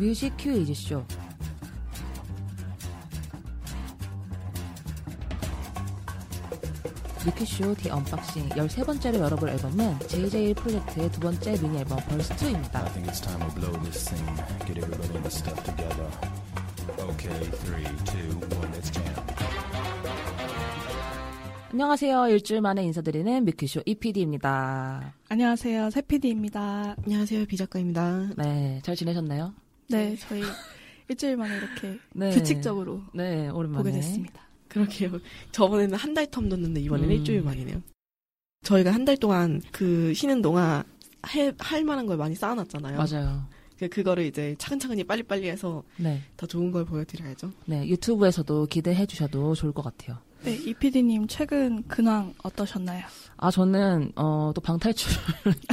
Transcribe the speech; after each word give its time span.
뮤직 0.00 0.34
퀴즈 0.38 0.72
쇼. 0.72 1.04
뮤큐쇼 7.26 7.74
The 7.74 7.90
Unboxing 7.90 8.48
13번째로 8.48 9.16
열어볼 9.16 9.50
앨범은 9.50 9.98
JJ 10.08 10.54
프로젝트의 10.54 11.12
두 11.12 11.20
번째 11.20 11.52
미니 11.60 11.76
앨범 11.76 11.98
Verse 11.98 12.28
2입니다. 12.28 12.76
I 12.76 12.92
think 12.92 13.10
it's 13.10 13.20
time 13.22 13.46
we 13.46 13.54
blow 13.60 13.78
this 13.82 14.08
thing. 14.08 14.24
Get 14.64 14.78
everybody 14.78 15.16
and 15.16 15.22
the 15.22 15.28
stuff 15.28 15.62
together. 15.64 16.08
Okay, 17.12 17.50
three, 17.60 17.84
two, 18.06 18.40
one, 18.56 18.72
let's 18.72 18.90
jam. 18.90 19.04
안녕하세요. 21.72 22.28
일주일 22.28 22.62
만에 22.62 22.82
인사드리는 22.84 23.44
뮤큐쇼 23.44 23.82
이피디입니다. 23.84 25.12
안녕하세요. 25.28 25.90
세피디입니다. 25.90 26.96
안녕하세요, 27.04 27.44
비작가입니다. 27.44 28.30
네, 28.38 28.80
잘 28.82 28.96
지내셨나요? 28.96 29.52
네, 29.90 30.16
저희 30.16 30.42
일주일 31.08 31.36
만에 31.36 31.56
이렇게 31.56 31.98
네. 32.14 32.30
규칙적으로 32.30 33.02
네, 33.12 33.48
오랜만에. 33.48 33.78
보게 33.82 33.92
됐습니다. 33.92 34.42
그러게요. 34.68 35.18
저번에는 35.52 35.96
한 35.96 36.14
달텀 36.14 36.48
뒀는데 36.48 36.80
이번에는 36.80 37.10
음. 37.10 37.16
일주일 37.18 37.42
만이네요. 37.42 37.82
저희가 38.62 38.92
한 38.92 39.04
달 39.04 39.16
동안 39.16 39.60
그 39.72 40.12
쉬는 40.14 40.42
동안 40.42 40.84
할, 41.22 41.54
할 41.58 41.84
만한 41.84 42.06
걸 42.06 42.16
많이 42.16 42.34
쌓아놨잖아요. 42.34 42.96
맞아요. 42.98 43.44
그, 43.78 43.88
그거를 43.88 44.24
이제 44.26 44.54
차근차근히 44.58 45.02
빨리빨리 45.04 45.48
해서 45.48 45.82
네, 45.96 46.20
더 46.36 46.46
좋은 46.46 46.70
걸 46.70 46.84
보여드려야죠. 46.84 47.50
네 47.66 47.88
유튜브에서도 47.88 48.66
기대해 48.66 49.06
주셔도 49.06 49.54
좋을 49.54 49.72
것 49.72 49.82
같아요. 49.82 50.18
네, 50.42 50.54
이피디님 50.54 51.26
최근 51.28 51.82
근황 51.86 52.32
어떠셨나요? 52.42 53.04
아 53.36 53.50
저는 53.50 54.12
어, 54.16 54.52
또 54.54 54.60
방탈출 54.60 55.10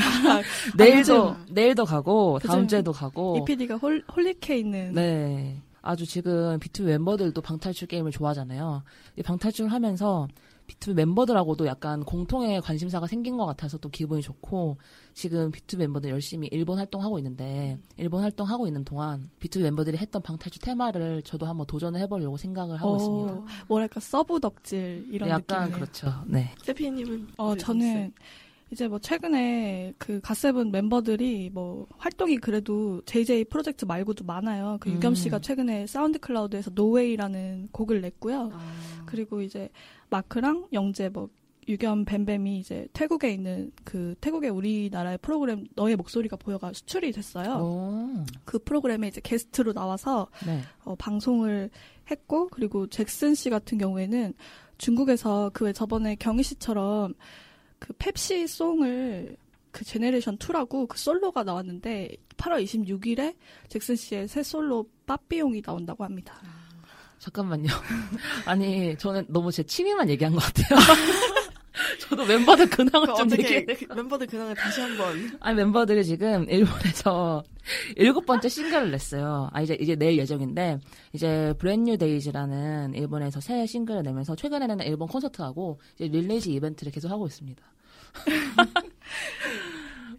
내일도 0.77 1.35
내일도 1.49 1.85
가고 1.85 2.39
다음 2.39 2.67
주에도 2.67 2.91
가고 2.91 3.37
이피디가 3.39 3.75
홀, 3.75 4.03
holic해 4.13 4.57
있는 4.57 4.93
네. 4.93 5.61
아주 5.81 6.05
지금 6.05 6.59
비투비 6.59 6.83
멤버들도 6.83 7.41
방탈출 7.41 7.87
게임을 7.87 8.11
좋아하잖아요. 8.11 8.83
이 9.17 9.23
방탈출을 9.23 9.71
하면서 9.71 10.27
비투비 10.67 10.93
멤버들하고도 10.93 11.65
약간 11.65 12.03
공통의 12.03 12.61
관심사가 12.61 13.07
생긴 13.07 13.37
것 13.37 13.45
같아서 13.45 13.77
또 13.77 13.89
기분이 13.89 14.21
좋고 14.21 14.77
지금 15.13 15.49
비투비 15.49 15.77
멤버들 15.77 16.09
열심히 16.09 16.49
일본 16.51 16.77
활동하고 16.77 17.17
있는데 17.19 17.79
일본 17.95 18.21
활동하고 18.21 18.67
있는 18.67 18.83
동안 18.83 19.29
비투비 19.39 19.59
멤버들이 19.61 19.97
했던 19.97 20.21
방탈출 20.21 20.61
테마를 20.61 21.23
저도 21.23 21.45
한번 21.45 21.65
도전을 21.65 21.99
해보려고 22.01 22.35
생각을 22.37 22.77
하고 22.77 22.93
어, 22.93 22.97
있습니다. 22.97 23.65
뭐랄까 23.67 23.99
서브 24.01 24.39
덕질 24.39 25.07
이런 25.09 25.29
네, 25.29 25.33
약간 25.35 25.69
느낌이네요. 25.69 25.75
그렇죠. 25.75 26.23
네. 26.27 26.53
세피님은? 26.61 27.27
어, 27.37 27.55
저는 27.55 28.13
이제 28.71 28.87
뭐 28.87 28.99
최근에 28.99 29.93
그 29.97 30.19
갓세븐 30.21 30.71
멤버들이 30.71 31.49
뭐 31.53 31.87
활동이 31.97 32.37
그래도 32.37 33.01
JJ 33.05 33.45
프로젝트 33.45 33.85
말고도 33.85 34.25
많아요. 34.25 34.77
그 34.81 34.89
음. 34.89 34.95
유겸 34.95 35.15
씨가 35.15 35.39
최근에 35.39 35.87
사운드 35.87 36.19
클라우드에서 36.19 36.71
No 36.73 36.91
Way라는 36.91 37.69
곡을 37.71 38.01
냈고요. 38.01 38.51
아, 38.53 39.03
그리고 39.05 39.41
이제 39.41 39.69
마크랑 40.09 40.67
영재 40.73 41.09
뭐 41.09 41.29
유겸 41.69 42.05
뱀뱀이 42.05 42.59
이제 42.59 42.87
태국에 42.93 43.31
있는 43.31 43.71
그 43.83 44.15
태국의 44.21 44.49
우리나라의 44.49 45.17
프로그램 45.21 45.65
너의 45.75 45.95
목소리가 45.95 46.37
보여가 46.37 46.71
수출이 46.73 47.11
됐어요. 47.11 47.55
오. 47.57 48.25
그 48.45 48.59
프로그램에 48.59 49.07
이제 49.09 49.19
게스트로 49.21 49.73
나와서 49.73 50.27
네. 50.45 50.61
어, 50.83 50.95
방송을 50.95 51.69
했고 52.09 52.47
그리고 52.49 52.87
잭슨 52.87 53.35
씨 53.35 53.49
같은 53.49 53.77
경우에는 53.77 54.33
중국에서 54.77 55.51
그 55.53 55.65
왜 55.65 55.73
저번에 55.73 56.15
경희 56.15 56.43
씨처럼 56.43 57.13
그 57.79 57.93
펩시 57.93 58.47
송을 58.47 59.37
그 59.71 59.85
제네레이션 59.85 60.37
2라고 60.37 60.87
그 60.87 60.97
솔로가 60.97 61.43
나왔는데 61.43 62.15
8월 62.37 62.63
26일에 62.63 63.35
잭슨 63.67 63.95
씨의 63.95 64.27
새 64.27 64.41
솔로 64.43 64.89
빠삐용이 65.05 65.61
나온다고 65.61 66.03
합니다. 66.03 66.41
잠깐만요. 67.19 67.67
아니 68.45 68.97
저는 68.97 69.25
너무 69.27 69.51
제 69.51 69.63
취미만 69.63 70.09
얘기한 70.09 70.33
것 70.33 70.39
같아요. 70.39 70.79
저도 71.99 72.25
멤버들 72.25 72.69
근황을 72.69 73.07
그좀 73.07 73.31
얘기해. 73.31 73.65
그 73.65 73.93
멤버들 73.93 74.27
근황을 74.27 74.55
다시 74.55 74.81
한번. 74.81 75.37
아니 75.39 75.55
멤버들이 75.57 76.03
지금 76.03 76.49
일본에서 76.49 77.43
일곱 77.95 78.25
번째 78.25 78.49
싱글을 78.49 78.91
냈어요. 78.91 79.49
아 79.53 79.61
이제 79.61 79.77
이제 79.79 79.95
내일 79.95 80.17
예정인데 80.17 80.79
이제 81.13 81.53
Brand 81.59 81.97
New 81.97 82.19
Days라는 82.19 82.93
일본에서 82.93 83.39
새 83.39 83.65
싱글을 83.65 84.03
내면서 84.03 84.35
최근에는 84.35 84.79
일본 84.81 85.07
콘서트하고 85.07 85.79
이제 85.95 86.07
release 86.07 86.49
이벤트를 86.49 86.91
계속 86.91 87.09
하고 87.09 87.27
있습니다. 87.27 87.63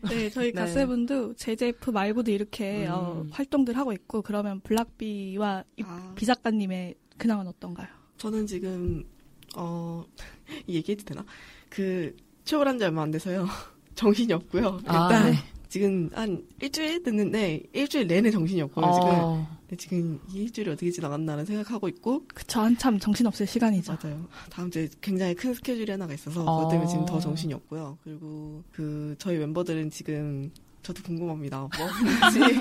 네, 0.09 0.31
저희 0.31 0.53
네. 0.53 0.61
갓세븐도 0.61 1.35
JJP 1.35 1.91
말고도 1.91 2.31
이렇게 2.31 2.87
음. 2.87 2.93
어, 2.93 3.27
활동들 3.31 3.77
하고 3.77 3.93
있고 3.93 4.23
그러면 4.23 4.61
블락비와 4.61 5.65
이 5.77 5.83
아, 5.85 6.13
비 6.15 6.25
작가님의 6.25 6.95
근황은 7.17 7.49
어떤가요? 7.49 7.89
저는 8.17 8.47
지금, 8.47 9.05
어, 9.57 10.05
이 10.67 10.75
얘기해도 10.77 11.05
되나? 11.05 11.25
그, 11.69 12.15
취업을 12.45 12.67
한지 12.69 12.85
얼마 12.85 13.03
안 13.03 13.11
돼서요. 13.11 13.47
정신이 13.95 14.33
없고요. 14.33 14.81
아, 14.87 15.09
일단, 15.11 15.33
네. 15.33 15.39
지금 15.69 16.09
한 16.15 16.43
일주일 16.63 17.03
됐는데, 17.03 17.63
일주일 17.73 18.07
내내 18.07 18.31
정신이 18.31 18.61
없고요, 18.63 18.87
지금. 18.95 19.09
어, 19.11 19.59
근데 19.61 19.77
지금 19.77 20.19
이 20.33 20.43
일주일이 20.45 20.71
어떻게 20.71 20.91
지나갔나를 20.91 21.45
생각하고 21.45 21.89
있고 21.89 22.23
그쵸 22.29 22.61
한참 22.61 22.99
정신 22.99 23.27
없을 23.27 23.47
시간이죠. 23.47 23.99
맞아요. 24.03 24.27
다음 24.49 24.71
주에 24.71 24.89
굉장히 25.03 25.35
큰 25.35 25.53
스케줄이 25.53 25.91
하나가 25.91 26.15
있어서 26.15 26.43
어. 26.43 26.57
그것 26.57 26.71
때문에 26.71 26.89
지금 26.89 27.05
더 27.05 27.21
정신이 27.21 27.53
없고요. 27.53 27.99
그리고 28.03 28.63
그 28.73 29.15
저희 29.19 29.37
멤버들은 29.37 29.91
지금 29.91 30.51
저도 30.83 31.03
궁금합니다. 31.03 31.59
뭐 31.59 31.87
하는지 31.87 32.61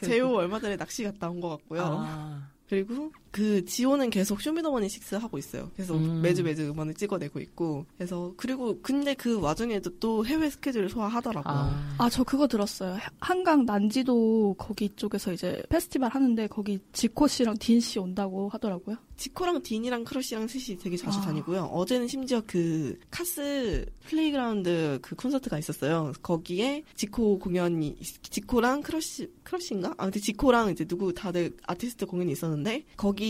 제호 0.06 0.36
얼마 0.36 0.58
전에 0.58 0.76
낚시 0.76 1.04
갔다 1.04 1.28
온 1.28 1.40
것 1.40 1.50
같고요. 1.50 1.82
아, 1.84 2.48
그리고 2.66 3.12
그 3.36 3.62
지호는 3.66 4.08
계속 4.08 4.40
쇼미더머니 4.40 4.86
6 4.86 5.22
하고 5.22 5.36
있어요. 5.36 5.70
그래서 5.76 5.94
음. 5.94 6.22
매주 6.22 6.42
매주 6.42 6.70
음원을 6.70 6.94
찍어내고 6.94 7.38
있고 7.40 7.84
그래서 7.98 8.32
그리고 8.38 8.80
근데 8.80 9.12
그 9.12 9.38
와중에도 9.38 9.90
또 9.98 10.24
해외 10.24 10.48
스케줄을 10.48 10.88
소화하더라고요. 10.88 11.54
아, 11.54 11.96
아, 11.98 12.08
저 12.08 12.24
그거 12.24 12.48
들었어요. 12.48 12.96
한강 13.20 13.66
난지도 13.66 14.54
거기 14.56 14.88
쪽에서 14.96 15.34
이제 15.34 15.62
페스티벌 15.68 16.08
하는데 16.08 16.46
거기 16.46 16.78
지코 16.94 17.28
씨랑 17.28 17.58
딘 17.58 17.78
씨 17.78 17.98
온다고 17.98 18.48
하더라고요. 18.48 18.96
지코랑 19.16 19.62
딘이랑 19.62 20.04
크러쉬랑 20.04 20.46
셋이 20.46 20.78
되게 20.78 20.96
자주 20.96 21.18
아. 21.18 21.22
다니고요. 21.22 21.64
어제는 21.64 22.08
심지어 22.08 22.42
그 22.46 22.98
카스 23.10 23.84
플레이그라운드 24.06 24.98
그 25.02 25.14
콘서트가 25.14 25.58
있었어요. 25.58 26.12
거기에 26.22 26.84
지코 26.94 27.38
공연이 27.38 27.96
지코랑 28.22 28.82
크러쉬 28.82 29.30
크러쉬인가? 29.42 29.94
아 29.96 30.04
근데 30.04 30.20
지코랑 30.20 30.70
이제 30.70 30.84
누구 30.84 31.12
다들 31.12 31.56
아티스트 31.66 32.06
공연이 32.06 32.32
있었는데 32.32 32.84
거기 32.96 33.25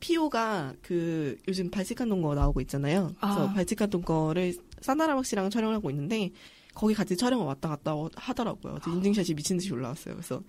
피오가 0.00 0.74
그 0.82 1.36
요즘 1.48 1.70
발칙한 1.70 2.08
동거 2.08 2.34
나오고 2.34 2.60
있잖아요. 2.62 3.14
그래서 3.20 3.48
아. 3.48 3.52
발칙한 3.52 3.90
동거를 3.90 4.54
산다라박 4.80 5.24
씨랑 5.24 5.50
촬영을 5.50 5.74
하고 5.76 5.90
있는데 5.90 6.30
거기 6.74 6.92
같이 6.92 7.16
촬영을 7.16 7.46
왔다 7.46 7.68
갔다 7.68 7.94
하더라고요. 8.16 8.74
그래서 8.74 8.90
인증샷이 8.90 9.34
미친 9.36 9.56
듯이 9.56 9.72
올라왔어요. 9.72 10.14
그래서 10.14 10.42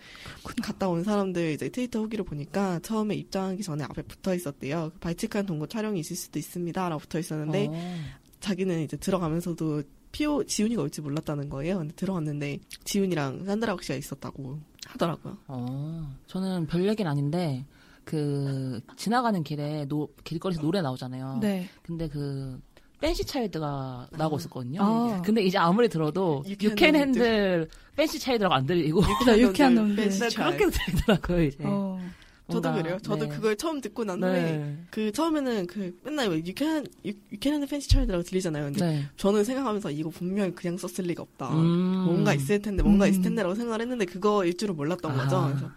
갔다 0.63 0.89
온 0.89 1.03
사람들 1.03 1.51
이제 1.51 1.69
트위터 1.69 1.99
후기를 1.99 2.25
보니까 2.25 2.79
처음에 2.79 3.15
입장하기 3.15 3.61
전에 3.61 3.83
앞에 3.83 4.01
붙어 4.01 4.33
있었대요. 4.33 4.91
발칙한 4.99 5.45
동거 5.45 5.67
촬영이 5.67 5.99
있을 5.99 6.15
수도 6.15 6.39
있습니다라고 6.39 6.99
붙어 6.99 7.19
있었는데 7.19 7.67
어. 7.69 7.97
자기는 8.39 8.81
이제 8.81 8.97
들어가면서도 8.97 9.83
피오 10.11 10.43
지훈이가 10.45 10.81
올지 10.81 11.01
몰랐다는 11.01 11.49
거예요. 11.49 11.77
근데 11.77 11.93
들어갔는데 11.93 12.59
지훈이랑 12.85 13.45
산다라 13.45 13.75
박 13.75 13.83
씨가 13.83 13.95
있었다고 13.95 14.59
하더라고요. 14.87 15.37
어, 15.47 16.15
저는 16.27 16.67
별 16.67 16.87
얘기는 16.87 17.09
아닌데 17.09 17.65
그 18.05 18.79
지나가는 18.95 19.43
길에 19.43 19.85
노, 19.85 20.07
길거리에서 20.23 20.61
노래 20.61 20.81
나오잖아요. 20.81 21.39
네. 21.41 21.67
근데 21.81 22.07
그 22.07 22.59
Fancy 23.01 23.25
Child가 23.25 24.07
나오고 24.11 24.35
아. 24.35 24.39
있었거든요. 24.39 24.79
아. 24.81 25.21
근데 25.23 25.43
이제 25.43 25.57
아무리 25.57 25.89
들어도 25.89 26.43
유쾌한 26.47 26.71
유캔. 26.71 26.95
핸들 26.95 27.67
팬시 27.95 28.19
차일드라고 28.19 28.53
안 28.55 28.65
들리고 28.65 29.01
유쾌한 29.37 29.75
놈들. 29.75 29.95
Fancy 29.95 30.19
네, 30.19 30.29
Child. 30.29 30.57
그렇게 30.57 30.77
들리더라고요 30.77 31.43
이제. 31.43 31.57
어. 31.63 31.99
저도 32.47 32.69
뭔가, 32.69 32.83
그래요. 32.83 32.99
저도 33.01 33.25
네. 33.25 33.35
그걸 33.35 33.55
처음 33.55 33.81
듣고 33.81 34.03
난 34.03 34.21
후에 34.21 34.31
네. 34.31 34.77
그 34.91 35.11
처음에는 35.11 35.65
그 35.65 35.97
맨날 36.03 36.29
왜 36.29 36.37
유캔 36.45 36.85
유캔한드 37.03 37.65
팬시 37.65 37.89
차일드라고 37.89 38.23
들리잖아요. 38.23 38.65
근데 38.65 38.85
네. 38.85 39.05
저는 39.17 39.43
생각하면서 39.43 39.89
이거 39.89 40.11
분명히 40.11 40.53
그냥 40.53 40.77
썼을 40.77 41.07
리가 41.07 41.23
없다. 41.23 41.49
음. 41.55 42.03
뭔가 42.05 42.35
있을 42.35 42.61
텐데 42.61 42.83
뭔가 42.83 43.05
음. 43.05 43.09
있을 43.09 43.23
텐데라고 43.23 43.55
생각을 43.55 43.81
했는데 43.81 44.05
그거일 44.05 44.55
줄은 44.55 44.75
몰랐던 44.75 45.17
거죠. 45.17 45.35
아. 45.37 45.47
그래서 45.47 45.71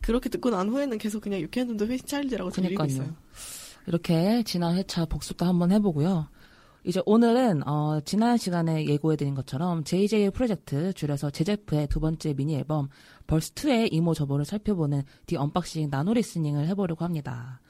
그렇게 0.00 0.28
듣고 0.28 0.50
난 0.50 0.68
후에는 0.68 0.98
계속 0.98 1.20
그냥 1.20 1.40
유캔한드 1.40 1.86
팬시 1.86 2.04
차일드라고 2.04 2.50
들리고. 2.50 2.84
있어요. 2.84 3.14
이렇게 3.86 4.42
지난 4.44 4.76
회차 4.76 5.06
복습도 5.06 5.44
한번 5.44 5.72
해보고요. 5.72 6.28
이제 6.86 7.02
오늘은 7.04 7.66
어, 7.66 8.00
지난 8.04 8.36
시간에 8.36 8.86
예고해드린 8.86 9.34
것처럼 9.34 9.82
JJ 9.82 10.30
Project 10.30 10.92
줄여서 10.92 11.30
제제프의 11.30 11.88
두 11.88 11.98
번째 11.98 12.32
미니 12.34 12.54
앨범 12.54 12.88
Verse 13.26 13.65
2의 13.65 13.88
이모 13.90 14.14
저모를 14.14 14.44
살펴보는 14.44 15.02
The 15.26 15.36
Unboxing 15.36 15.90
nano 15.90 16.14
listening을 16.14 16.68
해보려고 16.68 17.04
합니다. 17.04 17.60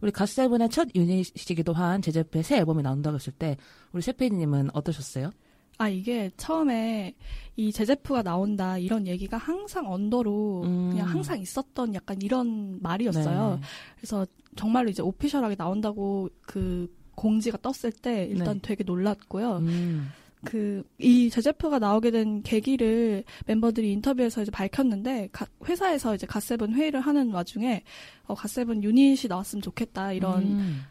우리 0.00 0.12
갓세븐의 0.12 0.70
첫 0.70 0.88
유닛이기도 0.94 1.72
한 1.72 2.00
제제프의 2.00 2.44
새 2.44 2.58
앨범이 2.58 2.84
나온다고 2.84 3.16
했을 3.16 3.32
때 3.32 3.56
우리 3.90 4.02
세피디님은 4.02 4.70
어떠셨어요? 4.72 5.32
아 5.80 5.88
이게 5.88 6.30
처음에 6.36 7.14
이 7.56 7.72
제제프가 7.72 8.22
나온다 8.22 8.76
이런 8.76 9.06
얘기가 9.06 9.38
항상 9.38 9.90
언더로 9.90 10.62
음. 10.64 10.90
그냥 10.90 11.08
항상 11.08 11.40
있었던 11.40 11.94
약간 11.94 12.20
이런 12.20 12.78
말이었어요. 12.82 13.58
네. 13.60 13.66
그래서 13.96 14.26
정말로 14.56 14.90
이제 14.90 15.00
오피셜하게 15.02 15.54
나온다고 15.56 16.28
그 16.42 16.94
공지가 17.14 17.56
떴을 17.62 17.92
때 17.92 18.26
일단 18.26 18.54
네. 18.56 18.60
되게 18.62 18.84
놀랐고요. 18.84 19.56
음. 19.58 20.10
그이 20.44 21.30
제제프가 21.30 21.78
나오게 21.78 22.10
된 22.10 22.42
계기를 22.42 23.24
멤버들이 23.46 23.90
인터뷰에서 23.92 24.42
이제 24.42 24.50
밝혔는데 24.50 25.30
가- 25.32 25.46
회사에서 25.66 26.14
이제 26.14 26.26
갓세븐 26.26 26.74
회의를 26.74 27.00
하는 27.00 27.30
와중에 27.30 27.82
어, 28.26 28.34
갓세븐 28.34 28.82
유닛이 28.82 29.22
나왔으면 29.28 29.62
좋겠다 29.62 30.12
이런 30.12 30.42
음. 30.42 30.82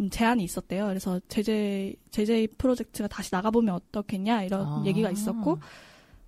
음, 0.00 0.10
제안이 0.10 0.42
있었대요. 0.44 0.86
그래서 0.86 1.20
제제 1.28 1.94
제제 2.10 2.46
프로젝트가 2.58 3.08
다시 3.08 3.30
나가보면 3.32 3.74
어떻겠냐 3.74 4.42
이런 4.44 4.66
아. 4.66 4.82
얘기가 4.86 5.10
있었고 5.10 5.58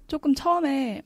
조금 0.07 0.35
처음에 0.35 1.03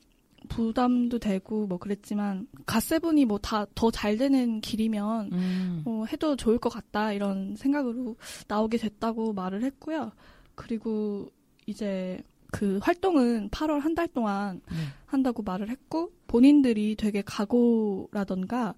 부담도 0.49 1.19
되고 1.19 1.67
뭐 1.67 1.77
그랬지만 1.77 2.47
갓세븐이 2.65 3.25
뭐 3.25 3.37
다 3.39 3.65
더 3.75 3.91
잘 3.91 4.17
되는 4.17 4.59
길이면 4.61 5.31
음. 5.33 5.83
어, 5.85 6.03
해도 6.11 6.35
좋을 6.35 6.57
것 6.57 6.69
같다 6.69 7.13
이런 7.13 7.55
생각으로 7.55 8.15
나오게 8.47 8.77
됐다고 8.77 9.33
말을 9.33 9.63
했고요. 9.63 10.11
그리고 10.55 11.29
이제 11.67 12.21
그 12.51 12.79
활동은 12.81 13.49
8월 13.49 13.79
한 13.79 13.95
달 13.95 14.07
동안 14.07 14.61
네. 14.69 14.77
한다고 15.05 15.41
말을 15.43 15.69
했고 15.69 16.11
본인들이 16.27 16.95
되게 16.95 17.21
각오라던가 17.21 18.75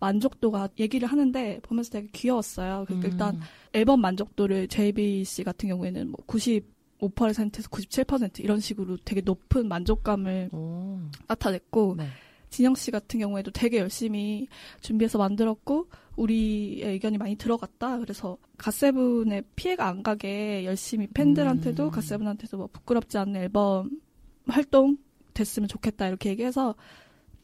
만족도가 0.00 0.68
얘기를 0.78 1.08
하는데 1.08 1.60
보면서 1.62 1.90
되게 1.90 2.08
귀여웠어요. 2.12 2.84
그러니까 2.86 3.08
일단 3.08 3.34
음. 3.36 3.40
앨범 3.72 4.00
만족도를 4.00 4.68
JB 4.68 5.24
씨 5.24 5.42
같은 5.42 5.68
경우에는 5.68 6.10
뭐 6.10 6.18
95%에서 6.26 7.68
97% 7.68 8.40
이런 8.40 8.60
식으로 8.60 8.98
되게 9.04 9.20
높은 9.20 9.68
만족감을 9.68 10.50
오. 10.52 10.98
나타냈고 11.26 11.94
네. 11.96 12.06
진영 12.50 12.74
씨 12.74 12.90
같은 12.90 13.20
경우에도 13.20 13.50
되게 13.50 13.78
열심히 13.78 14.48
준비해서 14.80 15.18
만들었고 15.18 15.88
우리의 16.16 16.92
의견이 16.92 17.18
많이 17.18 17.36
들어갔다. 17.36 17.98
그래서 17.98 18.38
갓세븐에 18.56 19.42
피해가 19.56 19.86
안 19.86 20.02
가게 20.02 20.64
열심히 20.64 21.06
팬들한테도 21.08 21.86
음. 21.86 21.90
갓세븐한테도 21.90 22.56
뭐 22.56 22.68
부끄럽지 22.72 23.18
않은 23.18 23.36
앨범 23.36 23.90
활동 24.46 24.96
됐으면 25.34 25.68
좋겠다 25.68 26.08
이렇게 26.08 26.30
얘기해서 26.30 26.74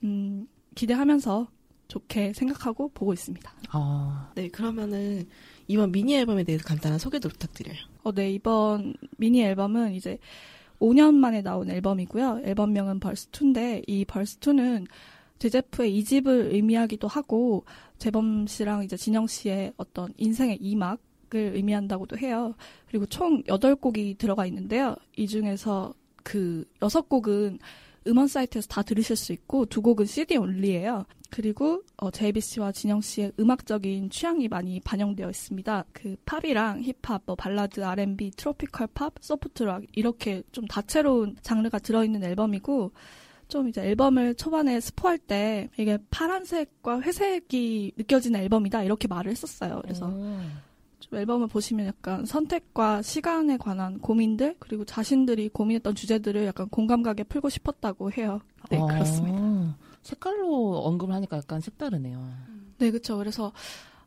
음, 0.05 0.47
기대하면서 0.75 1.49
좋게 1.93 2.33
생각하고 2.33 2.91
보고 2.95 3.13
있습니다. 3.13 3.53
아. 3.71 4.33
네, 4.35 4.49
그러면은 4.49 5.27
이번 5.69 5.93
미니 5.93 6.17
앨범에 6.17 6.43
대해서 6.45 6.65
간단한 6.65 6.99
소개도 6.99 7.29
부탁드려요. 7.29 7.77
어, 8.03 8.13
네, 8.13 8.33
이번 8.33 8.95
미니 9.19 9.43
앨범은 9.43 9.93
이제 9.93 10.19
5년 10.81 11.15
만에 11.15 11.43
나온 11.43 11.71
앨범이고요. 11.71 12.43
앨범명은 12.45 12.99
Verse 12.99 13.38
2인데, 13.38 13.85
이 13.87 14.07
Verse 14.07 14.47
2는 14.47 14.87
제제프의 15.39 15.95
이집을 15.99 16.55
의미하기도 16.55 17.09
하고, 17.09 17.65
재범 17.99 18.47
씨랑 18.47 18.85
이제 18.85 18.97
진영 18.97 19.27
씨의 19.27 19.75
어떤 19.77 20.15
인생의 20.17 20.59
이막 20.61 20.99
을 21.35 21.53
의미한다고도 21.55 22.19
해요. 22.19 22.55
그리고 22.89 23.07
총 23.07 23.43
8곡이 23.45 24.19
들어가 24.19 24.45
있는데요. 24.45 24.95
이 25.17 25.27
중에서 25.27 25.95
그 26.23 26.67
6곡은 26.81 27.59
음원 28.07 28.29
사이트에서 28.29 28.69
다 28.69 28.83
들으실 28.83 29.17
수 29.17 29.33
있고, 29.33 29.67
두 29.67 29.83
곡은 29.83 30.07
CD 30.07 30.37
only예요. 30.37 31.05
그리고 31.33 31.83
어, 31.97 32.11
제이비 32.11 32.43
씨와 32.43 32.73
진영 32.73 33.01
씨의 33.01 33.33
음악적인 33.41 34.11
취향이 34.11 34.49
많이 34.49 34.81
반영되어 34.81 35.31
있습니다. 35.31 35.85
그 35.93 36.15
팝이랑 36.27 36.83
힙합, 36.83 37.23
뭐 37.25 37.35
발라드, 37.35 37.83
R&B, 37.83 38.33
tropical 38.33 38.89
pop, 38.89 39.15
soft 39.19 39.52
rock 39.52 39.85
이렇게 39.95 40.43
좀 40.53 40.67
다채로운 40.67 41.37
장르가 41.41 41.79
들어있는 41.79 42.23
앨범이고 42.23 42.93
좀 43.49 43.69
이제 43.69 43.81
앨범을 43.81 44.35
초반에 44.35 44.79
스포할 44.79 45.17
때 45.17 45.71
이게 45.79 45.97
파란색과 46.11 47.01
회색이 47.01 47.93
느껴지는 47.97 48.41
앨범이다 48.41 48.83
이렇게 48.83 49.09
말을 49.09 49.31
했었어요. 49.31 49.81
그래서 49.83 50.09
오. 50.09 50.39
좀 51.13 51.19
앨범을 51.19 51.47
보시면 51.47 51.87
약간 51.87 52.25
선택과 52.25 53.03
시간에 53.03 53.59
관한 53.59 53.99
고민들 53.99 54.57
그리고 54.59 54.87
자신들이 54.87 55.51
고민했던 55.51 55.95
주제들을 55.95 56.47
약간 56.47 56.71
공감 56.71 57.03
가게 57.03 57.23
풀고 57.23 57.51
싶었다고 57.51 58.13
해요. 58.13 58.41
네 58.71 58.79
아. 58.81 58.87
그렇습니다. 58.87 59.77
색깔로 60.01 60.79
언급을 60.79 61.15
하니까 61.15 61.37
약간 61.37 61.61
색다르네요. 61.61 62.33
네, 62.79 62.91
그쵸. 62.91 63.19
그래서, 63.19 63.53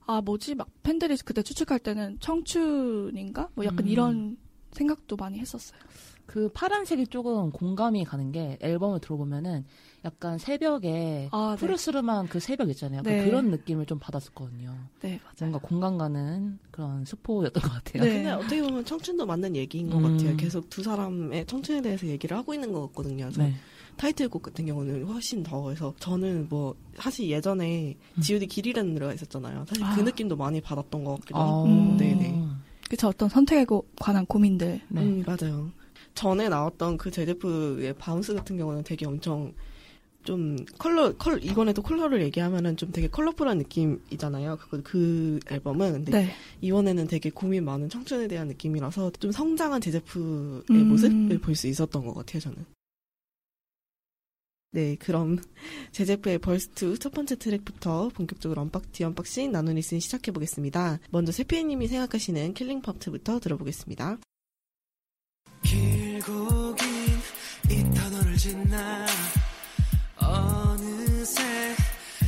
아, 0.08 0.20
뭐지? 0.20 0.56
막 0.56 0.68
팬들이 0.84 1.16
그때 1.24 1.42
추측할 1.42 1.80
때는 1.80 2.18
청춘인가? 2.20 3.50
뭐 3.54 3.64
약간 3.64 3.86
음. 3.86 3.88
이런 3.88 4.38
생각도 4.72 5.16
많이 5.16 5.40
했었어요. 5.40 5.80
그 6.26 6.50
파란색이 6.50 7.08
조금 7.08 7.52
공감이 7.52 8.04
가는 8.04 8.32
게 8.32 8.58
앨범을 8.62 9.00
들어보면은 9.00 9.66
약간 10.04 10.38
새벽에 10.38 11.30
아, 11.32 11.56
네. 11.58 11.60
푸르스름한 11.60 12.28
그 12.28 12.40
새벽 12.40 12.70
있잖아요. 12.70 13.02
네. 13.04 13.24
그런 13.26 13.50
느낌을 13.52 13.86
좀 13.86 14.00
받았었거든요. 14.00 14.76
네, 15.02 15.20
맞아요. 15.24 15.52
뭔가 15.52 15.60
공감 15.60 15.98
가는 15.98 16.60
그런 16.72 17.06
스포였던 17.06 17.62
것 17.64 17.70
같아요. 17.72 18.04
네. 18.04 18.14
근데 18.14 18.32
어떻게 18.32 18.62
보면 18.62 18.86
청춘도 18.86 19.26
맞는 19.26 19.56
얘기인 19.56 19.90
것 19.90 19.98
음. 19.98 20.04
같아요. 20.04 20.36
계속 20.38 20.70
두 20.70 20.84
사람의 20.84 21.46
청춘에 21.46 21.82
대해서 21.82 22.06
얘기를 22.08 22.36
하고 22.38 22.54
있는 22.54 22.72
것 22.74 22.82
같거든요. 22.88 23.26
그래서 23.26 23.44
네. 23.44 23.54
타이틀곡 23.98 24.42
같은 24.42 24.66
경우는 24.66 25.06
훨씬 25.06 25.42
더 25.42 25.70
해서 25.70 25.94
저는 26.00 26.48
뭐 26.50 26.76
사실 26.96 27.30
예전에 27.30 27.96
G.O.D 28.20 28.48
길이라는 28.48 28.94
노래가 28.94 29.14
있었잖아요. 29.14 29.66
사실 29.70 29.84
그 29.96 30.02
아. 30.02 30.04
느낌도 30.04 30.36
많이 30.36 30.60
받았던 30.60 31.04
것 31.04 31.20
같기도 31.22 31.40
아, 31.40 31.48
하고. 31.48 31.64
음. 31.66 31.98
네네. 31.98 32.44
그쵸. 32.90 33.08
어떤 33.08 33.30
선택에 33.30 33.66
고- 33.66 33.88
관한 34.00 34.26
고민들. 34.26 34.82
네. 34.90 35.02
음, 35.02 35.24
맞아요. 35.26 35.72
전에 36.14 36.50
나왔던 36.50 36.98
그 36.98 37.12
제제프의 37.12 37.94
Bounce 37.98 38.34
같은 38.34 38.58
경우는 38.58 38.84
되게 38.84 39.06
엄청 39.06 39.54
좀 40.26 40.58
컬러 40.80 41.16
컬 41.18 41.42
이번에도 41.44 41.82
컬러를 41.82 42.22
얘기하면은 42.24 42.76
좀 42.78 42.92
되게 42.92 43.08
컬러풀한 43.08 43.60
느낌이잖아요. 43.60 44.58
그, 44.58 44.82
그 44.82 45.40
앨범은 45.50 45.94
근데 45.94 46.12
네. 46.12 46.32
이번에는 46.62 47.08
되게 47.08 47.30
고민 47.30 47.64
많은 47.64 47.90
청춘에 47.90 48.28
대한 48.28 48.48
느낌이라서 48.48 49.12
좀 49.20 49.32
성장한 49.32 49.82
제제프의 49.82 50.64
음. 50.72 50.88
모습을 50.90 51.40
볼 51.40 51.56
수 51.56 51.68
있었던 51.68 52.06
것 52.06 52.14
같아요. 52.14 52.40
저는. 52.42 52.66
네, 54.72 54.98
그럼 55.00 55.40
제제프의 55.94 56.40
Verse 56.40 56.90
2 56.90 57.00
첫 57.00 57.14
번째 57.14 57.38
트랙부터 57.38 58.10
본격적으로 58.10 58.62
언박 58.62 58.92
The 58.92 59.06
Unboxing 59.06 59.54
nano 59.54 59.72
listening 59.72 60.02
시작해 60.02 60.34
보겠습니다. 60.34 61.00
먼저 61.12 61.32
세피디님이 61.32 61.88
생각하시는 61.88 62.54
killing 62.54 62.82
part부터 62.82 63.40
들어보겠습니다. 63.40 64.18
길고 65.66 66.76
긴 66.76 67.06
이 67.70 67.84
터널을 67.94 68.38
지나? 68.38 69.06
어느새 70.18 71.44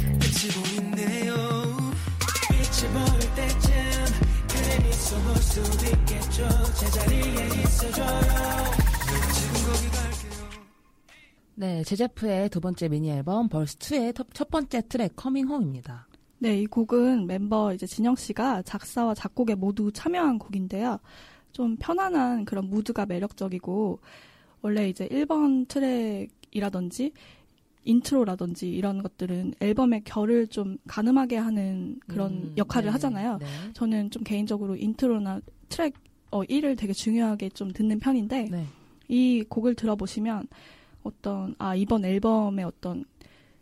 끝이 0.01 0.51
보이네요. 0.55 1.33
빛이 2.49 2.91
보일 2.91 3.35
때쯤 3.35 3.71
그래 4.49 4.89
있어볼 4.89 5.35
수 5.35 5.61
있겠죠. 5.61 6.47
제자리에 6.73 7.45
있어줘요. 7.61 8.19
지금 9.33 9.53
거기 9.71 9.89
갈게요. 9.89 10.49
네, 11.53 11.83
제제프의 11.83 12.49
두 12.49 12.59
번째 12.59 12.89
미니 12.89 13.11
앨범 13.11 13.47
Verse 13.47 13.96
2의 13.96 14.25
첫 14.33 14.49
번째 14.49 14.81
트랙 14.87 15.15
Coming 15.15 15.47
Home입니다. 15.47 16.07
네, 16.39 16.61
이 16.61 16.65
곡은 16.65 17.27
멤버 17.27 17.73
이제 17.73 17.85
진영 17.85 18.15
씨가 18.15 18.63
작사와 18.63 19.13
작곡에 19.13 19.53
모두 19.53 19.91
참여한 19.91 20.39
곡인데요. 20.39 20.99
좀 21.57 21.75
편안한 21.77 22.45
그런 22.45 22.69
무드가 22.69 23.07
매력적이고, 23.07 23.99
원래 24.61 24.89
이제 24.89 25.07
1번 25.07 25.67
트랙이라든지, 25.67 27.13
intro라든지 27.83 28.69
이런 28.69 29.01
것들은 29.01 29.55
앨범의 29.59 30.03
결을 30.03 30.45
좀 30.45 30.77
가늠하게 30.87 31.37
하는 31.37 31.99
그런 32.05 32.31
음, 32.31 32.53
역할을 32.55 32.89
네, 32.89 32.91
하잖아요. 32.91 33.37
네. 33.39 33.47
저는 33.73 34.11
좀 34.11 34.23
개인적으로 34.23 34.75
intro나 34.75 35.41
트랙 35.69 35.95
어, 36.29 36.43
1을 36.43 36.77
되게 36.77 36.93
중요하게 36.93 37.49
좀 37.49 37.71
듣는 37.71 37.99
편인데 37.99 38.49
네. 38.51 38.65
이 39.07 39.43
곡을 39.49 39.73
들어보시면 39.73 40.47
어떤 41.01 41.55
아 41.57 41.73
이번 41.73 42.05
앨범의 42.05 42.65
어떤 42.65 43.03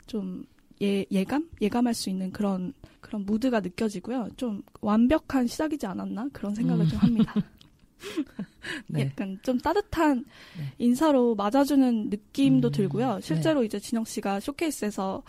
좀 0.05 0.43
예, 0.81 1.05
예감 1.11 1.47
예감할 1.61 1.93
수 1.93 2.09
있는 2.09 2.31
그런 2.31 2.73
그런 2.99 3.25
무드가 3.25 3.61
느껴지고요. 3.61 4.29
좀 4.35 4.63
완벽한 4.81 5.47
시작이지 5.47 5.85
않았나 5.85 6.27
그런 6.33 6.55
생각을 6.55 6.85
음. 6.85 6.89
좀 6.89 6.99
합니다. 6.99 7.33
네. 8.87 9.01
약간 9.01 9.39
좀 9.43 9.57
따뜻한 9.59 10.25
네. 10.57 10.73
인사로 10.79 11.35
맞아주는 11.35 12.09
느낌도 12.09 12.69
음, 12.69 12.71
들고요. 12.71 13.19
실제로 13.21 13.63
이제 13.63 13.79
진영 13.79 14.03
씨가 14.05 14.39
쇼케이스에서 14.39 15.23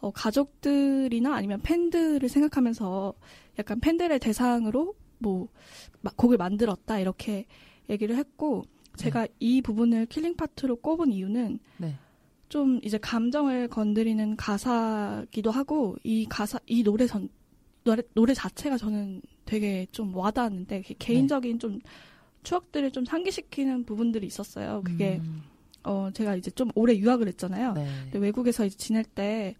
어, 0.00 0.10
가족들이나 0.10 1.34
아니면 1.34 1.60
팬들을 1.62 2.28
생각하면서 2.28 3.14
약간 3.58 3.80
팬들의 3.80 4.18
대상으로 4.18 4.94
뭐 5.18 5.48
마- 6.00 6.10
곡을 6.16 6.36
만들었다 6.36 6.98
이렇게 6.98 7.46
얘기를 7.88 8.16
했고 8.16 8.64
제가 8.96 9.26
이 9.38 9.62
부분을 9.62 10.06
killing 10.06 10.36
part로 10.36 10.76
꼽은 10.76 11.12
이유는 11.12 11.58
네. 11.78 11.96
좀 12.48 12.80
이제 12.82 12.98
감정을 12.98 13.68
건드리는 13.68 14.36
가사기도 14.36 15.50
하고 15.50 15.96
이 16.02 16.26
가사 16.28 16.58
이 16.66 16.82
노래 16.82 17.06
전 17.06 17.28
노래, 17.84 18.02
노래 18.14 18.34
자체가 18.34 18.76
저는 18.76 19.22
되게 19.44 19.86
좀 19.92 20.14
와닿았는데 20.14 20.82
개- 20.82 20.94
개인적인 20.98 21.58
좀 21.58 21.80
추억들을 22.42 22.90
좀 22.92 23.04
상기시키는 23.04 23.84
부분들이 23.84 24.26
있었어요. 24.26 24.82
그게 24.84 25.18
음, 25.24 25.42
어 25.84 26.10
제가 26.12 26.36
이제 26.36 26.50
좀 26.50 26.70
오래 26.74 26.96
유학을 26.96 27.28
했잖아요. 27.28 27.72
네. 27.74 27.86
근데 28.04 28.18
외국에서 28.18 28.64
이제 28.66 28.76
지낼 28.76 29.04
때 29.04 29.54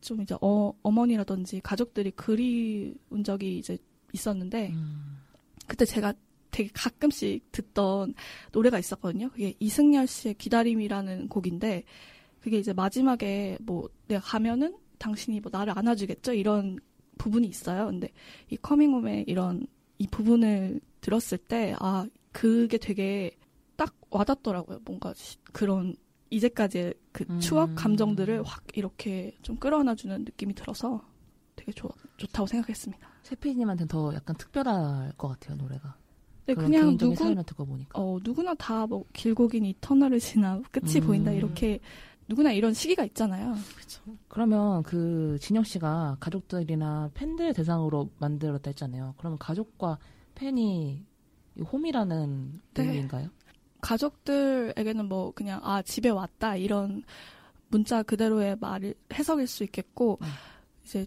좀 0.00 0.22
이제 0.22 0.36
어, 0.40 0.72
어머니라든지 0.82 1.60
가족들이 1.60 2.12
그리운 2.12 3.24
적이 3.24 3.58
이제 3.58 3.76
있었는데 4.12 4.68
음, 4.68 5.18
그때 5.66 5.84
제가 5.84 6.14
되게 6.52 6.70
가끔씩 6.72 7.50
듣던 7.50 8.14
노래가 8.52 8.78
있었거든요. 8.78 9.28
그게 9.30 9.54
이승열 9.58 10.06
씨의 10.06 10.34
기다림이라는 10.34 11.28
곡인데 11.28 11.82
그게 12.40 12.58
이제 12.60 12.72
마지막에 12.72 13.58
뭐 13.60 13.88
내가 14.06 14.20
가면은 14.20 14.76
당신이 14.98 15.40
뭐 15.40 15.50
나를 15.52 15.76
안아주겠죠 15.76 16.32
이런 16.32 16.78
부분이 17.18 17.46
있어요. 17.48 17.86
근데 17.86 18.08
이 18.50 18.56
커밍홈의 18.56 19.24
이런 19.26 19.66
이 19.98 20.06
부분을 20.06 20.80
들었을 21.00 21.38
때 21.38 21.74
아 21.80 22.06
그게 22.32 22.78
되게 22.78 23.30
딱 23.76 23.94
와닿더라고요. 24.10 24.80
뭔가 24.84 25.12
시- 25.14 25.36
그런 25.52 25.94
이제까지의 26.30 26.94
그 27.12 27.24
음. 27.30 27.40
추억 27.40 27.74
감정들을 27.74 28.42
확 28.44 28.62
이렇게 28.74 29.34
좀 29.42 29.56
끌어안아주는 29.56 30.24
느낌이 30.24 30.54
들어서 30.54 31.02
되게 31.56 31.72
좋, 31.72 31.90
좋다고 32.18 32.46
생각했습니다. 32.46 33.08
세피님한테는 33.22 33.88
더 33.88 34.14
약간 34.14 34.36
특별할 34.36 35.12
것 35.16 35.28
같아요 35.28 35.56
노래가. 35.56 35.96
그런 36.46 36.64
그냥 36.70 36.96
누구 36.96 37.14
보니까. 37.66 38.00
어, 38.00 38.18
누구나 38.22 38.54
다 38.54 38.86
뭐 38.86 39.04
길고 39.12 39.48
긴 39.48 39.64
이터널을 39.66 40.18
지나 40.20 40.60
끝이 40.70 40.96
음. 41.00 41.06
보인다 41.06 41.30
이렇게 41.32 41.78
누구나 42.28 42.52
이런 42.52 42.74
시기가 42.74 43.04
있잖아요. 43.06 43.54
그쵸. 43.76 44.02
그러면 44.28 44.82
그 44.82 45.38
진영 45.40 45.64
씨가 45.64 46.18
가족들이나 46.20 47.10
팬들 47.14 47.54
대상으로 47.54 48.10
만들었다 48.18 48.70
했잖아요. 48.70 49.14
그러면 49.16 49.38
가족과 49.38 49.98
팬이 50.34 51.02
이 51.56 51.62
홈이라는 51.62 52.60
네. 52.74 52.82
의미인가요? 52.82 53.30
가족들에게는 53.80 55.06
뭐 55.06 55.32
그냥 55.32 55.60
아 55.62 55.82
집에 55.82 56.10
왔다 56.10 56.56
이런 56.56 57.02
문자 57.68 58.02
그대로의 58.02 58.56
말을 58.60 58.94
해석일 59.12 59.46
수 59.46 59.64
있겠고 59.64 60.18
음. 60.20 60.26
이제 60.84 61.06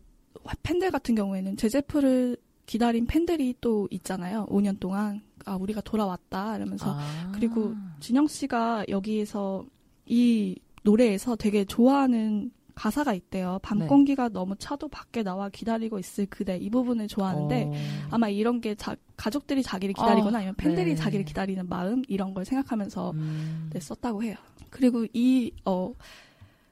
팬들 0.64 0.90
같은 0.92 1.16
경우에는 1.16 1.58
제제프를 1.58 2.38
기다린 2.66 3.06
팬들이 3.06 3.56
또 3.62 3.88
있잖아요. 3.92 4.48
5년 4.50 4.80
동안 4.80 5.22
아 5.46 5.56
우리가 5.56 5.82
돌아왔다 5.82 6.56
이러면서 6.56 6.96
아. 6.98 7.32
그리고 7.34 7.76
진영 8.00 8.28
씨가 8.28 8.86
여기에서 8.90 9.66
이 10.06 10.58
노래에서 10.84 11.36
되게 11.36 11.66
좋아하는 11.66 12.52
가사가 12.74 13.14
있대요. 13.14 13.60
밤 13.62 13.80
네. 13.80 13.88
공기가 13.88 14.30
너무 14.30 14.56
차도 14.56 14.88
밖에 14.88 15.24
나와 15.24 15.50
기다리고 15.50 16.00
있을 16.00 16.26
그대 16.28 16.58
이 16.58 16.70
부분을 16.70 17.08
좋아하는데 17.08 17.64
어. 17.66 17.74
아마 18.12 18.30
이런 18.30 18.62
게 18.62 18.76
자, 18.76 18.96
가족들이 19.18 19.62
자기를 19.62 19.94
기다리거나 19.94 20.38
아, 20.38 20.40
아니면 20.40 20.56
팬들이 20.56 20.92
네. 20.92 20.96
자기를 20.96 21.26
기다리는 21.26 21.68
마음 21.68 22.02
이런 22.08 22.34
걸 22.34 22.46
생각하면서 22.46 23.12
음. 23.12 23.70
네, 23.74 23.80
썼다고 23.80 24.24
해요. 24.24 24.36
그리고 24.70 25.06
이 25.14 25.52
어, 25.66 25.94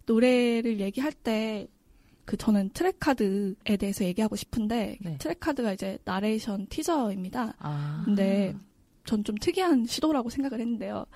노래를 0.06 0.80
얘기할 0.80 1.12
때 1.12 1.68
그 2.30 2.38
저는 2.38 2.70
트랙 2.76 3.00
카드에 3.00 3.76
대해서 3.80 4.06
얘기하고 4.06 4.36
싶은데 4.36 5.00
네. 5.02 5.18
트랙 5.18 5.40
카드가 5.40 5.74
이제 5.74 5.98
나레이션 6.06 6.68
teaser입니다. 6.68 7.56
아. 7.58 8.04
근데 8.06 8.56
전 9.04 9.24
좀 9.24 9.36
특이한 9.36 9.88
시도라고 9.88 10.30
생각을 10.30 10.60
했는데요. 10.60 11.08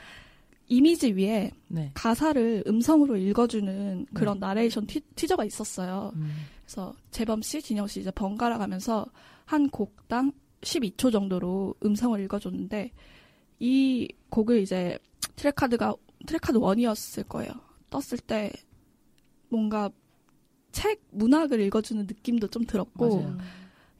이미지 0.68 1.12
위에 1.14 1.52
네. 1.68 1.92
가사를 1.94 2.64
음성으로 2.68 3.18
읽어주는 3.18 4.08
그런 4.14 4.40
나레이션 4.40 4.88
티, 4.88 5.02
teaser가 5.16 5.46
있었어요. 5.46 6.12
음. 6.16 6.32
그래서 6.64 6.94
재범 7.12 7.42
씨, 7.42 7.62
진영 7.62 7.88
씨 7.88 8.00
이제 8.00 8.12
번갈아 8.12 8.58
가면서 8.58 9.06
한 9.46 9.70
곡당 9.70 10.32
12초 10.62 11.12
정도로 11.12 11.76
음성을 11.84 12.20
읽어줬는데 12.22 12.92
이 13.60 14.08
곡을 14.30 14.62
이제 14.62 14.98
트랙카드가 15.36 15.94
트랙카드 16.26 16.58
1이었을 16.60 17.28
거예요. 17.28 17.52
떴을 17.90 18.20
때 18.26 18.52
뭔가 19.50 19.90
책 20.72 21.02
문학을 21.12 21.60
읽어주는 21.62 22.06
느낌도 22.08 22.48
좀 22.48 22.66
들었고 22.66 23.20
맞아요. 23.20 23.38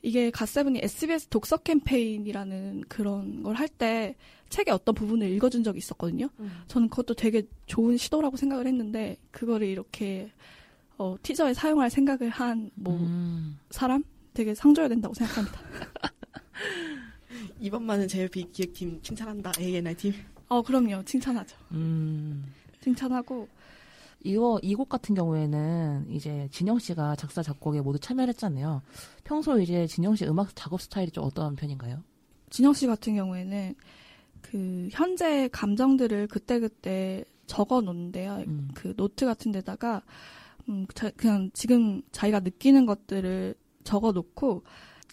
이게 0.02 0.32
갓세븐이 0.32 0.80
SBS 0.84 1.28
독서 1.28 1.58
캠페인이라는 1.58 2.84
그런 2.90 3.44
걸 3.44 3.56
할 3.56 3.68
때 3.70 4.16
책의 4.54 4.72
어떤 4.72 4.94
부분을 4.94 5.30
읽어준 5.32 5.64
적이 5.64 5.80
있었거든요. 5.80 6.30
저는 6.68 6.88
그것도 6.90 7.16
되게 7.16 7.42
좋은 7.66 7.98
시도라고 7.98 8.38
생각을 8.38 8.68
했는데 8.68 9.18
그거를 9.32 9.68
이렇게 9.68 10.32
어, 11.00 11.16
teaser에 11.24 11.56
사용할 11.56 11.90
생각을 11.90 12.30
한 12.30 12.57
뭐 12.57 12.94
음. 12.94 13.58
사람 13.72 14.04
되게 14.36 14.54
상줘야 14.54 14.88
된다고 14.88 15.16
생각합니다. 15.16 15.60
이번만은 17.60 18.08
JYP 18.08 18.52
기획팀 18.52 19.02
칭찬한다. 19.02 19.54
A&R 19.60 19.96
팀. 19.96 20.14
어 20.50 20.62
그럼요 20.62 21.02
칭찬하죠. 21.04 21.58
음. 21.72 22.54
칭찬하고 22.82 23.48
이거 24.24 24.60
이 24.62 24.76
곡 24.76 24.88
같은 24.88 25.16
경우에는 25.16 26.12
이제 26.12 26.48
진영 26.52 26.78
씨가 26.78 27.16
작사 27.16 27.42
작곡에 27.42 27.82
모두 27.82 27.98
참여를 27.98 28.30
했잖아요. 28.30 28.84
평소 29.24 29.60
이제 29.60 29.88
진영 29.88 30.16
씨 30.16 30.26
음악 30.26 30.56
작업 30.56 30.80
스타일이 30.80 31.10
좀 31.10 31.24
어떤 31.24 31.56
편인가요? 31.56 32.04
진영 32.52 32.74
씨 32.74 32.86
같은 32.86 33.16
경우에는 33.16 33.74
그 34.44 34.88
현재 34.92 35.50
감정들을 35.52 36.28
그때그때 36.28 37.26
적어 37.48 37.82
놓는데요. 37.82 38.44
음. 38.48 38.70
그 38.76 38.96
노트 38.96 39.26
같은 39.26 39.52
데다가 39.52 40.04
음, 40.70 40.86
자- 40.94 41.12
그냥 41.18 41.50
지금 41.54 42.02
자기가 42.12 42.42
느끼는 42.42 42.86
것들을 42.86 43.56
적어 43.84 44.12
놓고 44.12 44.64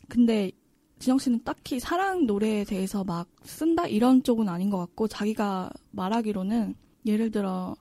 근데 0.09 0.51
진영 0.99 1.19
씨는 1.19 1.43
딱히 1.45 1.81
사랑 1.81 2.27
노래에 2.27 2.65
대해서 2.65 3.03
막 3.05 3.27
쓴다 3.45 3.87
이런 3.87 4.23
쪽은 4.23 4.49
아닌 4.49 4.69
것 4.71 4.77
같고 4.79 5.09
자기가 5.09 5.71
말하기로는 5.93 6.75
예를 7.07 7.31
들어 7.31 7.75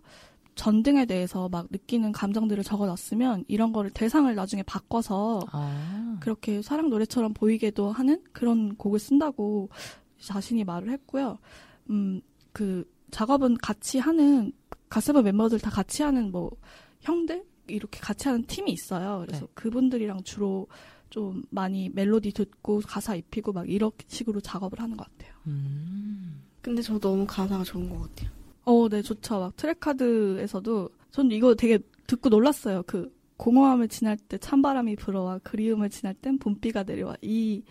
전등에 0.55 1.05
대해서 1.05 1.47
막 1.49 1.67
느끼는 1.69 2.11
감정들을 2.11 2.63
적어 2.63 2.85
놨으면 2.85 3.45
이런 3.47 3.71
거를 3.71 3.91
대상을 3.91 4.33
나중에 4.33 4.63
바꿔서 4.63 5.41
아. 5.51 6.17
그렇게 6.21 6.61
사랑 6.61 6.89
노래처럼 6.89 7.33
보이게도 7.33 7.91
하는 7.91 8.21
그런 8.31 8.75
곡을 8.75 8.99
쓴다고 8.99 9.69
자신이 10.19 10.63
말을 10.63 10.89
했고요. 10.89 11.39
음, 11.89 12.21
그 12.51 12.89
작업은 13.11 13.57
같이 13.57 13.99
하는 13.99 14.51
가세븐 14.89 15.23
멤버들 15.23 15.59
다 15.59 15.69
같이 15.69 16.03
하는 16.03 16.31
뭐 16.31 16.51
형들 17.01 17.43
이렇게 17.67 17.99
같이 17.99 18.27
하는 18.27 18.45
팀이 18.45 18.71
있어요. 18.71 19.23
그래서 19.25 19.45
네. 19.45 19.51
그분들이랑 19.53 20.23
주로 20.23 20.67
좀 21.09 21.43
많이 21.49 21.89
멜로디 21.89 22.31
듣고 22.33 22.81
가사 22.81 23.15
입히고 23.15 23.53
막 23.53 23.69
이런 23.69 23.91
식으로 24.07 24.41
작업을 24.41 24.79
하는 24.79 24.97
것 24.97 25.07
같아요. 25.07 25.33
음. 25.47 26.43
근데 26.61 26.81
저 26.81 26.99
너무 26.99 27.25
가사가 27.25 27.63
좋은 27.63 27.89
것 27.89 28.01
같아요. 28.01 28.31
어, 28.65 28.89
네, 28.89 29.01
좋죠. 29.01 29.39
막 29.39 29.55
트랙카드에서도 29.55 30.89
전 31.11 31.31
이거 31.31 31.55
되게 31.55 31.79
듣고 32.05 32.29
놀랐어요. 32.29 32.83
그 32.85 33.11
공허함을 33.37 33.87
지날 33.87 34.17
때 34.17 34.37
찬바람이 34.37 34.97
불어와 34.97 35.39
그리움을 35.39 35.89
지날 35.89 36.13
땐 36.13 36.37
봄비가 36.37 36.83
내려와 36.83 37.15
이 37.21 37.63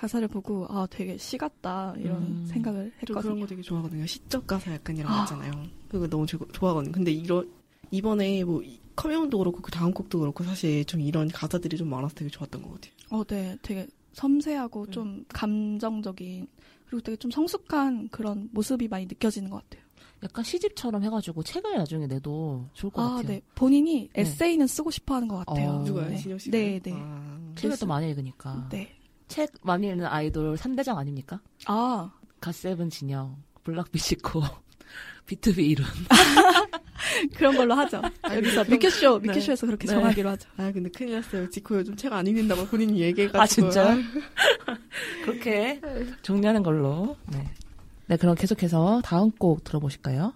가사를 0.00 0.28
보고 0.28 0.66
아 0.70 0.86
되게 0.88 1.18
시 1.18 1.36
같다 1.36 1.94
이런 1.98 2.22
음. 2.22 2.44
생각을 2.46 2.90
저 3.00 3.06
그런 3.12 3.18
했거든요. 3.18 3.40
거 3.40 3.46
되게 3.46 3.60
좋아하거든요. 3.62 4.06
시적 4.06 4.46
가사 4.46 4.72
약간 4.72 4.96
이런 4.96 5.12
거 5.12 5.18
아. 5.18 5.22
있잖아요. 5.24 5.52
그거 5.90 6.06
너무 6.08 6.24
조- 6.26 6.38
좋아하거든요. 6.52 6.90
근데 6.92 7.10
이런 7.12 7.50
이번에 7.90 8.42
뭐 8.44 8.62
Coming도 8.96 9.36
그렇고 9.36 9.60
그 9.60 9.70
다음 9.70 9.92
곡도 9.92 10.20
그렇고 10.20 10.42
사실 10.44 10.86
좀 10.86 11.02
이런 11.02 11.28
가사들이 11.28 11.76
좀 11.76 11.90
많아서 11.90 12.14
되게 12.14 12.30
좋았던 12.30 12.62
것 12.62 12.72
같아요. 12.80 12.92
어, 13.10 13.24
네, 13.24 13.58
되게 13.60 13.86
섬세하고 14.14 14.82
음. 14.86 14.90
좀 14.90 15.24
감정적인 15.28 16.46
그리고 16.86 17.02
되게 17.02 17.16
좀 17.16 17.30
성숙한 17.30 18.08
그런 18.08 18.48
모습이 18.52 18.88
많이 18.88 19.04
느껴지는 19.04 19.50
것 19.50 19.62
같아요. 19.68 19.84
약간 20.22 20.44
시집처럼 20.44 21.02
해가지고 21.04 21.42
책을 21.42 21.76
나중에 21.76 22.06
내도 22.06 22.66
좋을 22.72 22.90
것 22.90 23.02
아, 23.02 23.08
같아요. 23.16 23.26
네, 23.28 23.42
본인이 23.54 24.08
네. 24.14 24.20
에세이는 24.22 24.66
쓰고 24.66 24.90
싶어 24.90 25.14
하는 25.16 25.28
것 25.28 25.44
같아요. 25.44 25.70
어. 25.70 25.82
누가요? 25.84 26.08
네. 26.08 26.16
진영 26.16 26.38
씨? 26.38 26.50
네, 26.50 26.78
네. 26.82 26.92
아, 26.94 27.52
책을 27.54 27.76
또 27.78 27.86
많이 27.86 28.08
읽으니까. 28.10 28.68
네. 28.70 28.96
책 29.30 29.52
많이 29.62 29.86
읽는 29.88 30.06
아이돌 30.06 30.56
3대장 30.56 30.96
아닙니까? 30.98 31.40
아, 31.66 32.10
갓세븐 32.40 32.90
진영, 32.90 33.36
블락비 33.64 34.14
지코, 34.14 34.42
비투비 35.26 35.64
일훈. 35.66 35.86
그런 37.36 37.56
걸로 37.56 37.74
하죠. 37.74 38.02
여기서 38.24 38.64
미큐쇼, 38.64 39.20
미큐쇼에서 39.20 39.66
그렇게 39.66 39.86
네. 39.86 39.94
정하기로 39.94 40.28
하죠. 40.30 40.48
아 40.56 40.70
근데 40.72 40.90
큰일 40.90 41.14
났어요. 41.14 41.48
지코 41.50 41.76
요즘 41.76 41.96
책 41.96 42.12
안 42.12 42.26
읽는다고 42.26 42.66
본인이 42.66 43.00
얘기해가지고. 43.00 43.40
아, 43.42 43.46
진짜요? 43.46 43.98
그렇게 45.24 45.80
정리하는 46.22 46.62
걸로. 46.62 47.16
네. 47.30 47.44
네, 48.06 48.16
그럼 48.16 48.34
계속해서 48.34 49.00
다음 49.04 49.30
곡 49.30 49.62
들어보실까요? 49.64 50.32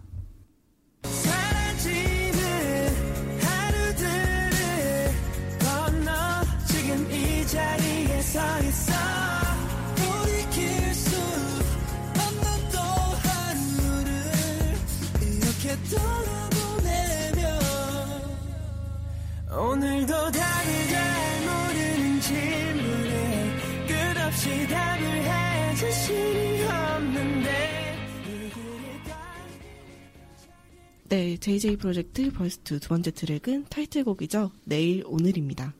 네, 31.10 31.36
JJ 31.36 31.76
프로젝트 31.76 32.32
벌스2 32.32 32.80
두 32.80 32.88
번째 32.88 33.10
트랙은 33.10 33.66
타이틀곡이죠. 33.68 34.50
내일 34.64 35.04
오늘입니다. 35.06 35.74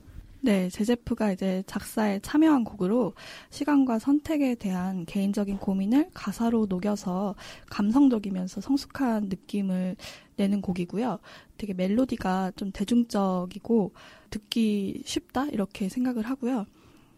네, 0.45 0.69
제제프가 0.69 1.33
이제 1.33 1.63
작사에 1.67 2.21
참여한 2.21 2.65
곡으로 2.65 3.15
시간과 3.49 3.99
선택에 3.99 4.55
대한 4.57 5.07
개인적인 5.07 5.57
고민을 5.57 6.11
가사로 6.13 6.67
녹여서 6.67 7.35
감성적이면서 7.71 8.61
성숙한 8.61 9.31
느낌을 9.31 9.97
내는 10.37 10.61
곡이고요. 10.61 11.19
되게 11.57 11.73
멜로디가 11.73 12.53
좀 12.57 12.73
대중적이고 12.73 13.95
듣기 14.29 15.03
쉽다 15.07 15.47
이렇게 15.47 15.89
생각을 15.89 16.25
하고요. 16.25 16.67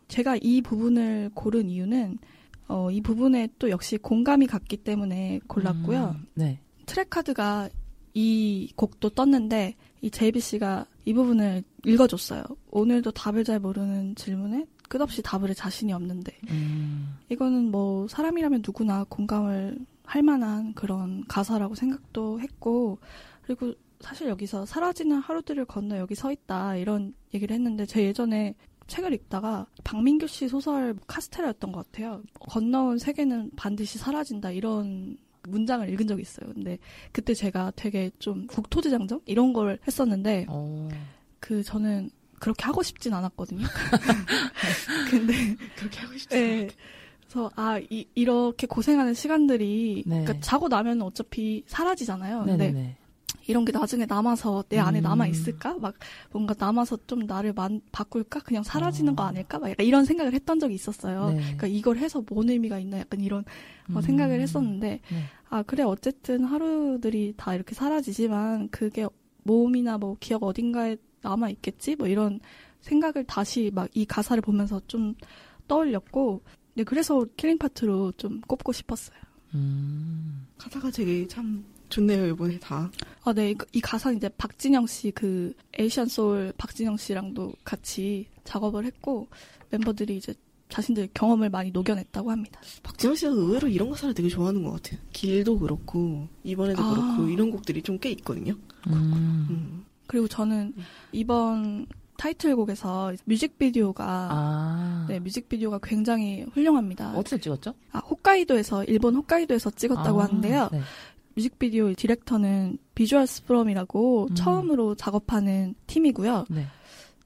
제가 0.07 0.37
이 0.41 0.63
부분을 0.63 1.33
고른 1.35 1.69
이유는 1.69 2.19
어, 2.69 2.93
이 2.93 3.01
부분에 3.01 3.49
또 3.59 3.71
역시 3.71 3.99
공감이 3.99 4.47
갔기 4.47 4.77
때문에 4.77 5.41
골랐고요. 5.49 6.15
음, 6.17 6.27
네. 6.35 6.61
트랙 6.87 7.11
카드가 7.11 7.71
이 8.15 8.71
곡도 8.77 9.11
떴는데 9.11 9.75
이 10.01 10.11
제이비 10.11 10.39
씨가 10.39 10.87
이 11.05 11.13
부분을 11.13 11.65
읽어줬어요. 11.87 12.43
오늘도 12.71 13.13
답을 13.13 13.45
잘 13.45 13.59
모르는 13.61 14.15
질문에 14.15 14.67
끝없이 14.89 15.23
답을 15.23 15.51
해 15.51 15.55
자신이 15.55 15.93
없는데 15.93 16.33
음, 16.51 17.17
이거는 17.29 17.71
뭐 17.71 18.07
사람이라면 18.09 18.63
누구나 18.65 19.05
공감을 19.09 19.79
할 20.05 20.23
만한 20.23 20.73
그런 20.75 21.25
가사라고 21.27 21.75
생각도 21.75 22.41
했고 22.41 22.99
그리고 23.43 23.75
사실 24.01 24.29
여기서 24.29 24.67
사라지는 24.67 25.19
하루들을 25.19 25.65
건너 25.65 25.97
여기 25.99 26.15
서 26.15 26.31
있다 26.31 26.77
이런 26.77 27.15
얘기를 27.35 27.55
했는데 27.55 27.87
제 27.87 28.05
예전에 28.05 28.55
책을 28.87 29.13
읽다가 29.13 29.67
박민규 29.83 30.29
씨 30.29 30.49
소설 30.49 30.95
카스테라였던 31.07 31.73
것 31.73 31.91
같아요. 31.91 32.23
건너온 32.41 32.99
세계는 32.99 33.51
반드시 33.57 33.99
사라진다 33.99 34.53
이런 34.53 35.17
문장을 35.49 35.89
읽은 35.89 36.07
적이 36.07 36.23
있어요. 36.23 36.53
근데 36.53 36.79
그때 37.13 37.35
제가 37.35 37.73
되게 37.75 38.11
좀 38.19 38.47
국토대장정 38.47 39.23
이런 39.27 39.53
걸 39.53 39.79
했었는데 39.87 40.47
어, 40.49 40.89
그 41.47 41.63
저는 41.63 42.11
그렇게 42.41 42.65
하고 42.65 42.83
싶진 42.83 43.15
않았거든요. 43.15 43.65
근데 45.09 45.57
그렇게 45.77 46.01
하고 46.01 46.19
싶지 46.19 46.37
네. 46.37 46.69
그래서 47.21 47.51
아 47.55 47.79
이, 47.89 48.09
이렇게 48.17 48.67
고생하는 48.67 49.15
시간들이 49.15 50.03
네. 50.05 50.25
그러니까 50.25 50.45
자고 50.45 50.67
나면 50.67 51.03
어차피 51.03 51.63
사라지잖아요. 51.69 52.47
근데 52.47 52.73
네네네. 52.73 52.97
이런 53.47 53.65
게 53.65 53.71
나중에 53.71 54.07
남아서 54.07 54.65
내 54.69 54.81
안에 54.81 54.99
음. 54.99 55.03
남아 55.05 55.29
있을까? 55.29 55.79
막 55.79 55.95
뭔가 56.33 56.53
남아서 56.59 56.99
좀 57.07 57.21
나를 57.21 57.53
만, 57.53 57.81
바꿀까? 57.93 58.41
그냥 58.41 58.65
사라지는 58.65 59.13
어. 59.13 59.17
거 59.17 59.23
아닐까? 59.23 59.61
막 59.61 59.71
약간 59.71 59.87
이런 59.87 60.05
생각을 60.05 60.33
했던 60.33 60.59
적이 60.59 60.75
있었어요. 60.75 61.29
네. 61.29 61.37
그러니까 61.37 61.69
이걸 61.69 61.99
해서 61.99 62.25
뭔 62.29 62.51
의미가 62.51 62.81
있나? 62.81 62.99
약간 62.99 63.21
이런 63.21 63.45
어, 63.91 63.99
음. 63.99 64.01
생각을 64.01 64.41
했었는데 64.41 65.01
네. 65.09 65.23
아 65.49 65.63
그래 65.63 65.85
어쨌든 65.85 66.43
하루들이 66.45 67.35
다 67.37 67.55
이렇게 67.55 67.77
사라지지만 67.77 68.69
그게 68.71 69.07
몸이나 69.45 69.97
뭐 69.97 70.17
기억 70.19 70.43
어딘가에 70.43 70.97
남아 71.29 71.51
있겠지? 71.51 71.97
뭐 71.97 72.07
이런 72.09 72.41
생각을 72.81 73.25
다시 73.25 73.71
막 73.75 73.89
이 73.95 74.05
가사를 74.05 74.41
보면서 74.43 74.81
좀 74.87 75.15
떠올렸고 75.69 76.43
네, 76.75 76.85
그래서 76.85 77.25
killing 77.37 77.59
part로 77.59 78.13
좀 78.17 78.41
꼽고 78.43 78.73
싶었어요. 78.73 79.19
음, 79.55 80.47
가사가 80.59 80.91
되게 80.91 81.27
참 81.27 81.65
좋네요, 81.89 82.27
이번에 82.27 82.59
다. 82.59 82.91
아, 83.25 83.33
네. 83.33 83.53
이, 83.53 83.57
이 83.73 83.81
가사 83.81 84.13
이제 84.13 84.29
박진영 84.29 84.87
씨, 84.87 85.11
그, 85.13 85.55
Asian 85.79 86.07
Soul 86.09 86.53
박진영 86.59 86.97
씨랑도 86.99 87.55
같이 87.65 88.27
작업을 88.45 88.85
했고, 88.85 89.29
멤버들이 89.71 90.17
이제 90.19 90.35
자신들 90.69 91.09
경험을 91.15 91.49
많이 91.49 91.71
녹여냈다고 91.71 92.31
합니다. 92.31 92.61
박진영 92.83 93.15
씨가 93.17 93.31
의외로 93.33 93.69
이런 93.69 93.89
가사를 93.91 94.15
되게 94.15 94.29
좋아하는 94.29 94.63
것 94.65 94.73
같아요. 94.73 95.01
길도 95.13 95.61
그렇고, 95.61 96.29
이번에도 96.45 96.83
아. 96.83 96.91
그렇고, 96.91 97.31
이런 97.31 97.51
곡들이 97.51 97.81
좀 97.83 97.99
꽤 98.01 98.11
있거든요. 98.11 98.53
음. 98.89 98.93
음. 99.51 99.85
그리고 100.07 100.29
저는 100.29 100.75
이번 101.13 101.87
타이틀곡에서 102.17 103.13
뮤직비디오가, 103.25 104.29
아, 104.31 105.07
네, 105.09 105.19
뮤직비디오가 105.21 105.79
굉장히 105.83 106.47
훌륭합니다. 106.53 107.13
어디서 107.17 107.39
찍었죠? 107.39 107.75
아, 107.93 107.99
홋카이도에서, 107.99 108.85
일본 108.85 109.17
홋카이도에서 109.17 109.71
찍었다고 109.71 110.21
아, 110.21 110.25
하는데요. 110.25 110.69
네. 110.73 110.81
뮤직비디오 111.35 111.93
디렉터는 111.93 112.79
Visualsfrom이라고 112.95 114.29
음. 114.31 114.35
처음으로 114.35 114.95
작업하는 114.95 115.75
팀이고요. 115.87 116.47
네. 116.49 116.67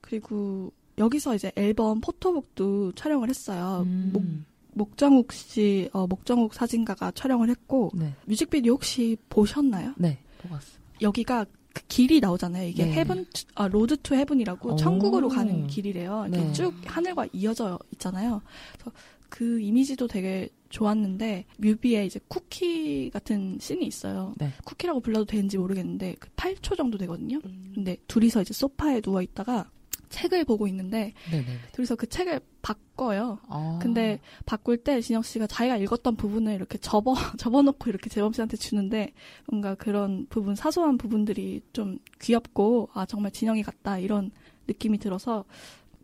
그리고 0.01 0.73
여기서 0.99 1.37
이제 1.37 1.53
앨범 1.55 2.01
포토북도 2.01 2.93
촬영을 2.93 3.29
했어요. 3.29 3.85
음, 3.87 4.11
목, 4.13 4.25
목정욱 4.73 5.33
씨, 5.33 5.89
어, 5.93 6.09
목정욱 6.09 6.53
사진가가 6.53 7.13
촬영을 7.13 7.49
했고, 7.49 7.93
네. 7.95 8.13
뮤직비디오 8.27 8.73
혹시 8.75 9.17
보셨나요? 9.29 9.95
네. 9.97 10.19
봤어. 10.51 10.67
여기가 11.01 11.47
그 11.73 11.83
길이 11.89 12.21
나오잖아요. 12.21 12.69
이게 12.69 12.85
네. 12.85 12.93
Heaven, 12.93 13.27
to- 13.33 13.45
아, 13.55 13.69
Road 13.69 13.97
to 13.99 14.15
Heaven이라고 14.15 14.73
오. 14.73 14.77
천국으로 14.77 15.29
가는 15.29 15.67
길이래요. 15.67 16.27
이렇게 16.29 16.45
네. 16.45 16.53
쭉 16.53 16.75
하늘과 16.85 17.27
이어져 17.33 17.79
있잖아요. 17.93 18.43
그래서 18.75 18.93
그 19.29 19.61
이미지도 19.61 20.09
되게 20.09 20.49
좋았는데, 20.71 21.45
뮤비에 21.59 22.05
이제 22.07 22.19
쿠키 22.29 23.11
같은 23.11 23.59
씬이 23.61 23.87
있어요. 23.87 24.35
네. 24.39 24.53
쿠키라고 24.65 25.01
불러도 25.01 25.27
되는지 25.27 25.59
모르겠는데, 25.59 26.17
그 26.19 26.29
8초 26.31 26.77
정도 26.77 26.99
되거든요. 26.99 27.39
음. 27.45 27.73
근데 27.75 27.97
둘이서 28.09 28.43
이제 28.43 28.53
소파에 28.53 29.01
누워 29.01 29.23
있다가 29.23 29.71
책을 30.11 30.45
보고 30.45 30.69
있는데, 30.69 31.15
네네. 31.31 31.47
둘이서 31.73 31.97
그 31.97 32.07
책을 32.07 32.41
바꿔요. 32.63 33.39
아. 33.49 33.79
근데 33.81 34.21
바꿀 34.45 34.77
때 34.77 35.01
진영 35.01 35.23
씨가 35.23 35.47
자기가 35.47 35.77
읽었던 35.79 36.17
부분을 36.17 36.53
이렇게 36.55 36.79
접어 36.79 37.15
접어놓고 37.39 37.89
이렇게 37.89 38.11
재범 38.11 38.33
씨한테 38.33 38.57
주는데 38.57 39.13
뭔가 39.47 39.75
그런 39.75 40.27
부분 40.29 40.55
사소한 40.55 40.99
부분들이 40.99 41.63
좀 41.73 41.99
귀엽고 42.21 42.91
아 42.93 43.07
정말 43.07 43.33
진영이 43.33 43.63
같다 43.63 43.99
이런 43.99 44.31
느낌이 44.69 44.99
들어서 44.99 45.45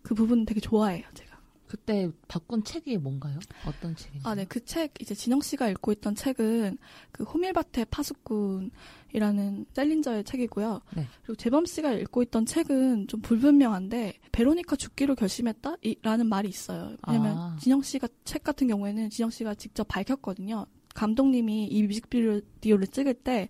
그 0.03 0.15
부분 0.15 0.47
되게 0.47 0.61
좋아해요 0.61 1.05
제가. 1.15 1.26
그때 1.67 2.11
바꾼 2.29 2.63
책이 2.63 2.97
뭔가요? 2.99 3.39
어떤 3.67 3.95
책인지? 3.97 4.27
아, 4.27 4.35
네. 4.35 4.45
그 4.49 4.65
책, 4.65 4.95
이제 5.01 5.15
진영 5.15 5.41
씨가 5.41 5.69
읽고 5.71 5.93
있던 5.93 6.15
책은 6.15 6.79
그 7.13 7.25
호밀밭의 7.25 7.87
파수꾼이라는 7.91 9.67
셀린저의 9.75 10.25
책이고요. 10.25 10.81
네. 10.97 11.07
그리고 11.23 11.35
재범 11.37 11.67
씨가 11.67 11.93
읽고 11.93 12.23
있던 12.25 12.47
책은 12.47 13.09
좀 13.09 13.21
불분명한데, 13.21 14.15
베로니카 14.33 14.77
죽기로 14.77 15.15
결심했다? 15.15 15.77
이- 15.83 15.97
라는 16.03 16.27
말이 16.29 16.49
있어요. 16.49 16.97
왜냐면 17.09 17.37
아. 17.37 17.57
진영 17.61 17.83
씨가 17.83 18.09
책 18.25 18.45
같은 18.45 18.67
경우에는 18.69 19.11
진영 19.11 19.31
씨가 19.31 19.55
직접 19.55 19.87
밝혔거든요. 19.89 20.67
감독님이 20.95 21.67
이 21.67 21.83
뮤직비디오를 21.83 22.87
찍을 22.87 23.15
때 23.15 23.49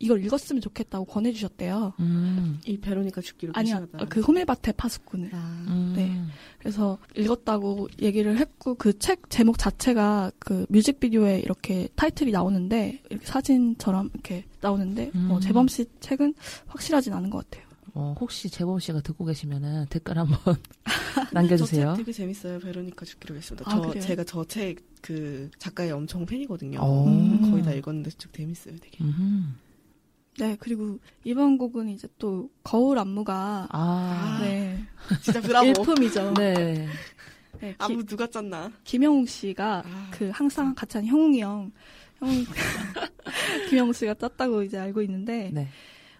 이걸 0.00 0.24
읽었으면 0.24 0.60
좋겠다고 0.60 1.06
권해주셨대요. 1.06 1.94
음. 1.98 2.60
이 2.64 2.78
베로니카 2.78 3.20
죽기로 3.20 3.52
아니야. 3.56 3.84
그 4.08 4.20
호밀밭의 4.20 4.74
파수꾼을. 4.76 5.30
아, 5.34 5.64
음. 5.68 5.92
네. 5.96 6.22
그래서 6.60 6.98
읽었다고 7.16 7.88
얘기를 8.00 8.38
했고 8.38 8.74
그 8.76 8.92
책 8.98 9.28
제목 9.30 9.58
자체가 9.58 10.30
그 10.38 10.66
뮤직비디오에 10.68 11.40
이렇게 11.40 11.88
타이틀이 11.96 12.30
나오는데 12.30 13.00
이렇게 13.10 13.26
사진처럼 13.26 14.10
이렇게 14.14 14.44
나오는데 14.60 15.10
음. 15.14 15.30
어, 15.32 15.40
재범 15.40 15.66
씨 15.68 15.86
책은 16.00 16.34
확실하진 16.66 17.12
않은 17.12 17.30
것 17.30 17.48
같아요. 17.50 17.66
어, 17.94 18.14
혹시 18.20 18.48
재범 18.48 18.78
씨가 18.78 19.00
듣고 19.00 19.24
계시면은 19.24 19.86
댓글 19.90 20.16
한번 20.18 20.38
남겨주세요. 21.32 21.86
저책 21.90 21.96
되게 22.04 22.12
재밌어요. 22.12 22.58
베로니카 22.60 23.04
죽기로 23.04 23.34
결심하다. 23.34 23.68
아, 23.70 23.74
저 23.74 23.80
그래요? 23.88 24.02
제가 24.02 24.24
저 24.24 24.44
책 24.44 24.76
그 25.00 25.48
작가의 25.58 25.92
엄청 25.92 26.26
팬이거든요. 26.26 26.80
오. 26.80 27.06
음, 27.06 27.50
거의 27.52 27.62
다 27.62 27.72
읽었는데 27.72 28.10
좀 28.10 28.32
재밌어요. 28.32 28.74
되게. 28.80 28.98
음흠. 29.02 29.44
네 30.38 30.56
그리고 30.60 30.98
이번 31.24 31.58
곡은 31.58 31.88
이제 31.88 32.06
또 32.18 32.48
거울 32.62 32.98
안무가 32.98 33.66
아. 33.70 34.38
네 34.40 34.78
진짜 35.22 35.40
브라보. 35.40 35.66
일품이죠. 35.68 36.34
네. 36.34 36.86
네, 37.60 37.70
기- 37.72 37.76
아무 37.78 38.04
누가 38.04 38.26
짰나? 38.26 38.70
김영웅 38.84 39.26
씨가 39.26 39.82
아. 39.84 40.08
그 40.12 40.30
항상 40.32 40.74
같이 40.74 40.96
하는 40.98 41.08
형웅이 41.10 41.40
형 41.40 41.72
형, 42.20 42.28
김영웅 43.68 43.92
씨가 43.92 44.14
짰다고 44.14 44.62
이제 44.62 44.78
알고 44.78 45.02
있는데 45.02 45.50
네. 45.52 45.68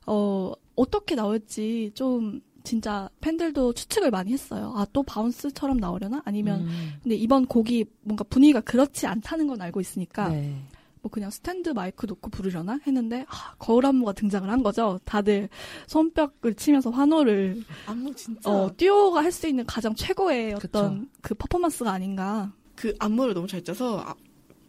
어, 0.07 0.53
어떻게 0.75 1.15
나올지 1.15 1.91
좀 1.95 2.41
진짜 2.65 3.09
팬들도 3.21 3.73
추측을 3.73 4.11
많이 4.11 4.33
했어요. 4.33 4.73
아, 4.77 4.87
또 4.93 5.03
바운스처럼 5.03 5.79
나오려나? 5.79 6.21
아니면, 6.27 6.63
음. 6.63 6.93
근데 7.03 7.15
이번 7.15 7.47
곡이 7.47 7.87
뭔가 8.03 8.25
분위기가 8.25 8.61
그렇지 8.61 9.07
않다는 9.07 9.47
건 9.47 9.63
알고 9.63 9.81
있으니까, 9.81 10.29
네. 10.29 10.55
뭐 11.03 11.11
그냥 11.11 11.31
스탠드 11.31 11.71
마이크 11.71 12.07
놓고 12.07 12.31
부르려나? 12.31 12.79
했는데, 12.87 13.25
아, 13.29 13.55
거울 13.59 13.87
안무가 13.87 14.13
등장을 14.13 14.49
한 14.51 14.63
거죠. 14.63 14.99
다들 15.05 15.49
손뼉을 15.87 16.55
치면서 16.57 16.91
환호를, 16.91 17.63
안무 17.87 18.15
진짜 18.15 18.51
어, 18.51 18.71
듀오가 18.77 19.23
할 19.23 19.33
수 19.33 19.47
있는 19.47 19.65
가장 19.67 19.95
최고의 19.95 20.55
그쵸. 20.55 20.79
어떤 20.79 21.11
그 21.23 21.35
퍼포먼스가 21.35 21.93
아닌가. 21.93 22.53
그 22.75 22.95
안무를 22.99 23.35
너무 23.35 23.47
잘 23.47 23.63
짜서 23.65 24.01
아, 24.01 24.15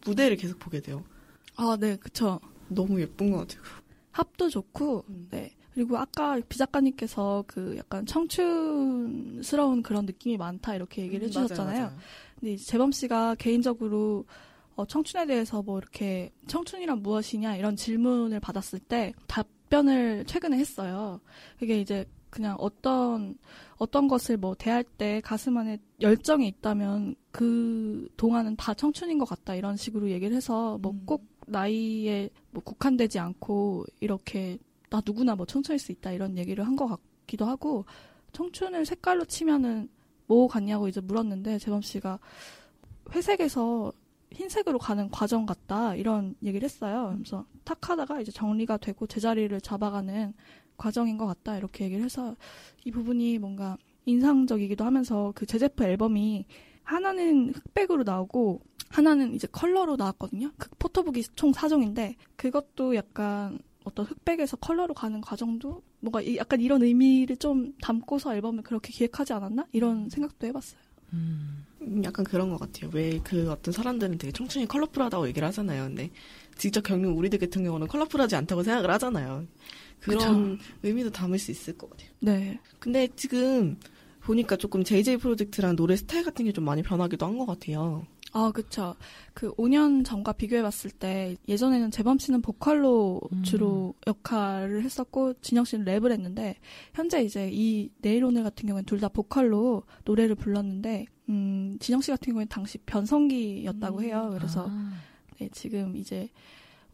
무대를 0.04 0.36
계속 0.36 0.58
보게 0.58 0.80
돼요. 0.80 1.02
아, 1.56 1.76
네, 1.78 1.96
그쵸. 1.96 2.38
너무 2.68 3.00
예쁜 3.00 3.30
것 3.32 3.38
같아요. 3.48 3.62
합도 4.12 4.48
좋고, 4.48 5.04
음. 5.08 5.28
네. 5.30 5.54
그리고 5.74 5.96
아까 5.98 6.38
비 6.48 6.58
작가님께서 6.58 7.44
그 7.46 7.76
약간 7.78 8.04
청춘스러운 8.04 9.82
그런 9.82 10.04
느낌이 10.06 10.36
많다 10.36 10.74
이렇게 10.74 11.02
얘기를 11.02 11.26
음, 11.28 11.30
맞아요, 11.32 11.44
해주셨잖아요. 11.44 11.82
맞아요. 11.84 11.96
근데 12.38 12.52
이제 12.54 12.64
재범 12.64 12.92
씨가 12.92 13.36
개인적으로 13.36 14.24
어, 14.80 14.86
청춘에 14.86 15.26
대해서 15.26 15.62
뭐 15.62 15.78
이렇게 15.78 16.32
청춘이란 16.46 17.02
무엇이냐 17.02 17.56
이런 17.56 17.76
질문을 17.76 18.40
받았을 18.40 18.78
때 18.78 19.12
답변을 19.26 20.24
최근에 20.26 20.56
했어요. 20.56 21.20
그게 21.58 21.80
이제 21.80 22.06
그냥 22.30 22.56
어떤 22.58 23.36
어떤 23.76 24.08
것을 24.08 24.36
뭐 24.38 24.54
대할 24.54 24.84
때 24.84 25.20
가슴 25.22 25.56
안에 25.58 25.78
열정이 26.00 26.46
있다면 26.48 27.14
그 27.30 28.08
동안은 28.16 28.56
다 28.56 28.72
청춘인 28.72 29.18
것 29.18 29.28
같다 29.28 29.54
이런 29.54 29.76
식으로 29.76 30.10
얘기를 30.10 30.34
해서 30.34 30.78
뭐 30.78 30.92
음. 30.92 31.02
꼭 31.04 31.26
나이에 31.46 32.30
뭐 32.52 32.62
국한되지 32.62 33.18
않고 33.18 33.84
이렇게 34.00 34.58
나 34.88 35.02
누구나 35.04 35.34
뭐 35.34 35.44
청춘일 35.46 35.78
수 35.78 35.92
있다 35.92 36.12
이런 36.12 36.38
얘기를 36.38 36.66
한 36.66 36.76
것 36.76 36.86
같기도 36.86 37.44
하고 37.44 37.84
청춘을 38.32 38.86
색깔로 38.86 39.24
치면은 39.26 39.88
뭐 40.26 40.46
같냐고 40.46 40.88
이제 40.88 41.00
물었는데 41.00 41.58
재범 41.58 41.82
씨가 41.82 42.18
회색에서 43.12 43.92
흰색으로 44.32 44.78
가는 44.78 45.10
과정 45.10 45.44
같다 45.46 45.94
이런 45.96 46.34
얘기를 46.42 46.64
했어요. 46.64 47.14
그래서 47.16 47.44
탁 47.64 47.88
하다가 47.90 48.20
이제 48.20 48.30
정리가 48.32 48.76
되고 48.78 49.06
제자리를 49.06 49.60
잡아가는 49.60 50.32
과정인 50.76 51.18
것 51.18 51.26
같다 51.26 51.56
이렇게 51.58 51.84
얘기를 51.84 52.04
해서 52.04 52.34
이 52.84 52.90
부분이 52.90 53.38
뭔가 53.38 53.76
인상적이기도 54.06 54.84
하면서 54.84 55.32
그 55.34 55.46
제제프 55.46 55.84
앨범이 55.84 56.46
하나는 56.84 57.52
흑백으로 57.54 58.02
나오고 58.04 58.60
하나는 58.88 59.34
이제 59.34 59.46
컬러로 59.52 59.96
나왔거든요. 59.96 60.50
그 60.58 60.68
포토북이 60.78 61.22
총 61.36 61.52
4종인데 61.52 62.14
그것도 62.36 62.96
약간 62.96 63.58
어떤 63.84 64.06
흑백에서 64.06 64.56
컬러로 64.56 64.94
가는 64.94 65.20
과정도 65.20 65.82
뭔가 66.00 66.20
이- 66.20 66.36
약간 66.36 66.60
이런 66.60 66.82
의미를 66.82 67.36
좀 67.36 67.72
담고서 67.82 68.34
앨범을 68.34 68.62
그렇게 68.62 68.90
기획하지 68.92 69.32
않았나 69.32 69.66
이런 69.72 70.08
생각도 70.08 70.46
해봤어요. 70.46 70.80
음. 71.12 71.64
음, 71.82 72.02
약간 72.04 72.24
그런 72.24 72.50
것 72.50 72.58
같아요. 72.58 72.90
왜 72.92 73.20
그 73.24 73.50
어떤 73.50 73.72
사람들은 73.72 74.18
되게 74.18 74.32
청춘이 74.32 74.66
컬러풀하다고 74.66 75.28
얘기를 75.28 75.46
하잖아요. 75.48 75.84
근데 75.84 76.10
직접 76.56 76.82
겪는 76.82 77.10
우리들 77.10 77.38
같은 77.38 77.64
경우는 77.64 77.86
컬러풀하지 77.88 78.36
않다고 78.36 78.62
생각을 78.62 78.90
하잖아요. 78.90 79.46
그런 79.98 80.58
의미도 80.82 81.10
담을 81.10 81.38
수 81.38 81.50
있을 81.50 81.76
것 81.78 81.90
같아요. 81.90 82.08
네, 82.20 82.58
근데 82.78 83.08
지금 83.16 83.78
보니까 84.20 84.56
조금 84.56 84.84
JJ 84.84 85.16
프로젝트랑 85.18 85.76
노래 85.76 85.96
스타일 85.96 86.24
같은 86.24 86.44
게 86.44 86.52
좀 86.52 86.64
많이 86.64 86.82
변하기도 86.82 87.24
한 87.26 87.38
것 87.38 87.46
같아요. 87.46 88.06
아, 88.32 88.52
그쵸. 88.52 88.94
그 89.34 89.52
5년 89.56 90.04
전과 90.04 90.32
비교해봤을 90.34 90.90
때 90.92 91.36
예전에는 91.48 91.90
재범 91.90 92.18
씨는 92.18 92.42
보컬로 92.42 93.20
음. 93.32 93.42
주로 93.42 93.94
역할을 94.06 94.84
했었고 94.84 95.34
진영 95.40 95.64
씨는 95.64 95.84
랩을 95.84 96.12
했는데 96.12 96.56
현재 96.94 97.22
이제 97.24 97.50
이 97.52 97.90
내일 98.00 98.24
오늘 98.24 98.42
같은 98.44 98.66
경우는 98.66 98.84
둘 98.84 99.00
다 99.00 99.08
보컬로 99.08 99.82
노래를 100.04 100.34
불렀는데 100.36 101.06
음, 101.28 101.76
진영 101.80 102.00
씨 102.00 102.10
같은 102.10 102.32
경우는 102.32 102.48
당시 102.48 102.78
변성기였다고 102.78 103.98
음. 103.98 104.04
해요. 104.04 104.30
그래서 104.36 104.66
아. 104.68 104.92
네, 105.38 105.48
지금 105.52 105.96
이제 105.96 106.28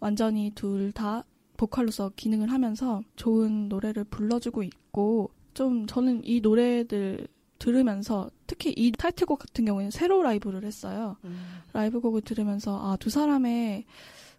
완전히 0.00 0.52
둘 0.54 0.92
다 0.92 1.24
보컬로서 1.56 2.12
기능을 2.16 2.50
하면서 2.52 3.02
좋은 3.16 3.68
노래를 3.68 4.04
불러주고 4.04 4.62
있고 4.62 5.30
좀 5.54 5.86
저는 5.86 6.20
이 6.24 6.40
노래들 6.40 7.26
들으면서 7.58 8.30
특히 8.46 8.72
이 8.76 8.92
타이틀곡 8.92 9.38
같은 9.38 9.64
경우에는 9.64 9.90
새로 9.90 10.22
라이브를 10.22 10.64
했어요. 10.64 11.16
라이브 11.72 12.00
곡을 12.00 12.22
들으면서 12.22 12.92
아 12.92 12.96
두 12.96 13.10
사람의 13.10 13.84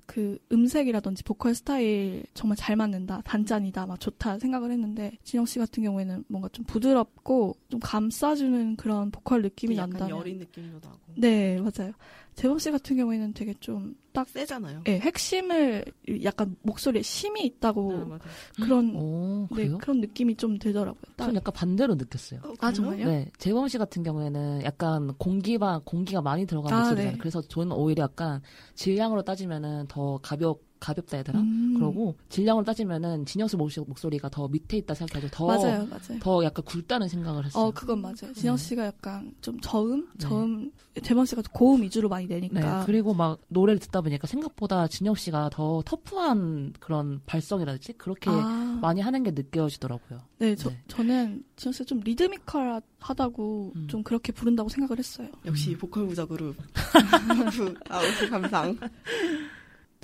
그 0.05 0.37
음색이라든지 0.53 1.23
보컬 1.23 1.53
스타일 1.53 2.23
정말 2.33 2.55
잘 2.55 2.77
맞는다 2.77 3.21
단짠이다 3.25 3.85
막 3.87 3.99
좋다 3.99 4.39
생각을 4.39 4.71
했는데 4.71 5.11
진영 5.25 5.45
씨 5.45 5.59
같은 5.59 5.83
경우에는 5.83 6.23
뭔가 6.29 6.47
좀 6.53 6.63
부드럽고 6.63 7.57
좀 7.69 7.81
감싸주는 7.81 8.77
그런 8.77 9.11
보컬 9.11 9.41
느낌이 9.41 9.75
약간 9.75 9.89
난다면 9.91 10.17
여린 10.17 10.37
느낌도 10.37 10.79
나고. 10.81 10.97
네 11.17 11.59
맞아요 11.59 11.91
재범 12.37 12.59
씨 12.59 12.71
같은 12.71 12.95
경우에는 12.95 13.33
되게 13.33 13.53
좀 13.59 13.95
딱 14.17 14.27
세잖아요. 14.29 14.81
예, 14.87 14.97
핵심을 14.97 15.85
약간 16.23 16.55
목소리에 16.63 17.03
심이 17.03 17.45
있다고 17.45 17.93
아, 17.93 17.97
맞아요. 18.05 18.19
그런 18.55 18.95
오, 18.95 19.47
네? 19.55 19.67
그런 19.79 20.01
느낌이 20.01 20.35
좀 20.37 20.57
들더라고요. 20.57 20.99
딱- 21.15 21.25
전 21.25 21.35
약간 21.35 21.53
반대로 21.53 21.93
느꼈어요. 21.93 22.39
어, 22.43 22.51
아? 22.59 22.71
정말요? 22.73 23.05
네, 23.05 23.29
재범 23.37 23.67
씨 23.67 23.77
같은 23.77 24.01
경우에는 24.01 24.63
약간 24.63 25.13
공기가 25.19 25.81
공기가 25.85 26.23
많이 26.23 26.47
들어간 26.47 26.73
아, 26.73 26.77
목소리잖아요. 26.77 27.11
네. 27.11 27.17
그래서 27.19 27.41
저는 27.43 27.73
오히려 27.73 28.05
약간 28.05 28.41
질량으로 28.73 29.21
따지면은 29.21 29.85
더 29.87 30.17
가볍 30.23 30.63
가볍다 30.79 31.17
해야 31.17 31.23
되나? 31.23 31.39
음, 31.39 31.73
그러고 31.75 32.15
질량으로 32.29 32.63
따지면은 32.65 33.25
진영 33.25 33.47
씨 33.47 33.55
목소- 33.57 33.85
목소리가 33.87 34.29
더 34.29 34.47
밑에 34.47 34.77
있다 34.77 34.93
생각해서 34.93 35.27
더 35.31 35.45
맞아요, 35.47 35.85
맞아요. 35.87 36.19
더 36.21 36.43
약간 36.43 36.63
굵다는 36.65 37.07
생각을 37.07 37.45
했어요. 37.45 37.65
어, 37.65 37.71
그건 37.71 38.01
맞아요. 38.01 38.33
진영 38.35 38.55
네. 38.55 38.63
씨가 38.63 38.85
약간 38.85 39.33
좀 39.41 39.59
저음, 39.59 40.07
네. 40.13 40.17
저음, 40.19 40.71
재범 41.03 41.25
씨가 41.25 41.43
고음 41.53 41.81
위주로 41.83 42.09
많이 42.09 42.27
네, 42.27 42.35
내니까. 42.35 42.83
그리고 42.85 43.13
막 43.13 43.39
노래를 43.49 43.79
듣다 43.79 44.01
보니까 44.01 44.25
생각보다 44.27 44.87
진영 44.87 45.13
씨가 45.15 45.49
더 45.53 45.81
터프한 45.85 46.73
그런 46.79 47.21
발성이라든지 47.25 47.93
그렇게 47.93 48.29
아, 48.31 48.79
많이 48.81 49.01
하는 49.01 49.23
게 49.23 49.31
느껴지더라고요. 49.31 50.19
네, 50.39 50.55
저, 50.55 50.69
네. 50.69 50.81
저는 50.87 51.43
진영 51.55 51.73
씨가 51.73 51.85
좀 51.85 51.99
리드미컬하다고 51.99 53.73
음. 53.75 53.87
좀 53.87 54.03
그렇게 54.03 54.31
부른다고 54.31 54.69
생각을 54.69 54.97
했어요. 54.99 55.29
역시 55.45 55.75
보컬 55.77 56.07
부자 56.07 56.25
그룹. 56.25 56.55
아웃 57.89 58.29
감상. 58.29 58.77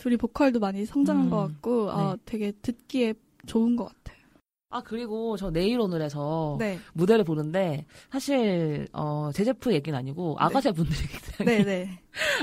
둘이 0.03 0.17
보컬도 0.17 0.59
많이 0.59 0.85
성장한 0.85 1.27
음, 1.27 1.29
것 1.29 1.37
같고, 1.37 1.89
아, 1.89 2.15
네. 2.17 2.21
되게 2.25 2.51
듣기에 2.61 3.13
좋은 3.45 3.77
것 3.77 3.85
같아요. 3.85 4.21
아 4.69 4.81
그리고 4.81 5.37
저 5.37 5.49
내일 5.51 5.79
오늘에서 5.79 6.57
네, 6.59 6.79
무대를 6.93 7.23
보는데 7.23 7.85
사실 8.11 8.87
어 8.91 9.29
제제프 9.31 9.71
얘기는 9.71 9.97
아니고 9.97 10.35
아가새 10.39 10.71
분들이 10.71 10.97
네, 11.45 11.63
네. 11.63 11.99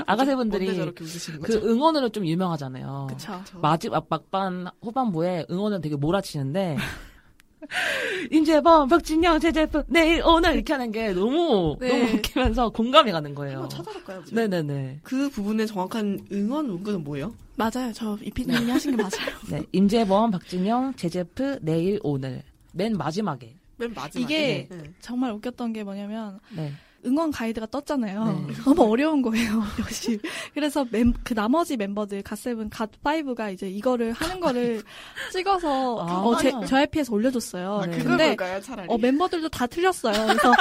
아가새 0.07 0.35
뭔데 0.35 0.57
분들이 0.57 0.77
저렇게 0.77 1.03
웃으시는 1.03 1.41
그? 1.41 1.53
응원으로 1.57 2.07
좀 2.07 2.25
유명하잖아요. 2.25 3.07
그쵸. 3.09 3.41
저- 3.43 3.59
마지막 3.59 4.07
막반 4.09 4.65
후반부에 4.81 5.47
응원을 5.51 5.81
되게 5.81 5.97
몰아치는데 5.97 6.77
임재범, 8.31 8.87
박진영, 8.87 9.39
제제프 9.39 9.83
내일 9.87 10.21
오늘 10.25 10.55
이렇게 10.55 10.71
하는 10.73 10.91
게 10.91 11.11
너무 11.13 11.75
네. 11.81 11.89
너무 11.89 12.13
웃기면서 12.17 12.69
공감이 12.69 13.11
가는 13.11 13.35
거예요. 13.35 13.53
한번 13.63 13.69
찾아볼까요? 13.69 14.23
네네네. 14.31 15.01
그 15.03 15.29
부분의 15.29 15.67
정확한 15.67 16.27
응원 16.31 16.67
문구는 16.67 17.03
뭐예요? 17.03 17.33
맞아요. 17.61 17.93
저 17.93 18.17
이피디님이 18.21 18.71
하신 18.71 18.95
게 18.95 19.03
맞아요. 19.03 19.37
네, 19.49 19.63
임재범, 19.71 20.31
박진영, 20.31 20.95
제제프 20.95 21.59
내일 21.61 21.99
오늘 22.03 22.41
맨 22.73 22.97
마지막에. 22.97 23.55
맨 23.77 23.93
마지막에. 23.93 24.19
이게 24.19 24.67
네. 24.69 24.91
정말 24.99 25.31
웃겼던 25.33 25.73
게 25.73 25.83
뭐냐면, 25.83 26.39
네. 26.55 26.73
응원 27.05 27.31
가이드가 27.31 27.65
떴잖아요. 27.65 28.45
네. 28.47 28.53
너무 28.63 28.83
어려운 28.83 29.21
거예요, 29.23 29.63
역시. 29.79 30.19
그래서 30.53 30.85
멤, 30.91 31.13
그 31.23 31.33
나머지 31.33 31.75
멤버들, 31.77 32.21
갓세븐, 32.21 32.69
갓파이브가 32.69 33.49
이제 33.49 33.67
이거를 33.69 34.11
하는 34.13 34.39
거를 34.39 34.83
찍어서, 35.33 35.99
아. 35.99 36.21
어, 36.21 36.37
제, 36.37 36.51
JYP에서 36.67 37.13
올려줬어요. 37.13 37.73
아, 37.75 37.81
그걸 37.87 38.03
근데, 38.03 38.27
볼까요, 38.27 38.61
차라리? 38.61 38.87
어, 38.89 38.97
멤버들도 38.97 39.49
다 39.49 39.65
틀렸어요. 39.67 40.27
그래서, 40.27 40.53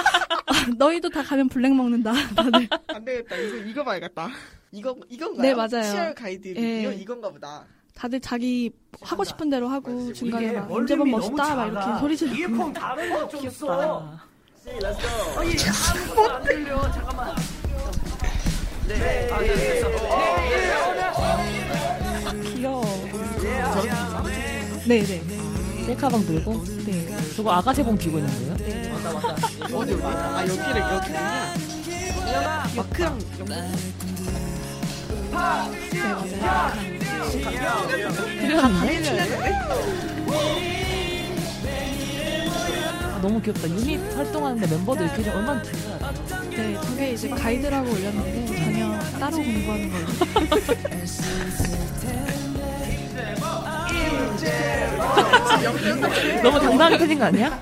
너희도 0.76 1.10
다 1.10 1.22
가면 1.22 1.48
블랙 1.48 1.74
먹는다. 1.74 2.12
다들. 2.34 2.68
안 2.88 3.04
되겠다. 3.04 3.36
이거, 3.36 3.56
이거 3.56 3.84
봐야겠다. 3.84 4.30
이거, 4.72 4.96
이건가요? 5.08 5.42
네, 5.42 5.54
맞아요. 5.54 5.90
치열 5.90 6.14
가이드 6.14 6.54
예. 6.56 6.82
이거 6.82 6.92
이건가 6.92 7.30
보다. 7.30 7.64
다들 7.94 8.20
자기 8.20 8.70
하고 9.02 9.24
싶은 9.24 9.50
대로 9.50 9.68
하고, 9.68 10.12
중간에 10.12 10.46
이게 10.46 10.54
막, 10.60 10.68
너무 10.86 11.04
멋있다, 11.04 11.54
막. 11.56 11.66
이렇게 11.66 12.00
소리 12.00 12.16
지르고. 12.16 12.36
이어폰 12.38 12.72
다른 12.72 13.12
거좀 13.12 13.50
써. 13.50 14.00
아, 14.00 14.24
아니 15.38 15.54
아무것도 16.06 16.30
안 16.30 16.42
들려. 16.44 16.92
잠깐만. 16.92 17.34
네. 18.86 19.30
아, 19.32 19.40
네, 19.40 19.46
됐어. 19.54 19.88
귀여워. 22.54 22.84
네 24.86 25.02
네. 25.04 25.22
셀카방 25.86 26.24
들고 26.26 26.64
네. 26.86 27.34
저거 27.36 27.52
아가새봉 27.52 27.96
들고 27.98 28.18
있는 28.18 28.56
거예요? 28.56 28.92
맞다 28.94 29.12
맞다. 29.12 29.34
어디, 29.76 29.92
어디? 29.92 30.02
아, 30.04 30.42
여기를, 30.42 30.80
여기구나. 30.80 31.54
마크랑 32.76 33.18
여기. 33.40 33.52
아, 35.32 35.70
너무 43.22 43.40
귀엽다. 43.42 43.68
유닛 43.68 44.00
활동하는데 44.16 44.66
멤버들 44.76 45.06
이렇게 45.06 45.22
좀 45.22 45.34
얼마나 45.36 45.62
좋아요. 45.62 45.98
네, 46.50 46.74
저게 46.82 47.12
이제 47.12 47.28
가이드라고 47.28 47.90
올렸는데, 47.90 48.46
전혀 48.46 48.98
따로 49.18 49.36
공부하는 49.36 49.90
걸로. 49.90 50.06
너무 56.42 56.58
당당하게 56.60 56.98
터진 56.98 57.18
거 57.18 57.24
아니야? 57.26 57.60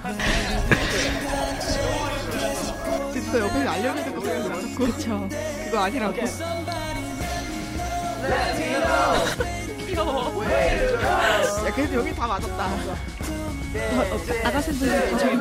진짜 3.12 3.38
옆에서 3.40 3.70
알려주는 3.70 4.14
거 4.14 4.20
보여요. 4.20 4.52
그쵸. 4.76 5.28
그거 5.64 5.78
아니라고. 5.80 6.16
야, 11.66 11.74
그래도 11.74 11.94
여기 11.94 12.14
다 12.14 12.26
맞았다. 12.26 12.68
아가새들 14.44 15.10
다 15.10 15.18
저기 15.18 15.36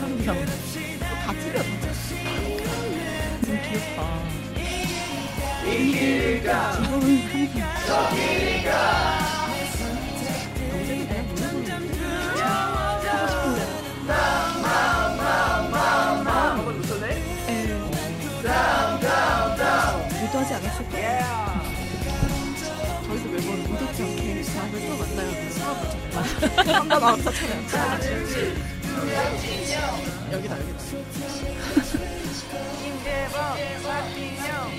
항상. 0.00 0.36
다 1.26 1.32
틀렸다. 1.32 1.72
너무 3.40 3.58
귀엽다. 3.62 3.98
의도하지 8.00 9.29
3만 26.40 27.02
원 27.02 27.20
4천 27.20 27.50
원. 27.50 27.60
여기다 30.32 30.58
여기다. 30.58 30.80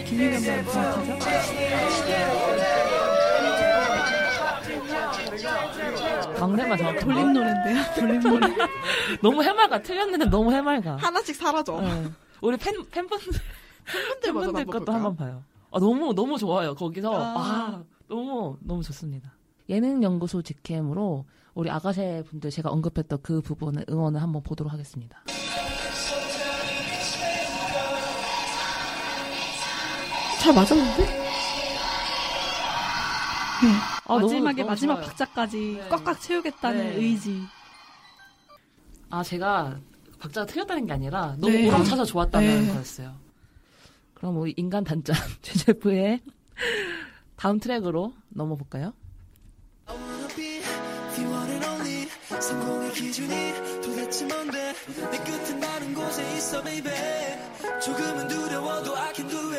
김유겸 0.06 0.66
반 0.66 1.04
진짜? 1.06 1.30
막내가 6.40 6.78
저 6.78 6.94
돌림 7.00 7.34
노래인데 7.34 7.96
돌림 7.96 8.20
노래. 8.20 8.48
너무 9.22 9.44
해맑아. 9.44 9.82
틀렸는데 9.82 10.26
너무 10.26 10.52
해맑아. 10.52 10.96
하나씩 10.98 11.36
사라져. 11.36 11.80
네. 11.82 12.08
우리 12.42 12.58
팬 12.58 12.74
팬분들 12.90 13.28
팬분들, 13.86 14.34
팬분들 14.34 14.66
것도 14.66 14.92
한번 14.92 15.16
봐요. 15.16 15.44
아, 15.72 15.80
너무 15.80 16.14
너무 16.14 16.38
좋아요. 16.38 16.74
거기서 16.76 17.14
아, 17.14 17.40
아 17.40 17.84
너무 18.08 18.58
너무 18.62 18.84
좋습니다. 18.84 19.32
예능연구소 19.70 20.42
직캠으로 20.42 21.26
우리 21.54 21.70
아가새 21.70 22.24
분들 22.30 22.50
제가 22.50 22.70
언급했던 22.70 23.20
그 23.22 23.42
부분을 23.42 23.86
응원을 23.90 24.22
한번 24.22 24.42
보도록 24.44 24.72
하겠습니다. 24.72 25.22
잘 30.42 30.54
맞았는데? 30.56 31.04
네. 31.04 31.22
아, 34.06 34.14
너무- 34.16 34.22
마지막에 34.24 34.62
너무 34.64 34.70
마지막 34.72 34.96
좋아요. 34.96 35.06
박자까지 35.08 35.78
네. 35.80 35.88
꽉꽉 35.90 36.20
채우겠다는 36.20 36.80
네. 36.80 36.96
의지. 36.96 37.42
아 39.12 39.22
제가 39.24 39.78
박자가 40.20 40.48
틀렸다는 40.48 40.88
게 40.88 40.94
아니라 40.94 41.36
너무 41.38 41.52
네. 41.54 41.68
우렁차서 41.68 42.06
좋았다는 42.06 42.66
네. 42.68 42.74
거였어요. 42.74 43.14
그럼 44.16 44.38
우리 44.38 44.54
인간 44.58 44.84
단짠 44.84 45.16
최재프의 45.44 46.22
다음 47.36 47.60
트랙으로 47.60 48.14
넘어볼까요? 48.30 48.94
기준이 53.12 53.82
도대체 53.82 54.26
뭔데 54.26 54.74
내 55.12 55.18
끝은 55.18 55.60
다른 55.60 55.94
곳에 55.94 56.24
있어 56.38 56.64
baby. 56.64 56.96
조금은 57.84 58.30
두려워도 58.30 58.96
I 58.96 59.14
can 59.14 59.28
do 59.28 59.51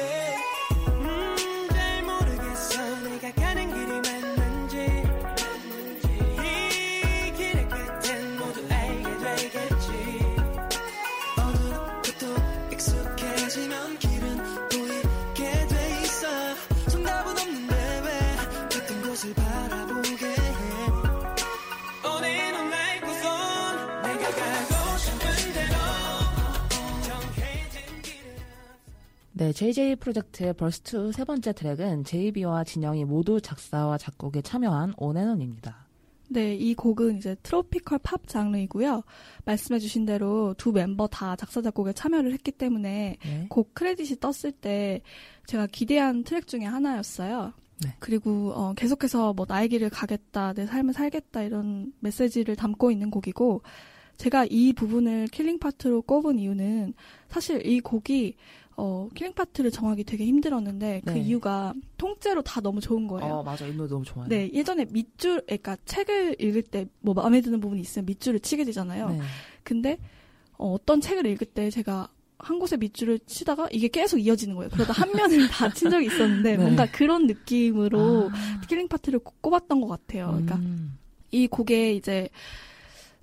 네, 29.43 29.53
JJ 29.53 29.97
프로젝트의 29.97 30.55
Verse 30.55 31.01
2 31.01 31.11
세 31.11 31.25
번째 31.25 31.53
트랙은 31.53 32.05
JB와 32.05 32.63
진영이 32.63 33.05
모두 33.05 33.41
작사와 33.41 33.99
작곡에 33.99 34.41
참여한 34.41 34.95
On & 34.97 35.25
On입니다. 35.25 35.89
네, 36.29 36.55
이 36.55 36.75
곡은 36.75 37.17
이제 37.17 37.35
tropical 37.43 37.99
pop 38.05 38.29
장르이고요. 38.29 39.03
말씀해주신 39.45 40.07
대로 40.07 40.55
두 40.57 40.71
멤버 40.71 41.09
다 41.09 41.35
작사 41.35 41.61
작곡에 41.61 41.93
참여를 41.93 42.33
했기 42.33 42.53
때문에 42.53 43.17
네. 43.21 43.47
곡 43.51 43.75
credit이 43.75 44.21
떴을 44.21 44.53
때 44.53 45.03
제가 45.47 45.67
기대한 45.67 46.23
트랙 46.23 46.47
중에 46.47 46.65
하나였어요. 46.65 47.53
네. 47.83 47.97
그리고 47.99 48.53
어, 48.55 48.75
계속해서 48.75 49.33
뭐 49.33 49.45
나의 49.49 49.71
길을 49.71 49.91
가겠다, 49.91 50.53
내 50.53 50.67
삶을 50.67 50.95
살겠다 50.95 51.43
이런 51.43 51.93
메시지를 51.99 52.55
담고 52.55 52.93
있는 52.93 53.11
곡이고 53.11 53.63
제가 54.19 54.47
이 54.49 54.73
부분을 54.73 55.27
killing 55.27 55.59
part로 55.59 56.03
꼽은 56.03 56.39
이유는 56.39 56.95
사실 57.29 57.67
이 57.67 57.81
곡이 57.81 58.37
어, 58.77 59.09
killing 59.15 59.35
part를 59.35 59.71
정하기 59.71 60.05
되게 60.05 60.25
힘들었는데 60.27 61.03
그 61.05 61.11
네. 61.11 61.21
이유가 61.21 61.75
통째로 61.99 62.43
다 62.43 62.61
너무 62.61 62.81
좋은 62.81 63.07
거예요. 63.07 63.35
어, 63.35 63.43
맞아. 63.43 63.67
이 63.67 63.75
노래 63.75 63.89
너무 63.89 64.05
좋아요. 64.05 64.27
네, 64.29 64.51
예전에 64.53 64.87
밑줄, 64.91 65.43
그러니까 65.47 65.77
책을 65.85 66.37
읽을 66.41 66.63
때 66.63 66.87
뭐 67.01 67.15
마음에 67.15 67.41
드는 67.41 67.61
부분이 67.61 67.81
있으면 67.83 68.07
밑줄을 68.07 68.41
치게 68.41 68.65
되잖아요. 68.65 69.11
네. 69.11 69.21
근데 69.63 69.99
어, 70.59 70.77
떤 70.87 71.01
책을 71.01 71.27
읽을 71.27 71.47
때 71.49 71.71
제가 71.71 72.09
한 72.39 72.59
곳에 72.59 72.77
밑줄을 72.77 73.21
치다가 73.27 73.69
이게 73.71 73.87
계속 73.89 74.19
이어지는 74.19 74.57
거예요. 74.57 74.69
그러다 74.71 74.93
한 74.95 75.13
면을 75.13 75.49
다 75.49 75.69
친 75.73 75.91
적이 75.91 76.07
있었는데 76.07 76.57
네. 76.57 76.63
뭔가 76.63 76.87
그런 76.91 77.27
느낌으로 77.29 78.31
아, 78.33 78.61
killing 78.69 78.89
part를 78.89 79.19
꼽- 79.21 79.41
꼽았던 79.43 79.81
것 79.81 79.87
같아요. 79.87 80.27
그러니까 80.33 80.57
음. 80.57 80.99
이 81.31 81.47
곡에 81.47 81.93
이제 81.95 82.29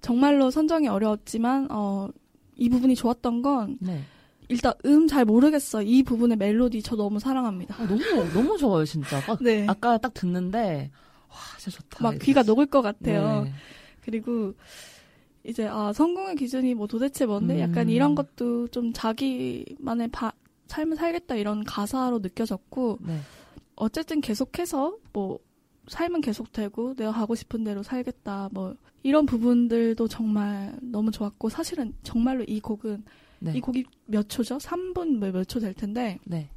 정말로 0.01 0.49
선정이 0.51 0.87
어려웠지만 0.87 1.67
어, 1.71 2.07
이 2.55 2.69
부분이 2.69 2.95
좋았던 2.95 3.41
건 3.41 3.77
네. 3.81 4.01
일단 4.49 4.73
음 4.85 5.07
잘 5.07 5.25
모르겠어. 5.25 5.81
이 5.83 6.03
부분의 6.03 6.37
멜로디 6.37 6.81
저 6.83 6.95
너무 6.95 7.19
사랑합니다. 7.19 7.75
아, 7.81 7.87
너무 7.87 8.03
너무 8.33 8.57
좋아요, 8.57 8.83
진짜. 8.85 9.17
아까, 9.19 9.37
네. 9.41 9.65
아까 9.67 9.97
딱 9.97 10.13
듣는데 10.13 10.91
와, 11.29 11.35
진짜 11.57 11.77
좋다. 11.77 12.03
막 12.03 12.17
귀가. 12.19 12.43
녹을 12.43 12.65
것 12.65 12.81
같아요. 12.81 13.43
네. 13.43 13.53
그리고 14.01 14.53
이제 15.43 15.67
아 15.67 15.93
성공의 15.93 16.35
기준이 16.35 16.73
뭐 16.73 16.87
도대체 16.87 17.25
뭔데 17.25 17.59
약간 17.61 17.87
음. 17.87 17.89
이런 17.89 18.15
것도 18.15 18.67
좀 18.69 18.91
자기만의 18.93 20.09
바- 20.09 20.33
삶을 20.67 20.97
살겠다 20.97 21.35
이런 21.35 21.63
가사로 21.63 22.19
느껴졌고 22.19 22.99
네. 23.01 23.19
어쨌든 23.75 24.19
계속해서 24.21 24.97
뭐 25.13 25.39
삶은 25.87 26.21
계속되고 26.21 26.95
내가 26.95 27.11
가고 27.11 27.35
싶은 27.35 27.63
대로 27.63 27.81
살겠다 27.83 28.49
뭐 28.51 28.75
이런 29.01 29.25
부분들도 29.25 30.07
정말 30.07 30.75
너무 30.81 31.09
좋았고 31.11 31.49
사실은 31.49 31.93
정말로 32.03 32.43
이 32.47 32.59
곡은 32.59 33.03
네. 33.39 33.53
이 33.55 33.61
곡이 33.61 33.85
몇 34.05 34.27
초죠? 34.29 34.57
3분 34.57 35.17
몇 35.19 35.45
초 35.47 35.59
될 35.61 35.73
텐데 35.73 36.19
네. 36.25 36.49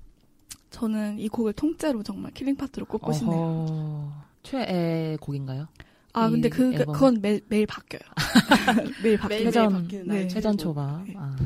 저는 0.71 1.19
이 1.19 1.29
곡을 1.29 1.53
통째로 1.53 2.03
정말 2.03 2.33
killing 2.33 2.57
part로 2.57 2.87
꼽고 2.87 3.13
싶네요. 3.13 3.41
어허. 3.41 4.13
최애 4.43 5.19
곡인가요? 5.21 5.69
아 6.15 6.29
근데 6.29 6.49
이 6.49 6.51
그, 6.51 6.71
그 6.71 6.75
앨범. 6.81 6.95
그건 6.95 7.19
매일, 7.23 7.41
매일 7.49 7.67
바뀌어요. 7.67 8.01
매일 9.03 9.17
바뀌어요. 9.19 9.39
매일 9.41 9.47
회전- 9.49 9.89
네. 9.89 10.03
날 10.05 10.17
회전초가. 10.31 11.05
네. 11.07 11.15
아. 11.17 11.37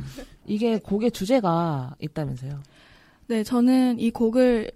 이게 0.47 0.79
곡의 0.79 1.11
주제가 1.13 1.95
있다면서요? 2.01 2.63
네, 3.29 3.43
저는 3.45 3.99
이 3.99 4.11
곡을 4.11 4.71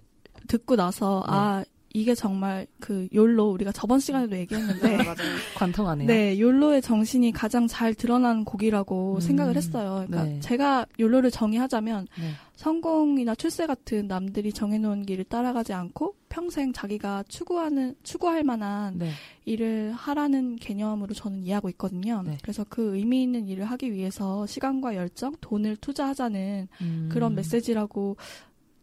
듣고 0.49 0.77
나서 0.77 1.25
네. 1.29 1.33
아 1.35 1.65
이게 1.93 2.15
정말 2.15 2.67
그 2.79 3.09
욜로 3.13 3.51
우리가 3.51 3.73
저번 3.73 3.99
시간에도 3.99 4.37
얘기했는데 4.37 4.97
맞아요. 4.99 5.17
관통하네요. 5.57 6.07
네 6.07 6.39
욜로의 6.39 6.83
정신이 6.83 7.33
가장 7.33 7.67
잘 7.67 7.95
드러난 7.95 8.45
곡이라고 8.45 9.17
음, 9.17 9.21
생각을 9.21 9.57
했어요. 9.57 10.05
그러니까 10.07 10.25
네. 10.25 10.41
제가 10.41 10.87
욜로를 10.99 11.31
정의하자면 11.33 12.07
네. 12.19 12.31
성공이나 12.55 13.35
출세 13.35 13.67
같은 13.67 14.07
남들이 14.07 14.53
정해놓은 14.53 15.05
길을 15.07 15.25
따라가지 15.25 15.73
않고 15.73 16.15
평생 16.29 16.73
자기가 16.73 17.25
추구하는 17.27 17.97
추구할 18.05 18.45
만한 18.45 18.99
네. 18.99 19.11
일을 19.47 19.93
하라는 19.93 20.57
개념으로 20.57 21.13
저는 21.13 21.43
이해하고 21.43 21.71
있거든요. 21.71 22.23
네. 22.25 22.39
그래서 22.43 22.65
그 22.69 22.97
의미 22.97 23.23
있는 23.23 23.49
일을 23.49 23.65
하기 23.65 23.93
위해서 23.93 24.47
시간과 24.47 24.95
열정, 24.95 25.33
돈을 25.41 25.77
투자하자는 25.77 26.69
음. 26.83 27.09
그런 27.11 27.35
메시지라고 27.35 28.17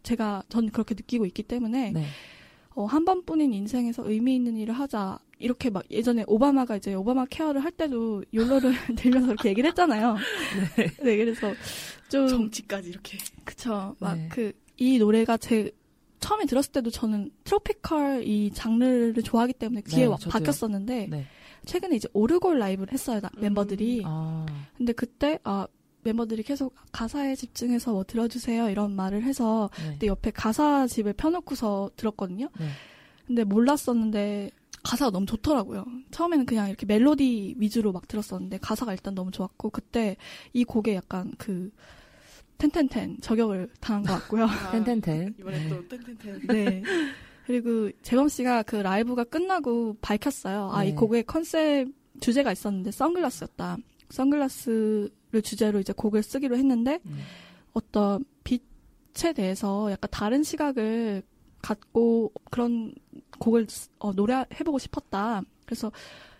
제가 0.02 0.42
전 0.48 0.68
그렇게 0.70 0.94
느끼고 0.94 1.24
있기 1.26 1.42
때문에 1.42 1.92
네. 1.92 2.04
어, 2.78 2.84
한 2.84 3.04
번뿐인 3.04 3.52
인생에서 3.52 4.08
의미 4.08 4.36
있는 4.36 4.56
일을 4.56 4.72
하자 4.72 5.18
이렇게 5.40 5.68
막 5.68 5.82
예전에 5.90 6.22
오바마가 6.28 6.76
이제 6.76 6.94
오바마 6.94 7.26
케어를 7.28 7.64
할 7.64 7.72
때도 7.72 8.22
욜로를 8.32 8.72
들면서 8.96 9.26
그렇게 9.26 9.48
얘기를 9.48 9.68
했잖아요. 9.70 10.16
네, 11.02 11.16
그래서 11.16 11.52
좀 12.08 12.28
정치까지 12.28 12.88
이렇게. 12.90 13.18
그쵸 13.44 13.96
막 13.98 14.16
네. 14.16 14.28
그 14.28 14.52
이 14.80 14.96
노래가 15.00 15.36
제 15.36 15.72
처음에 16.20 16.44
들었을 16.46 16.70
때도 16.70 16.90
저는 16.90 17.32
트로피컬 17.42 18.22
이 18.24 18.52
장르를 18.52 19.20
좋아하기 19.24 19.54
때문에 19.54 19.80
귀에 19.88 20.06
네. 20.06 20.14
박혔었는데 20.30 21.08
네. 21.10 21.26
최근에 21.66 21.96
이제 21.96 22.06
오르골 22.12 22.60
라이브를 22.60 22.92
했어요 22.92 23.18
나- 23.20 23.28
음. 23.38 23.40
멤버들이 23.40 24.02
아. 24.04 24.46
근데 24.76 24.92
그때 24.92 25.40
아 25.42 25.66
멤버들이 26.02 26.42
계속 26.42 26.74
가사에 26.92 27.34
집중해서 27.34 27.92
뭐 27.92 28.04
들어주세요 28.04 28.70
이런 28.70 28.94
말을 28.94 29.22
해서 29.22 29.70
네. 29.82 29.92
그때 29.92 30.06
옆에 30.06 30.30
가사집을 30.30 31.14
펴놓고서 31.14 31.90
들었거든요. 31.96 32.48
네. 32.58 32.68
근데 33.26 33.44
몰랐었는데 33.44 34.50
가사가 34.82 35.10
너무 35.10 35.26
좋더라고요. 35.26 35.84
처음에는 36.10 36.46
그냥 36.46 36.68
이렇게 36.68 36.86
멜로디 36.86 37.56
위주로 37.58 37.92
막 37.92 38.08
들었었는데 38.08 38.58
가사가 38.58 38.92
일단 38.92 39.14
너무 39.14 39.30
좋았고 39.30 39.70
그때 39.70 40.16
이 40.52 40.64
곡에 40.64 40.94
약간 40.94 41.32
그 41.36 41.70
텐텐텐 42.58 43.18
저격을 43.20 43.68
당한 43.80 44.02
것 44.02 44.14
같고요. 44.14 44.46
텐텐텐. 44.72 45.34
이번에 45.38 45.58
네. 45.58 45.68
또 45.68 45.88
텐텐텐. 45.88 46.46
네. 46.48 46.82
그리고 47.46 47.90
재범 48.02 48.28
씨가 48.28 48.62
그 48.64 48.76
라이브가 48.76 49.24
끝나고 49.24 49.96
밝혔어요. 50.00 50.70
아, 50.72 50.84
이 50.84 50.90
네. 50.90 50.94
곡의 50.94 51.24
컨셉 51.24 51.88
주제가 52.20 52.52
있었는데 52.52 52.90
선글라스였다. 52.90 53.78
선글라스 54.10 55.10
를 55.30 55.42
주제로 55.42 55.78
이제 55.78 55.92
곡을 55.92 56.22
쓰기로 56.22 56.56
했는데 56.56 57.00
음. 57.04 57.18
어떤 57.74 58.24
빛에 58.44 59.32
대해서 59.34 59.90
약간 59.90 60.08
다른 60.10 60.42
시각을 60.42 61.22
갖고 61.60 62.32
그런 62.50 62.94
곡을 63.38 63.66
쓰- 63.68 63.90
어, 63.98 64.12
노래해보고 64.12 64.78
싶었다. 64.78 65.42
그래서 65.66 65.92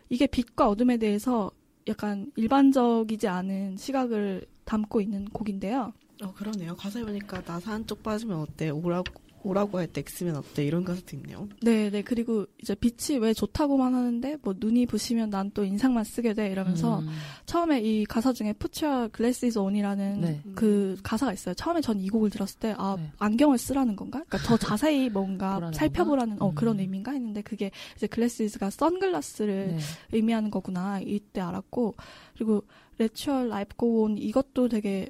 이게 0.08 0.26
빛과 0.26 0.68
어둠에 0.70 0.96
대해서 0.96 1.50
약간 1.86 2.32
일반적이지 2.36 3.28
않은 3.28 3.76
시각을 3.76 4.46
담고 4.64 5.00
있는 5.02 5.26
곡인데요. 5.26 5.92
어 6.22 6.32
그러네요. 6.34 6.74
가사에 6.76 7.04
보니까 7.04 7.42
나사 7.46 7.72
한쪽 7.72 8.02
빠지면 8.02 8.38
어때? 8.40 8.70
오라고 8.70 9.04
오라고 9.42 9.78
할때 9.78 10.02
X면 10.06 10.36
어때? 10.36 10.64
이런 10.64 10.84
가사도 10.84 11.16
있네요. 11.16 11.48
네, 11.62 11.90
네. 11.90 12.02
그리고 12.02 12.46
이제 12.62 12.74
빛이 12.74 13.18
왜 13.18 13.32
좋다고만 13.32 13.94
하는데 13.94 14.36
뭐 14.42 14.54
눈이 14.56 14.86
부시면 14.86 15.30
난 15.30 15.48
또 15.54 15.64
인상만 15.64 16.04
쓰게 16.04 16.34
돼 16.34 16.50
이러면서 16.50 16.98
음. 17.00 17.08
처음에 17.46 17.80
이 17.80 18.04
가사 18.04 18.32
중에 18.32 18.52
Put 18.52 18.84
your 18.84 19.08
glasses 19.10 19.58
on이라는 19.58 20.20
네. 20.20 20.40
그 20.54 20.96
가사가 21.02 21.32
있어요. 21.32 21.54
처음에 21.54 21.80
전 21.80 21.98
이 21.98 22.08
곡을 22.10 22.30
들었을 22.30 22.58
때아 22.58 22.96
네. 22.96 23.10
안경을 23.18 23.56
쓰라는 23.58 23.96
건가? 23.96 24.22
그러니까 24.28 24.48
더 24.48 24.56
자세히 24.56 25.08
뭔가 25.08 25.54
보라는 25.54 25.72
살펴보라는 25.72 26.34
어 26.36 26.38
건가? 26.38 26.60
그런 26.60 26.76
음. 26.76 26.80
의미인가 26.80 27.12
했는데 27.12 27.40
그게 27.42 27.70
이제 27.96 28.06
glasses가 28.06 28.70
선글라스를 28.70 29.68
네. 29.68 29.78
의미하는 30.12 30.50
거구나 30.50 31.00
이때 31.00 31.40
알았고 31.40 31.94
그리고 32.34 32.62
Let 33.00 33.30
your 33.30 33.46
life 33.48 33.70
go 33.78 34.02
on 34.02 34.18
이것도 34.18 34.68
되게 34.68 35.08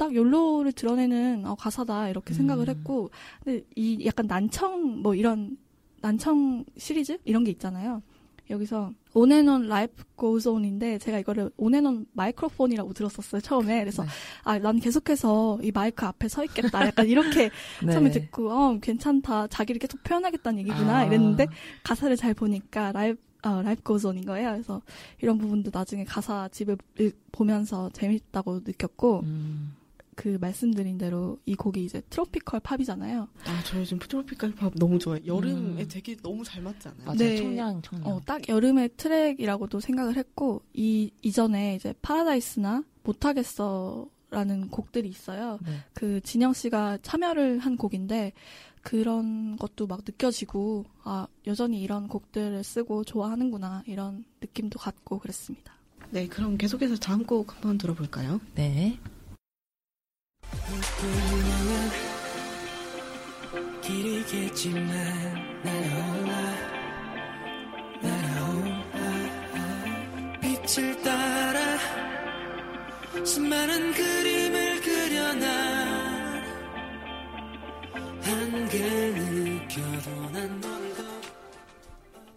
딱 0.00 0.14
욜로를 0.14 0.72
드러내는 0.72 1.44
어, 1.44 1.54
가사다 1.56 2.08
이렇게 2.08 2.32
생각을 2.32 2.70
음. 2.70 2.74
했고 2.74 3.10
근데 3.44 3.62
이 3.76 4.02
약간 4.06 4.26
난청 4.26 5.02
뭐 5.02 5.14
이런 5.14 5.58
난청 6.00 6.64
시리즈 6.78 7.18
이런 7.26 7.44
게 7.44 7.50
있잖아요. 7.50 8.00
여기서 8.48 8.92
On & 9.12 9.49
On 9.49 9.68
life 9.68 10.02
goes 10.16 10.48
on인데 10.48 10.96
제가 10.98 11.18
이거를 11.18 11.50
On & 11.58 11.90
On 11.90 12.06
microphone이라고 12.14 12.94
들었었어요 12.94 13.40
처음에 13.42 13.80
그래서 13.80 14.02
네. 14.02 14.08
아난 14.42 14.80
계속해서 14.80 15.60
이 15.62 15.70
마이크 15.70 16.04
앞에 16.06 16.28
서 16.28 16.42
있겠다 16.44 16.86
약간 16.86 17.06
이렇게 17.06 17.50
네. 17.84 17.92
처음에 17.92 18.10
듣고 18.10 18.50
어 18.50 18.78
괜찮다 18.80 19.48
자기를 19.48 19.78
계속 19.78 20.02
표현하겠다는 20.02 20.60
얘기구나 20.60 20.96
아. 20.96 21.04
이랬는데 21.04 21.46
가사를 21.84 22.16
잘 22.16 22.32
보니까 22.34 22.90
life 22.92 23.20
어, 23.42 23.62
life 23.62 23.82
goes 23.82 24.03
on인 24.03 24.24
거예요. 24.26 24.50
그래서 24.52 24.82
이런 25.22 25.38
부분도 25.38 25.70
나중에 25.72 26.04
가사 26.04 26.48
집을 26.48 26.76
읽- 26.98 27.16
보면서 27.32 27.88
재밌다고 27.90 28.60
느꼈고 28.64 29.20
음. 29.24 29.74
그 30.20 30.36
말씀드린 30.38 30.98
대로 30.98 31.38
이 31.46 31.54
곡이 31.54 31.82
이제 31.82 32.02
tropical 32.10 32.60
pop이잖아요. 32.60 33.26
아, 33.46 33.62
저 33.64 33.80
요즘 33.80 33.98
tropical 33.98 34.54
pop 34.54 34.70
너무 34.74 34.98
좋아해요. 34.98 35.24
여름에 35.26 35.82
음. 35.82 35.88
되게 35.88 36.14
너무 36.16 36.44
잘 36.44 36.62
맞지 36.62 36.88
않아요? 36.88 37.04
맞아요. 37.06 37.16
네. 37.16 37.36
청량, 37.38 37.80
청량. 37.80 38.06
어, 38.06 38.20
딱 38.26 38.46
여름의 38.46 38.90
트랙이라고도 38.98 39.80
생각을 39.80 40.18
했고 40.18 40.60
이 40.74 41.10
이전에 41.22 41.74
이제 41.74 41.94
파라다이스나 42.02 42.84
못하겠어 43.02 44.10
라는 44.28 44.68
곡들이 44.68 45.08
있어요. 45.08 45.58
네. 45.64 45.72
그 45.94 46.20
진영 46.20 46.52
씨가 46.52 46.98
참여를 47.00 47.58
한 47.58 47.78
곡인데 47.78 48.34
그런 48.82 49.56
것도 49.56 49.86
막 49.86 50.00
느껴지고 50.06 50.84
아 51.02 51.28
여전히 51.46 51.80
이런 51.80 52.08
곡들을 52.08 52.62
쓰고 52.62 53.04
좋아하는구나 53.04 53.84
이런 53.86 54.26
느낌도 54.42 54.80
갖고 54.80 55.18
그랬습니다. 55.18 55.72
네, 56.10 56.26
그럼 56.28 56.58
계속해서 56.58 56.96
다음 56.96 57.24
곡 57.24 57.54
한번 57.54 57.78
들어볼까요? 57.78 58.38
네. 58.54 58.98
너를 80.60 81.10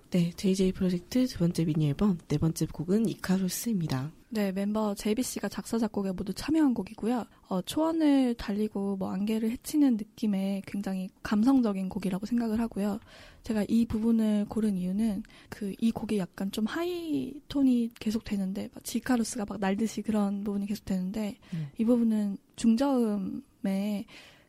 네, 0.09 0.31
JJ 0.35 0.71
프로젝트 0.73 1.27
두 1.27 1.39
번째 1.39 1.65
미니 1.65 1.89
앨범 1.89 2.17
네 2.27 2.37
번째 2.37 2.65
곡은 2.67 3.09
이카루스입니다. 3.09 4.11
네, 4.33 4.51
멤버 4.51 4.95
제이비 4.95 5.21
씨가 5.21 5.47
작사 5.47 5.77
작곡에 5.77 6.11
모두 6.11 6.33
참여한 6.33 6.73
곡이고요. 6.73 7.23
어, 7.49 7.61
초원을 7.61 8.33
달리고 8.33 8.97
뭐 8.97 9.11
안개를 9.11 9.51
헤치는 9.51 9.97
느낌의 9.97 10.63
굉장히 10.65 11.09
감성적인 11.21 11.87
곡이라고 11.87 12.25
생각을 12.25 12.59
하고요. 12.59 12.99
제가 13.43 13.63
이 13.67 13.85
부분을 13.85 14.45
고른 14.49 14.75
이유는 14.75 15.21
그 15.49 15.73
이 15.83 15.91
곡이 15.91 16.17
약간 16.17 16.49
좀 16.49 16.65
high 16.65 17.33
tone이 17.49 17.91
계속 17.99 18.23
되는데 18.23 18.69
막 18.73 18.83
이카루스가 18.83 19.45
막 19.47 19.59
날듯이 19.59 20.01
그런 20.01 20.43
부분이 20.43 20.65
계속 20.65 20.85
되는데 20.85 21.37
네. 21.51 21.67
이 21.77 21.85
부분은 21.85 22.37
중저음의 22.55 24.05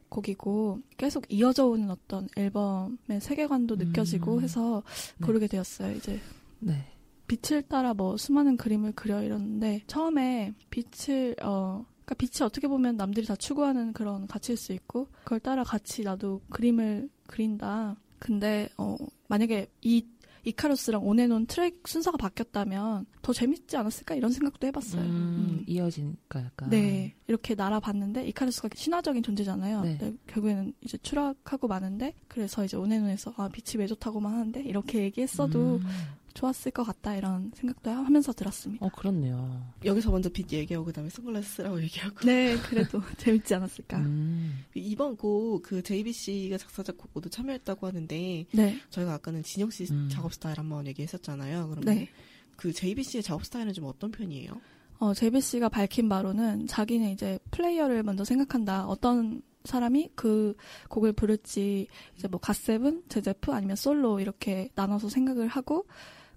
곡이고 0.08 0.80
계속 0.96 1.24
이어져 1.28 1.66
오는 1.66 1.90
어떤 1.90 2.28
앨범의 2.36 3.20
세계관도 3.20 3.76
느껴지고 3.76 4.36
음. 4.36 4.42
해서 4.44 4.82
네. 5.18 5.26
고르게 5.26 5.48
되었어요. 5.48 5.96
이제 5.96 6.20
네. 6.60 6.86
빛을 7.26 7.62
따라 7.62 7.94
뭐 7.94 8.16
수많은 8.16 8.56
그림을 8.56 8.92
그려 8.92 9.22
이러는데 9.22 9.82
처음에 9.86 10.52
빛을 10.70 11.36
어 11.42 11.84
그러니까 12.04 12.14
빛이 12.14 12.44
어떻게 12.44 12.68
보면 12.68 12.96
남들이 12.96 13.26
다 13.26 13.34
추구하는 13.34 13.92
그런 13.92 14.26
가치일 14.26 14.58
수 14.58 14.72
있고 14.72 15.08
그걸 15.24 15.40
따라 15.40 15.64
같이 15.64 16.02
나도 16.02 16.42
그림을 16.50 17.08
그린다. 17.26 17.96
근데 18.18 18.68
어 18.76 18.96
만약에 19.28 19.68
이 19.82 20.06
이카루스랑 20.44 21.06
온앤온 21.06 21.46
트랙 21.46 21.88
순서가 21.88 22.18
바뀌었다면 22.18 23.06
더 23.22 23.32
재밌지 23.32 23.76
않았을까 23.76 24.14
이런 24.14 24.30
생각도 24.30 24.66
해봤어요. 24.66 25.02
음, 25.02 25.08
음. 25.08 25.64
이어지니까 25.66 26.44
약간. 26.44 26.70
네 26.70 27.14
이렇게 27.26 27.54
날아봤는데 27.54 28.26
이카루스가 28.28 28.68
신화적인 28.74 29.22
존재잖아요. 29.22 29.80
네. 29.80 29.96
근데 29.98 30.16
결국에는 30.26 30.74
이제 30.82 30.98
추락하고 30.98 31.66
마는데 31.66 32.14
그래서 32.28 32.64
이제 32.64 32.76
온앤온에서 32.76 33.34
아 33.36 33.48
빛이 33.48 33.80
왜 33.80 33.86
좋다고만 33.86 34.32
하는데 34.32 34.62
이렇게 34.62 35.02
얘기했어도 35.02 35.76
음. 35.76 35.86
좋았을 36.34 36.72
것 36.72 36.82
같다 36.84 37.14
이런 37.16 37.52
생각도 37.54 37.90
하면서 37.90 38.32
들었습니다. 38.32 38.84
어, 38.84 38.90
그렇네요. 38.90 39.64
여기서 39.84 40.10
먼저 40.10 40.28
빛 40.28 40.52
얘기하고 40.52 40.84
그다음에 40.86 41.08
선글라스라고 41.10 41.80
얘기하고 41.82 42.20
네, 42.26 42.56
그래도 42.58 43.00
재밌지 43.18 43.54
않았을까. 43.54 43.98
음. 43.98 44.64
이번 44.74 45.16
곡 45.16 45.62
그 45.62 45.82
JBC가 45.82 46.58
작사 46.58 46.82
작곡 46.82 47.10
모두 47.12 47.30
참여했다고 47.30 47.86
하는데 47.86 48.46
네, 48.50 48.78
저희가 48.90 49.14
아까는 49.14 49.42
진영 49.42 49.70
씨 49.70 49.86
음. 49.90 50.08
작업 50.10 50.32
스타일 50.34 50.58
한번 50.58 50.86
얘기했었잖아요. 50.86 51.68
그러면 51.68 51.94
네. 51.94 52.08
그 52.56 52.72
JBC의 52.72 53.22
작업 53.22 53.44
스타일은 53.44 53.72
좀 53.72 53.86
어떤 53.86 54.10
편이에요? 54.10 54.60
어, 54.98 55.14
제비 55.14 55.40
씨가 55.40 55.68
밝힌 55.68 56.08
바로는 56.08 56.66
자기는 56.66 57.10
이제 57.10 57.38
플레이어를 57.50 58.02
먼저 58.02 58.24
생각한다. 58.24 58.86
어떤 58.86 59.42
사람이 59.64 60.10
그 60.14 60.54
곡을 60.88 61.12
부를지 61.12 61.88
이제 62.16 62.28
뭐 62.28 62.38
갓세븐, 62.38 63.04
제제프 63.08 63.52
아니면 63.52 63.76
솔로 63.76 64.20
이렇게 64.20 64.70
나눠서 64.74 65.08
생각을 65.08 65.48
하고 65.48 65.86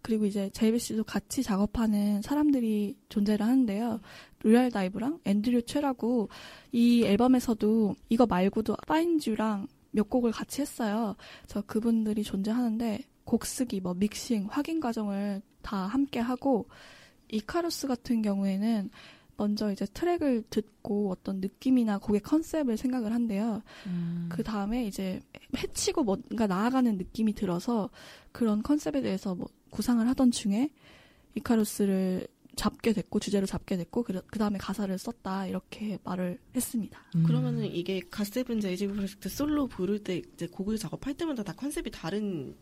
그리고 0.08 0.26
이제 0.26 0.50
제이비 0.54 0.80
씨도 0.80 1.04
같이 1.04 1.44
작업하는 1.44 2.22
사람들이 2.22 2.96
존재를 3.10 3.46
하는데요. 3.46 4.00
Royal 4.40 4.72
Dive랑 4.72 5.20
앤드류 5.26 5.64
최라고 5.64 6.30
이 6.72 7.04
앨범에서도 7.04 7.94
이거 8.08 8.26
말고도 8.26 8.78
Find 8.88 9.17
You랑 9.17 9.68
몇 9.92 10.10
곡을 10.10 10.32
같이 10.32 10.62
했어요. 10.62 11.18
그래서 11.44 11.62
그분들이 11.68 12.24
존재하는데 12.24 13.02
곡 13.26 13.46
쓰기, 13.46 13.82
뭐 13.82 13.96
믹싱, 13.96 14.48
확인 14.50 14.80
과정을 14.80 15.42
다 15.62 15.76
함께 15.76 16.22
하고 16.22 16.70
이카루스 17.30 17.88
같은 17.90 18.22
경우에는 18.22 18.90
먼저 19.38 19.72
이제 19.72 19.86
트랙을 19.86 20.44
듣고 20.50 21.12
어떤 21.12 21.40
느낌이나 21.40 22.00
곡의 22.00 22.22
컨셉을 22.22 22.76
생각을 22.76 23.14
한대요. 23.14 23.62
음. 23.86 24.28
그 24.30 24.44
다음에 24.44 24.86
이제 24.86 25.22
해치고 25.56 26.04
뭔가 26.04 26.48
나아가는 26.48 26.98
느낌이 26.98 27.34
들어서 27.34 27.90
그런 28.32 28.64
컨셉에 28.64 29.02
대해서 29.02 29.36
뭐 29.36 29.48
구상을 29.70 30.06
하던 30.08 30.32
중에 30.32 30.70
이카루스를 31.36 32.28
잡게 32.56 32.92
됐고 32.92 33.20
주제로 33.20 33.46
잡게 33.46 33.78
됐고 33.78 34.04
그 34.04 34.40
다음에 34.40 34.58
가사를 34.58 34.98
썼다 34.98 35.46
이렇게 35.46 36.00
말을 36.04 36.40
했습니다. 36.56 37.00
음. 37.16 37.24
그러면은 37.24 37.66
이게 37.66 38.02
갓세븐 38.10 38.60
JJ 38.60 38.88
프로젝트 38.88 39.30
솔로 39.30 39.68
부를 39.68 40.04
때 40.04 40.18
이제 40.34 40.48
곡을 40.48 40.78
작업할 40.78 41.14
때마다 41.14 41.44
다 41.44 41.54
컨셉이 41.54 41.92
다른 41.92 42.56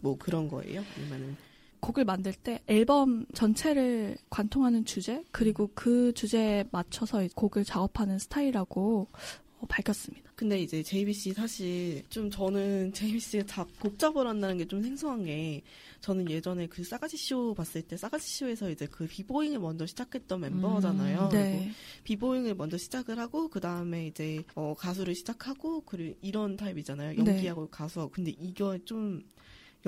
뭐 0.00 0.18
그런 0.18 0.48
거예요? 0.48 0.82
아니면은 0.96 1.36
곡을 1.80 2.04
만들 2.04 2.32
때 2.32 2.60
앨범 2.66 3.26
전체를 3.34 4.16
관통하는 4.30 4.84
주제 4.84 5.24
그리고 5.32 5.70
그 5.74 6.12
주제에 6.14 6.64
맞춰서 6.70 7.26
곡을 7.34 7.64
작업하는 7.64 8.18
스타일이라고 8.18 9.08
어, 9.60 9.66
밝혔습니다. 9.68 10.30
근데 10.36 10.60
이제 10.60 10.84
JBC 10.84 11.32
사실 11.32 12.04
좀 12.10 12.30
저는 12.30 12.92
JB 12.94 13.08
씨가 13.08 13.44
다 13.46 13.66
곡 13.80 13.91
작업을 13.91 14.26
한다는 14.26 14.56
게 14.58 14.64
좀 14.66 14.82
생소한 14.82 15.24
게 15.24 15.62
저는 16.00 16.30
예전에 16.30 16.68
그 16.68 16.84
싸가지 16.84 17.16
쇼 17.16 17.54
봤을 17.54 17.82
때 17.82 17.96
싸가지 17.96 18.28
쇼에서 18.28 18.70
이제 18.70 18.86
그 18.86 19.06
b-boying을 19.06 19.58
먼저 19.58 19.84
시작했던 19.86 20.40
멤버잖아요. 20.40 21.22
음, 21.24 21.28
그리고 21.30 21.44
네. 21.44 21.72
b-boying을 22.04 22.54
먼저 22.54 22.76
시작을 22.76 23.18
하고 23.18 23.48
그 23.48 23.60
다음에 23.60 24.06
이제 24.06 24.44
어, 24.54 24.74
가수를 24.78 25.14
시작하고 25.16 25.80
그리고 25.80 26.16
이런 26.22 26.56
타입이잖아요. 26.56 27.14
네. 27.22 27.32
연기하고 27.32 27.68
가수하고 27.68 28.12
근데 28.12 28.32
이거 28.38 28.78
좀 28.84 29.22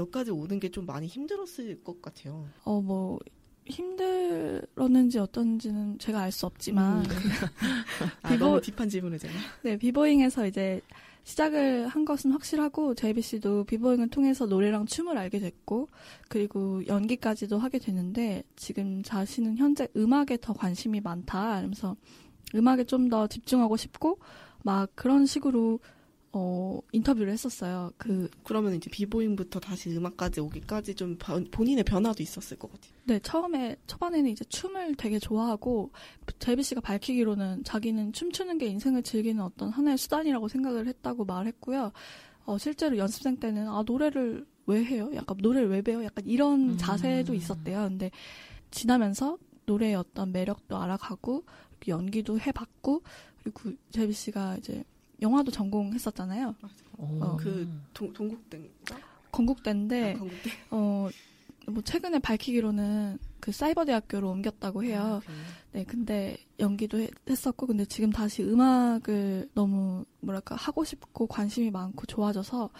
여기까지 0.00 0.30
오는 0.30 0.58
게 0.60 0.68
좀 0.70 0.86
많이 0.86 1.06
힘들었을 1.06 1.82
것 1.84 2.00
같아요. 2.02 2.46
어, 2.64 2.80
뭐, 2.80 3.18
힘들었는지 3.66 5.18
어떤지는 5.18 5.98
제가 5.98 6.20
알 6.20 6.32
수 6.32 6.46
없지만, 6.46 6.98
음. 6.98 7.04
아, 8.22 8.28
비보- 8.30 8.38
너무 8.38 8.60
deep한 8.60 8.88
질문을 8.88 9.18
제가. 9.18 9.34
네, 9.62 9.76
b-boying에서 9.76 10.46
이제 10.46 10.80
시작을 11.24 11.86
한 11.88 12.04
것은 12.04 12.32
확실하고, 12.32 12.94
JB 12.94 13.14
씨도 13.14 13.64
b-boying을 13.64 14.08
통해서 14.08 14.46
노래랑 14.46 14.86
춤을 14.86 15.18
알게 15.18 15.38
됐고, 15.38 15.88
그리고 16.28 16.84
연기까지도 16.86 17.58
하게 17.58 17.78
됐는데, 17.78 18.42
지금 18.56 19.02
자신은 19.02 19.56
현재 19.58 19.86
음악에 19.96 20.38
더 20.40 20.52
관심이 20.52 21.00
많다. 21.00 21.58
이러면서 21.58 21.96
음악에 22.54 22.84
좀 22.84 23.08
더 23.10 23.26
집중하고 23.26 23.76
싶고, 23.76 24.18
막 24.62 24.90
그런 24.94 25.26
식으로, 25.26 25.80
어, 26.32 26.78
인터뷰를 26.92 27.32
했었어요. 27.32 27.90
그, 27.96 28.30
그러면 28.44 28.74
이제 28.74 28.88
b-boying부터 28.88 29.58
다시 29.58 29.90
음악까지 29.96 30.40
오기까지 30.40 30.94
좀 30.94 31.16
번- 31.18 31.44
본인의 31.50 31.82
변화도 31.82 32.22
있었을 32.22 32.56
것 32.56 32.70
같아요. 32.70 32.92
네, 33.04 33.18
처음에, 33.18 33.76
초반에는 33.88 34.30
이제 34.30 34.44
춤을 34.44 34.94
되게 34.94 35.18
좋아하고, 35.18 35.90
제비 36.38 36.62
씨가 36.62 36.82
밝히기로는 36.82 37.64
자기는 37.64 38.12
춤추는 38.12 38.58
게 38.58 38.66
인생을 38.66 39.02
즐기는 39.02 39.42
어떤 39.42 39.70
하나의 39.70 39.98
수단이라고 39.98 40.46
생각을 40.46 40.86
했다고 40.86 41.24
말했고요. 41.24 41.90
어, 42.44 42.58
실제로 42.58 42.96
연습생 42.96 43.38
때는, 43.38 43.68
아, 43.68 43.82
노래를 43.84 44.46
왜 44.66 44.84
해요? 44.84 45.10
약간 45.14 45.36
노래를 45.40 45.68
왜 45.70 45.82
배워? 45.82 46.04
약간 46.04 46.24
이런 46.26 46.70
음. 46.70 46.76
자세도 46.78 47.34
있었대요. 47.34 47.88
근데 47.88 48.12
지나면서 48.70 49.36
노래의 49.66 49.96
어떤 49.96 50.30
매력도 50.30 50.76
알아가고, 50.76 51.44
연기도 51.88 52.38
해봤고, 52.38 53.02
그리고 53.42 53.72
제비 53.90 54.12
씨가 54.12 54.58
이제 54.58 54.84
영화도 55.22 55.50
전공했었잖아요. 55.50 56.54
어, 56.98 57.36
그 57.38 57.68
동, 57.94 58.12
동국대인가? 58.12 58.98
건국대인데, 59.32 60.14
아, 60.14 60.18
건국대. 60.18 60.50
어, 60.70 61.08
뭐 61.66 61.82
최근에 61.82 62.18
밝히기로는 62.18 63.18
그 63.38 63.52
사이버 63.52 63.84
대학교로 63.84 64.30
옮겼다고 64.30 64.84
해요. 64.84 65.20
네, 65.72 65.84
근데 65.84 66.36
연기도 66.58 66.98
해- 66.98 67.08
했었고, 67.28 67.66
근데 67.66 67.84
지금 67.84 68.10
다시 68.10 68.42
음악을 68.42 69.50
너무 69.54 70.04
뭐랄까 70.20 70.56
하고 70.56 70.84
싶고 70.84 71.26
관심이 71.26 71.70
많고 71.70 72.06
좋아져서 72.06 72.70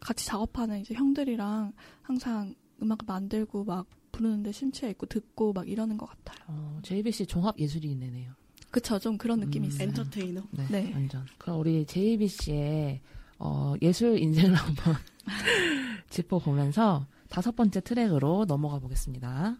같이 0.00 0.26
작업하는 0.26 0.80
이제 0.80 0.94
형들이랑 0.94 1.72
항상 2.02 2.54
음악을 2.82 3.04
만들고 3.06 3.64
막 3.64 3.86
부르는데 4.12 4.52
심취해 4.52 4.90
있고 4.92 5.06
듣고 5.06 5.52
막 5.52 5.68
이러는 5.68 5.98
것 5.98 6.06
같아요. 6.06 6.44
어, 6.48 6.78
JBC 6.82 7.26
종합 7.26 7.58
예술인이네요. 7.58 8.32
그쵸, 8.70 8.98
좀 8.98 9.18
그런 9.18 9.40
느낌이 9.40 9.66
음. 9.66 9.68
있어요. 9.68 9.88
엔터테이너. 9.88 10.42
네, 10.52 10.66
네. 10.70 10.90
완전. 10.94 11.26
그럼 11.38 11.60
우리 11.60 11.84
JBC의 11.86 13.00
어, 13.38 13.74
예술 13.82 14.18
인생을 14.18 14.54
한번 14.54 14.94
짚어보면서 16.10 17.06
다섯 17.28 17.54
번째 17.56 17.80
트랙으로 17.80 18.44
넘어가 18.46 18.78
보겠습니다. 18.78 19.56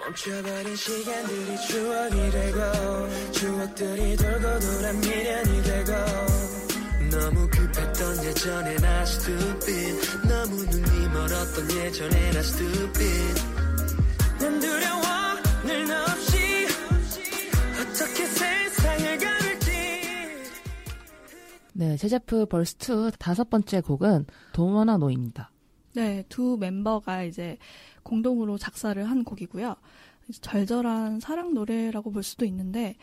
멈춰버린 0.00 0.74
시간들이 0.74 1.56
추억이 1.68 2.30
되고 2.32 3.30
추억들이 3.30 4.16
돌고 4.16 4.58
돌아 4.58 4.92
미련이 4.92 5.62
되고 5.62 5.92
너무 7.12 7.48
급했던 7.48 8.24
예전엔 8.24 8.84
I 8.84 9.02
stupid 9.04 10.28
너무 10.28 10.64
눈이 10.64 11.08
멀었던 11.08 11.70
예전엔 11.70 12.34
I 12.34 12.40
stupid 12.40 13.42
네, 21.74 21.96
제제프 21.96 22.46
Verse 22.46 23.03
2 23.03 23.14
다섯 23.18 23.48
번째 23.48 23.80
곡은 23.80 24.26
도머나 24.52 24.98
노입니다. 24.98 25.50
네, 25.94 26.24
두 26.28 26.56
멤버가 26.58 27.24
이제 27.24 27.58
공동으로 28.02 28.58
작사를 28.58 29.02
한 29.02 29.24
곡이고요. 29.24 29.76
절절한 30.40 31.20
사랑 31.20 31.54
노래라고 31.54 32.10
볼 32.10 32.22
수도 32.22 32.44
있는데, 32.44 32.96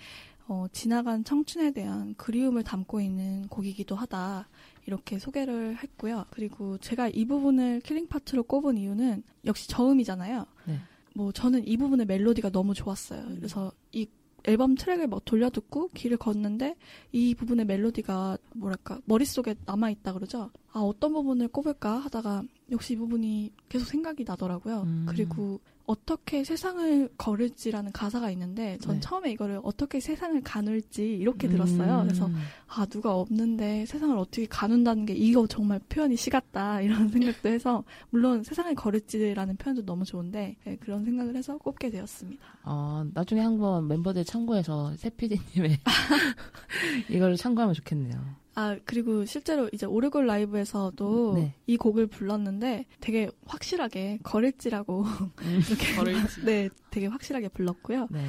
어, 0.47 0.65
지나간 0.71 1.23
청춘에 1.23 1.71
대한 1.71 2.15
그리움을 2.15 2.63
담고 2.63 3.01
있는 3.01 3.47
곡이기도 3.47 3.95
하다. 3.95 4.47
이렇게 4.85 5.19
소개를 5.19 5.77
했고요. 5.77 6.25
그리고 6.31 6.77
제가 6.79 7.09
이 7.09 7.25
부분을 7.25 7.81
killing 7.81 8.07
part로 8.07 8.43
꼽은 8.43 8.77
이유는 8.77 9.23
역시 9.45 9.67
저음이잖아요. 9.69 10.45
네. 10.65 10.79
뭐 11.13 11.31
저는 11.31 11.67
이 11.67 11.77
부분의 11.77 12.07
멜로디가 12.07 12.49
너무 12.49 12.73
좋았어요. 12.73 13.23
그래서 13.35 13.71
이 13.91 14.07
앨범 14.45 14.75
트랙을 14.75 15.07
막 15.07 15.23
돌려듣고 15.25 15.89
길을 15.89 16.17
걷는데 16.17 16.75
이 17.11 17.35
부분의 17.35 17.65
멜로디가 17.65 18.37
뭐랄까 18.55 18.99
머릿속에 19.05 19.55
남아있다 19.65 20.13
그러죠. 20.13 20.51
아 20.71 20.79
어떤 20.79 21.13
부분을 21.13 21.47
꼽을까 21.47 21.97
하다가 21.97 22.43
역시 22.71 22.93
이 22.93 22.97
부분이 22.97 23.51
계속 23.69 23.85
생각이 23.85 24.23
나더라고요. 24.23 24.81
음. 24.81 25.05
그리고 25.09 25.59
어떻게 25.89 26.43
세상을 26.43 27.09
걸을지라는 27.17 27.91
가사가 27.91 28.29
있는데 28.29 28.77
전 28.77 28.95
네. 28.95 28.99
처음에 29.01 29.31
이거를 29.31 29.59
어떻게 29.63 29.99
세상을 29.99 30.39
가눌지 30.43 31.15
이렇게 31.17 31.49
들었어요. 31.49 32.01
음. 32.01 32.03
그래서 32.03 32.29
아 32.67 32.85
누가 32.85 33.15
없는데 33.15 33.87
세상을 33.87 34.15
어떻게 34.15 34.45
가눈다는 34.45 35.07
게 35.07 35.15
이거 35.15 35.47
정말 35.47 35.79
표현이 35.89 36.15
시같다 36.15 36.81
이런 36.85 37.09
생각도 37.09 37.49
해서 37.49 37.83
물론 38.11 38.43
세상을 38.43 38.75
걸을지라는 38.75 39.55
표현도 39.55 39.83
너무 39.83 40.05
좋은데 40.05 40.57
네, 40.63 40.75
그런 40.75 41.03
생각을 41.05 41.35
해서 41.35 41.57
꼽게 41.57 41.89
되었습니다. 41.89 42.45
어, 42.65 43.03
나중에 43.15 43.41
한번 43.41 43.87
멤버들 43.87 44.23
참고해서 44.25 44.95
세피디님의 44.95 45.79
이걸 47.09 47.35
참고하면 47.35 47.73
좋겠네요. 47.73 48.38
아 48.55 48.77
그리고 48.85 49.25
실제로 49.25 49.69
이제 49.71 49.85
오르골 49.85 50.25
라이브에서도 50.25 51.33
네. 51.35 51.53
이 51.67 51.77
곡을 51.77 52.07
불렀는데 52.07 52.85
되게 52.99 53.29
확실하게 53.45 54.19
걸을지라고 54.23 55.05
이렇게 55.69 55.95
걸을지. 55.95 56.45
네 56.45 56.69
되게 56.89 57.07
확실하게 57.07 57.49
불렀고요. 57.49 58.07
네. 58.09 58.25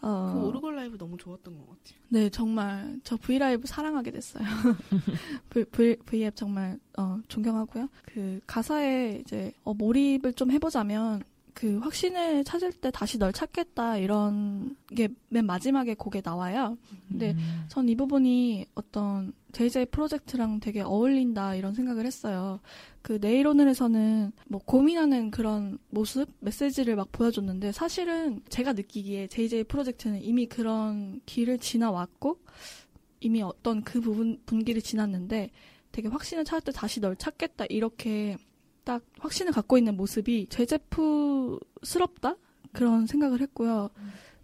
어, 0.00 0.32
그 0.32 0.46
오르골 0.46 0.76
라이브 0.76 0.96
너무 0.96 1.16
좋았던 1.16 1.56
것 1.56 1.66
같아요. 1.66 1.98
네, 2.08 2.30
정말 2.30 3.00
저 3.02 3.16
V 3.16 3.38
라이브 3.38 3.66
사랑하게 3.66 4.12
됐어요. 4.12 4.44
V, 5.50 5.64
v, 5.64 5.96
V앱 6.06 6.36
정말 6.36 6.78
어, 6.96 7.18
존경하고요. 7.26 7.88
그 8.06 8.40
가사에 8.46 9.20
이제 9.20 9.52
어, 9.64 9.74
몰입을 9.74 10.34
좀 10.34 10.52
해보자면 10.52 11.22
그 11.58 11.78
확신을 11.78 12.44
찾을 12.44 12.72
때 12.72 12.90
다시 12.92 13.18
널 13.18 13.32
찾겠다 13.32 13.96
이런 13.98 14.76
게 14.94 15.08
맨 15.30 15.44
마지막에 15.44 15.94
곡에 15.94 16.22
나와요. 16.24 16.78
근데 17.08 17.32
음. 17.32 17.64
전이 17.68 17.96
부분이 17.96 18.66
어떤 18.74 19.32
JJ 19.52 19.86
프로젝트랑 19.86 20.60
되게 20.60 20.80
어울린다 20.80 21.54
이런 21.54 21.74
생각을 21.74 22.06
했어요. 22.06 22.60
그 23.02 23.20
내일 23.20 23.46
오늘에서는 23.46 24.32
뭐 24.48 24.60
고민하는 24.64 25.30
그런 25.30 25.78
모습, 25.90 26.30
메시지를 26.40 26.96
막 26.96 27.12
보여줬는데 27.12 27.72
사실은 27.72 28.40
제가 28.48 28.72
느끼기에 28.72 29.26
JJ 29.28 29.64
프로젝트는 29.64 30.22
이미 30.22 30.46
그런 30.46 31.20
길을 31.26 31.58
지나왔고 31.58 32.38
이미 33.20 33.42
어떤 33.42 33.82
그 33.82 34.00
부분 34.00 34.40
분기를 34.46 34.80
지났는데 34.80 35.50
되게 35.92 36.08
확신을 36.08 36.44
찾을 36.44 36.64
때 36.64 36.72
다시 36.72 37.00
널 37.00 37.16
찾겠다 37.16 37.66
이렇게 37.68 38.36
딱 38.88 39.02
확신을 39.18 39.52
갖고 39.52 39.76
있는 39.76 39.98
모습이 39.98 40.46
제제프스럽다 40.48 42.36
그런 42.72 43.06
생각을 43.06 43.42
했고요. 43.42 43.90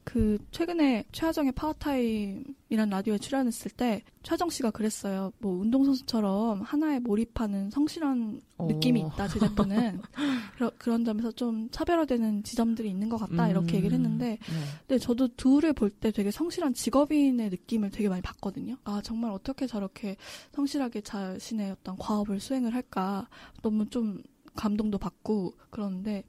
그 0.05 0.37
최근에 0.51 1.07
최하정의 1.13 1.53
파워타임이란 1.53 2.91
라디오에 2.91 3.17
출연했을 3.17 3.71
때 3.71 4.03
최하정 4.23 4.51
씨가 4.51 4.71
그랬어요. 4.71 5.33
뭐 5.39 5.53
운동선수처럼 5.63 6.61
하나에 6.61 6.99
몰입하는 6.99 7.71
성실한 7.71 8.43
느낌이 8.59 9.03
오. 9.03 9.07
있다 9.07 9.29
제제프는 9.29 9.99
그러, 10.57 10.71
그런 10.77 11.07
점에서 11.07 11.33
좀 11.33 11.71
차별화되는 11.71 12.43
지점들이 12.43 12.91
있는 12.91 13.09
것 13.09 13.17
같다 13.17 13.49
이렇게 13.49 13.79
얘기를 13.79 13.95
했는데 13.95 14.27
네. 14.27 14.39
근데 14.87 14.99
저도 14.99 15.29
둘을 15.37 15.73
볼 15.73 15.89
때 15.89 16.11
되게 16.11 16.31
성실한 16.31 16.75
직업인의 16.75 17.49
느낌을 17.49 17.91
되게 17.91 18.11
많이 18.11 18.21
받거든요. 18.21 18.77
아 18.85 19.01
정말 19.03 19.31
어떻게 19.31 19.67
저렇게 19.67 20.17
성실하게 20.53 21.01
자신의 21.01 21.71
어떤 21.71 21.97
과업을 21.97 22.41
수행을 22.41 22.75
할까 22.75 23.27
너무 23.63 23.89
좀 23.89 24.21
감동도 24.57 24.99
받고 24.99 25.55
그러는데 25.71 26.25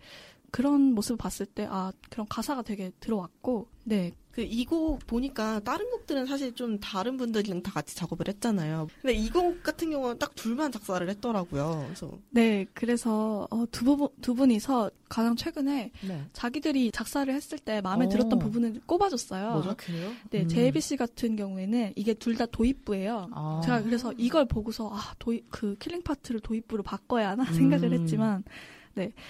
그런 0.51 0.93
모습을 0.93 1.17
봤을 1.17 1.45
때 1.45 1.67
아 1.69 1.91
그런 2.09 2.27
가사가 2.27 2.61
되게 2.61 2.91
들어왔고 2.99 3.67
네 3.83 4.13
그 4.35 4.41
이 4.43 4.65
곡 4.65 4.99
보니까 5.07 5.61
다른 5.61 5.89
곡들은 5.91 6.25
사실 6.25 6.53
좀 6.53 6.77
다른 6.79 7.15
분들이랑 7.15 7.63
다 7.63 7.71
같이 7.71 7.95
작업을 7.95 8.27
했잖아요. 8.27 8.87
근데 9.01 9.13
이 9.13 9.29
곡 9.29 9.63
같은 9.63 9.89
경우는 9.91 10.19
딱 10.19 10.35
둘만 10.35 10.73
작사를 10.73 11.07
했더라고요. 11.09 11.83
그래서 11.85 12.11
네, 12.31 12.65
그래서 12.73 13.47
어, 13.49 13.63
두, 13.71 13.95
부, 13.95 14.09
두 14.21 14.33
분이서 14.35 14.91
가장 15.07 15.37
최근에 15.37 15.91
네. 16.05 16.25
자기들이 16.33 16.91
작사를 16.91 17.33
했을 17.33 17.57
때 17.59 17.79
마음에 17.79 18.07
오. 18.07 18.09
들었던 18.09 18.37
부분을 18.37 18.81
꼽아줬어요. 18.85 19.51
뭐죠? 19.51 19.69
아, 19.69 19.73
그래요? 19.75 20.11
네, 20.31 20.41
음. 20.41 20.47
제이비 20.49 20.81
씨 20.81 20.97
같은 20.97 21.35
경우에는 21.37 21.93
이게 21.95 22.13
둘 22.13 22.35
다 22.35 22.45
도입부예요. 22.45 23.29
아. 23.31 23.61
제가 23.63 23.83
그래서 23.83 24.11
이걸 24.17 24.43
보고서 24.45 24.89
아 24.91 25.13
도입 25.17 25.45
그 25.49 25.77
killing 25.79 26.01
part를 26.03 26.41
도입부로 26.41 26.83
바꿔야 26.83 27.29
하나 27.29 27.45
생각을 27.45 27.93
음. 27.93 28.01
했지만 28.01 28.43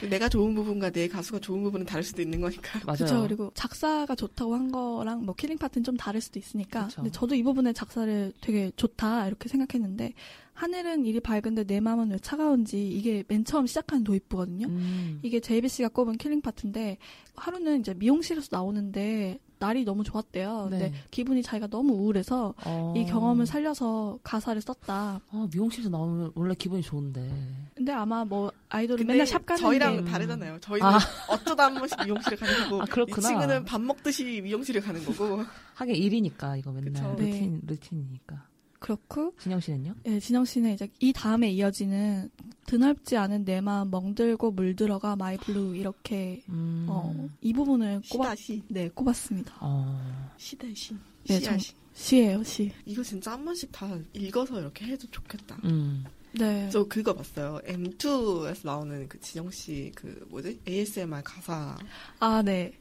내가 0.09 0.29
좋은 0.29 0.53
부분과 0.53 0.91
내 0.91 1.07
가수가 1.07 1.39
좋은 1.39 1.63
부분은 1.63 1.85
다를 1.85 2.03
수도 2.03 2.21
있는 2.21 2.41
거니까. 2.41 2.79
맞아요. 2.85 2.97
그렇죠. 2.97 3.21
그리고 3.23 3.51
작사가 3.53 4.15
좋다고 4.15 4.53
한 4.53 4.71
거랑 4.71 5.25
뭐 5.25 5.35
killing 5.35 5.57
part는 5.57 5.83
좀 5.83 5.97
다를 5.97 6.21
수도 6.21 6.39
있으니까. 6.39 6.85
그쵸. 6.87 6.95
근데 6.97 7.11
저도 7.11 7.35
이 7.35 7.43
부분의 7.43 7.73
작사를 7.73 8.33
되게 8.41 8.71
좋다 8.75 9.27
이렇게 9.27 9.49
생각했는데 9.49 10.13
하늘은 10.53 11.05
이리 11.05 11.19
밝은데 11.19 11.65
내 11.65 11.79
마음은 11.79 12.11
왜 12.11 12.17
차가운지 12.19 12.87
이게 12.87 13.23
맨 13.27 13.43
처음 13.43 13.67
시작한 13.67 14.03
도입부거든요. 14.03 14.67
음. 14.67 15.19
이게 15.21 15.39
제이비 15.39 15.67
씨가 15.67 15.89
꼽은 15.89 16.17
killing 16.17 16.41
part인데 16.41 16.97
하루는 17.35 17.81
이제 17.81 17.93
미용실에서 17.93 18.47
나오는데 18.51 19.39
날이 19.59 19.83
너무 19.85 20.03
좋았대요. 20.03 20.67
근데 20.69 20.89
네. 20.89 20.93
기분이 21.11 21.41
자기가 21.43 21.67
너무 21.67 21.93
우울해서 21.93 22.53
어. 22.65 22.93
이 22.95 23.05
경험을 23.05 23.45
살려서 23.45 24.19
가사를 24.23 24.61
썼다. 24.61 25.21
아, 25.29 25.47
미용실에서 25.53 25.89
나오면 25.89 26.31
원래 26.35 26.53
기분이 26.55 26.81
좋은데. 26.81 27.29
근데 27.75 27.91
아마 27.91 28.25
뭐 28.25 28.51
아이돌은 28.69 29.05
맨날 29.05 29.25
샵 29.25 29.45
가는데 29.45 29.61
저희랑 29.61 29.99
음. 29.99 30.05
다르잖아요. 30.05 30.59
저희는 30.59 30.87
아. 30.87 30.97
어쩌다 31.29 31.65
한 31.65 31.75
번씩 31.75 32.03
미용실에 32.03 32.35
가는 32.35 32.69
거고 32.69 32.81
아, 32.81 32.85
그렇구나. 32.85 33.17
이 33.17 33.21
친구는 33.21 33.65
밥 33.65 33.81
먹듯이 33.81 34.41
미용실에 34.41 34.79
가는 34.79 35.03
거고 35.03 35.43
하긴 35.75 35.95
일이니까 35.95 36.57
이거 36.57 36.71
맨날 36.71 36.93
그쵸. 36.93 37.15
네. 37.17 37.25
루틴 37.25 37.61
루틴이니까. 37.65 38.54
그렇고 38.85 39.33
진영 39.41 39.59
씨는요? 39.59 39.95
예, 40.05 40.19
진영 40.19 40.45
씨는 40.45 40.73
이제 40.75 40.87
이 40.99 41.11
다음에 41.11 41.49
이어지는 41.49 42.29
드넓지 42.67 43.17
않은 43.17 43.43
내 43.43 43.59
마음 43.59 43.89
멍들고 43.89 44.51
물들어가 44.51 45.15
my 45.15 45.37
blue 45.37 45.75
이렇게 45.75 46.43
음. 46.49 46.85
어, 46.87 47.27
이 47.41 47.51
부분을 47.51 48.01
시다 48.03 48.35
시 48.35 48.61
네 48.67 48.87
꼽았습니다. 48.89 49.55
어. 49.59 50.31
시다 50.37 50.67
시 50.75 50.95
네, 51.27 51.39
정- 51.39 51.57
시 51.57 51.73
시예요 51.95 52.43
시. 52.43 52.71
이거 52.85 53.01
진짜 53.01 53.31
한 53.31 53.43
번씩 53.43 53.71
다 53.71 53.97
읽어서 54.13 54.59
이렇게 54.59 54.85
해도 54.85 55.07
좋겠다. 55.09 55.57
음. 55.63 56.03
네. 56.33 56.69
저 56.71 56.83
그거 56.87 57.11
봤어요. 57.15 57.59
M2에서 57.65 58.65
나오는 58.65 59.07
그 59.09 59.19
진영 59.19 59.49
씨 59.49 59.91
그 59.95 60.27
뭐지 60.29 60.59
ASMR 60.67 61.23
가사 61.23 61.75
아 62.19 62.41
네. 62.43 62.71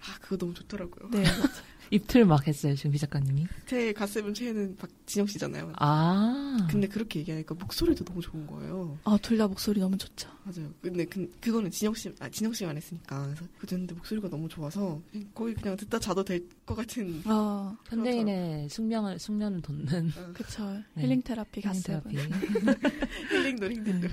아 0.00 0.18
그거 0.20 0.36
너무 0.36 0.52
좋더라고요. 0.52 1.08
네. 1.10 1.22
입틀 1.90 2.24
막 2.24 2.46
했어요, 2.46 2.74
지금 2.74 2.90
비 2.92 2.98
작가님이. 2.98 3.46
제 3.66 3.92
가슴은 3.92 4.34
최애는 4.34 4.76
박진영 4.76 5.26
씨잖아요. 5.26 5.72
아. 5.76 6.66
근데 6.70 6.86
그렇게 6.88 7.20
얘기하니까 7.20 7.54
목소리도 7.54 8.04
너무 8.04 8.20
좋은 8.20 8.46
거예요. 8.46 8.98
아, 9.04 9.18
둘 9.22 9.38
다 9.38 9.46
목소리 9.48 9.80
너무 9.80 9.96
좋죠. 9.98 10.28
맞아요. 10.44 10.70
근데 10.80 11.04
그, 11.04 11.30
그거는 11.40 11.70
진영 11.70 11.94
씨, 11.94 12.12
아, 12.20 12.28
진영 12.28 12.52
씨만 12.52 12.76
했으니까. 12.76 13.24
그래서 13.26 13.44
그 13.58 13.66
듣는데 13.66 13.94
목소리가 13.94 14.28
너무 14.28 14.48
좋아서 14.48 15.00
거의 15.34 15.54
그냥 15.54 15.76
듣다 15.76 15.98
자도 15.98 16.24
될 16.24 16.48
것 16.66 16.74
같은. 16.74 17.20
아, 17.26 17.76
현대인의 17.88 18.68
숙면을, 18.70 19.18
숙면을 19.18 19.60
돕는 19.62 20.10
그쵸. 20.34 20.64
네. 20.94 21.02
healing 21.04 21.22
therapy 21.22 21.60
healing 21.60 21.72
갔어요. 21.72 22.00
therapy. 22.08 22.16
healing도 23.30 23.66
healing도. 23.70 24.08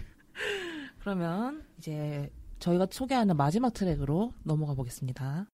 그러면 0.99 1.63
이제 1.77 2.29
저희가 2.59 2.87
소개하는 2.91 3.35
마지막 3.37 3.73
트랙으로 3.73 4.33
넘어가 4.43 4.73
보겠습니다. 4.73 5.47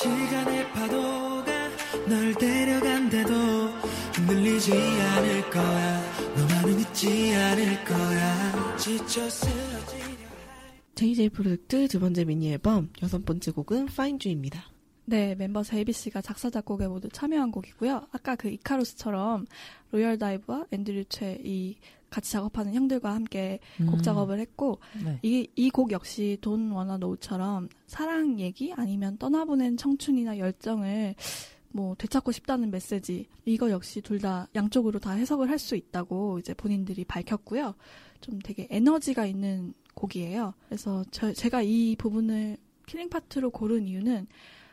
시간의 0.00 0.72
파도가 0.72 1.68
널 2.08 2.34
데려간대도 2.36 3.34
흔들리지 4.14 4.72
않을 4.72 5.50
거야 5.50 6.02
너만은 6.36 6.80
잊지 6.80 7.34
않을 7.34 7.84
거야 7.84 8.76
지쳐 8.78 9.28
쓰러지려 9.28 10.30
JJ 10.94 11.28
프로젝트 11.28 11.86
두 11.88 12.00
번째 12.00 12.24
미니 12.24 12.50
앨범 12.50 12.88
여섯 13.02 13.26
번째 13.26 13.50
곡은 13.50 13.86
Find 13.86 14.11
You입니다. 14.11 14.72
네, 15.04 15.34
멤버 15.34 15.62
제이비 15.62 15.92
씨가 15.92 16.22
작사 16.22 16.48
작곡에 16.48 16.86
모두 16.88 17.10
참여한 17.10 17.50
곡이고요. 17.50 18.06
아까 18.12 18.36
그 18.36 18.48
이카루스처럼 18.48 19.44
Royal 19.90 20.18
Dive와 20.18 20.64
앤드류 20.70 21.06
최이 21.10 21.76
같이 22.10 22.32
작업하는 22.32 22.74
형들과 22.74 23.14
함께 23.14 23.60
곡 23.78 23.94
음. 23.94 24.02
작업을 24.02 24.38
했고 24.40 24.80
네. 25.04 25.18
이이 25.22 25.70
곡 25.70 25.92
역시 25.92 26.36
돈 26.40 26.72
워너 26.72 26.98
노우처럼 26.98 27.68
사랑 27.86 28.38
얘기 28.40 28.72
아니면 28.76 29.16
떠나보낸 29.18 29.76
청춘이나 29.76 30.38
열정을 30.38 31.14
뭐 31.72 31.94
되찾고 31.94 32.32
싶다는 32.32 32.70
메시지 32.72 33.26
이거 33.44 33.70
역시 33.70 34.00
둘 34.02 34.20
다 34.20 34.48
양쪽으로 34.56 34.98
다 34.98 35.12
해석을 35.12 35.48
할 35.48 35.58
수 35.58 35.76
있다고 35.76 36.38
이제 36.40 36.52
본인들이 36.52 37.04
밝혔고요. 37.04 37.74
좀 38.20 38.38
되게 38.40 38.66
에너지가 38.70 39.24
있는 39.24 39.72
곡이에요. 39.94 40.52
그래서 40.66 41.04
저, 41.10 41.32
제가 41.32 41.62
이 41.62 41.94
부분을 41.96 42.56
killing 42.86 43.08
part로 43.08 43.50
고른 43.50 43.86
이유는 43.86 44.26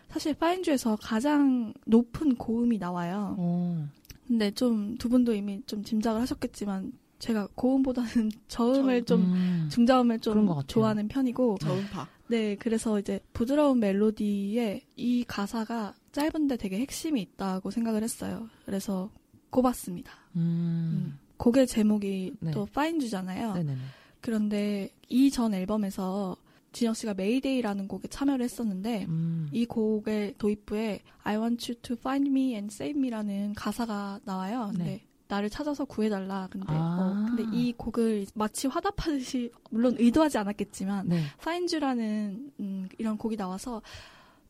사실 0.10 0.34
Find 0.34 0.57
You에서 0.57 0.98
가장 1.02 1.74
높은 1.86 2.36
고음이 2.36 2.78
나와요. 2.78 3.36
어. 3.38 3.88
근데 4.28 4.52
좀 4.52 4.98
두 4.98 5.08
분도 5.08 5.34
이미 5.34 5.62
좀 5.68 5.84
짐작을 5.84 6.20
하셨겠지만 6.22 6.92
제가 7.20 7.48
고음보다는 7.56 8.32
저음을 8.48 9.04
좀 9.06 9.22
음. 9.34 9.70
중저음을 9.72 10.20
좀. 10.20 10.48
좋아하는 10.68 11.08
편이고 11.08 11.58
저음파. 11.62 12.08
네 12.28 12.56
그래서 12.56 13.00
이제 13.00 13.20
부드러운 13.34 13.80
멜로디에 13.80 14.82
이 14.98 15.24
가사가 15.28 15.94
짧은데 16.12 16.58
되게 16.58 16.80
핵심이 16.80 17.22
있다고 17.22 17.72
생각을 17.72 18.04
했어요. 18.04 18.50
그래서 18.66 19.10
꼽았습니다. 19.50 20.12
음. 20.36 21.18
곡의 21.38 21.68
제목이 21.68 22.34
네. 22.40 22.52
또 22.52 22.66
Find 22.66 22.89
You잖아요. 22.89 23.54
네네네. 23.54 23.78
그런데 24.22 24.90
이 25.10 25.30
전 25.30 25.54
앨범에서 25.54 26.36
진영 26.74 26.94
씨가 26.94 27.14
Mayday라는 27.14 27.88
곡에 27.88 28.08
참여를 28.10 28.44
했었는데 28.44 29.06
음. 29.06 29.48
이 29.52 29.66
곡의 29.66 30.36
도입부에 30.38 31.02
I 31.24 31.38
want 31.38 31.72
you 31.72 31.80
to 31.82 31.96
find 31.98 32.30
me 32.30 32.54
and 32.54 32.74
save 32.74 33.00
me라는 33.00 33.54
가사가 33.56 34.20
나와요. 34.26 34.70
근데 34.72 34.84
네. 34.84 35.02
나를 35.28 35.50
찾아서 35.50 35.86
구해달라. 35.86 36.48
근데 36.50 36.68
아. 36.70 36.98
어, 37.00 37.26
근데 37.28 37.46
이 37.56 37.74
곡을 37.74 38.28
마치 38.34 38.68
화답하듯이 38.68 39.52
물론 39.70 39.96
의도하지 40.00 40.38
않았겠지만 40.38 41.10
네. 41.10 41.22
Find 41.40 41.74
You라는 41.74 42.52
음, 42.60 42.90
이런 42.98 43.18
곡이 43.18 43.36
나와서 43.36 43.82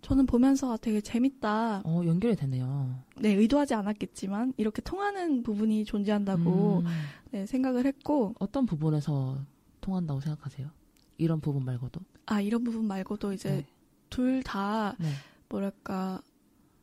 저는 0.02 0.26
보면서 0.26 0.78
되게 0.78 1.02
재밌다. 1.02 1.82
어, 1.84 2.04
연결이 2.06 2.36
되네요. 2.36 3.04
네, 3.20 3.34
의도하지 3.34 3.74
않았겠지만 3.74 4.54
이렇게 4.58 4.82
통하는 4.82 5.44
부분이 5.44 5.86
존재한다고 5.86 6.80
음. 6.80 6.86
네, 7.32 7.46
생각을 7.46 7.86
했고 7.86 8.36
어떤 8.40 8.66
부분에서 8.66 9.38
통한다고 9.82 10.20
생각하세요? 10.20 10.70
이런 11.18 11.42
부분 11.42 11.66
말고도? 11.66 12.02
아 12.28 12.42
이런 12.42 12.64
부분 12.64 12.86
말고도 12.86 13.34
이제 13.34 13.50
네. 13.50 13.66
둘다 14.10 14.96
네. 15.00 15.10
뭐랄까 15.50 16.22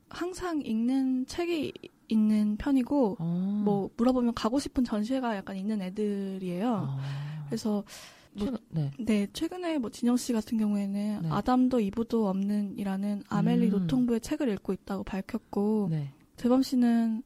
항상 0.09 0.61
읽는 0.61 1.27
책이 1.27 1.73
있는 2.09 2.57
편이고 2.57 3.17
어. 3.19 3.63
뭐 3.65 3.91
물어보면 3.97 4.35
가고 4.35 4.59
싶은 4.59 4.85
전시회가 4.85 5.37
약간 5.37 5.57
있는 5.57 5.81
애들이에요. 5.83 6.75
아. 6.89 7.45
그래서 7.47 7.85
뭐- 8.33 8.47
최근- 8.47 8.59
네. 8.71 8.91
네 8.99 9.27
최근에 9.33 9.79
뭐 9.79 9.91
진영 9.91 10.17
씨 10.17 10.33
같은 10.33 10.59
경우에는 10.59 11.21
네. 11.23 11.29
아담도 11.31 11.81
이브도 11.81 12.29
없는이라는 12.29 13.23
아멜리 13.29 13.67
음. 13.67 13.71
노통부의 13.71 14.21
책을 14.21 14.49
읽고 14.51 14.73
있다고 14.73 15.05
밝혔고 15.05 15.89
네. 15.91 16.13
재범 16.37 16.63
씨는 16.63 17.23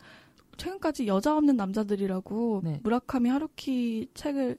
최근까지 0.59 1.07
여자 1.07 1.37
없는 1.37 1.57
남자들이라고 1.57 2.61
네. 2.65 2.81
무라카미 2.83 3.31
하루키 3.31 4.09
책을 4.15 4.59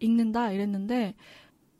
읽는다 0.00 0.50
이랬는데 0.50 1.14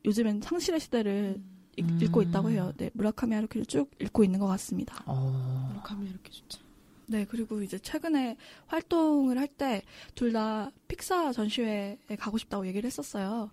요즘엔 0.04 0.40
상실의 0.42 0.80
시대를 0.80 1.42
읽- 1.76 1.90
음. 1.90 1.98
읽 2.00 2.12
고 2.12 2.22
있다고 2.22 2.50
해요. 2.50 2.72
네, 2.76 2.90
무라카미 2.94 3.34
하루키를 3.34 3.66
쭉 3.66 3.90
읽고 4.00 4.22
있는 4.22 4.38
것 4.38 4.46
같습니다. 4.46 5.02
어. 5.06 5.80
감이 5.82 6.08
이렇게 6.08 6.30
좋죠. 6.30 6.62
네, 7.06 7.24
그리고 7.26 7.62
이제 7.62 7.78
최근에 7.78 8.36
활동을 8.66 9.38
할 9.38 9.48
때 9.56 9.82
둘 10.14 10.32
다 10.32 10.70
픽사 10.88 11.32
전시회에 11.32 11.98
가고 12.18 12.38
싶다고 12.38 12.66
얘기를 12.66 12.86
했었어요. 12.86 13.50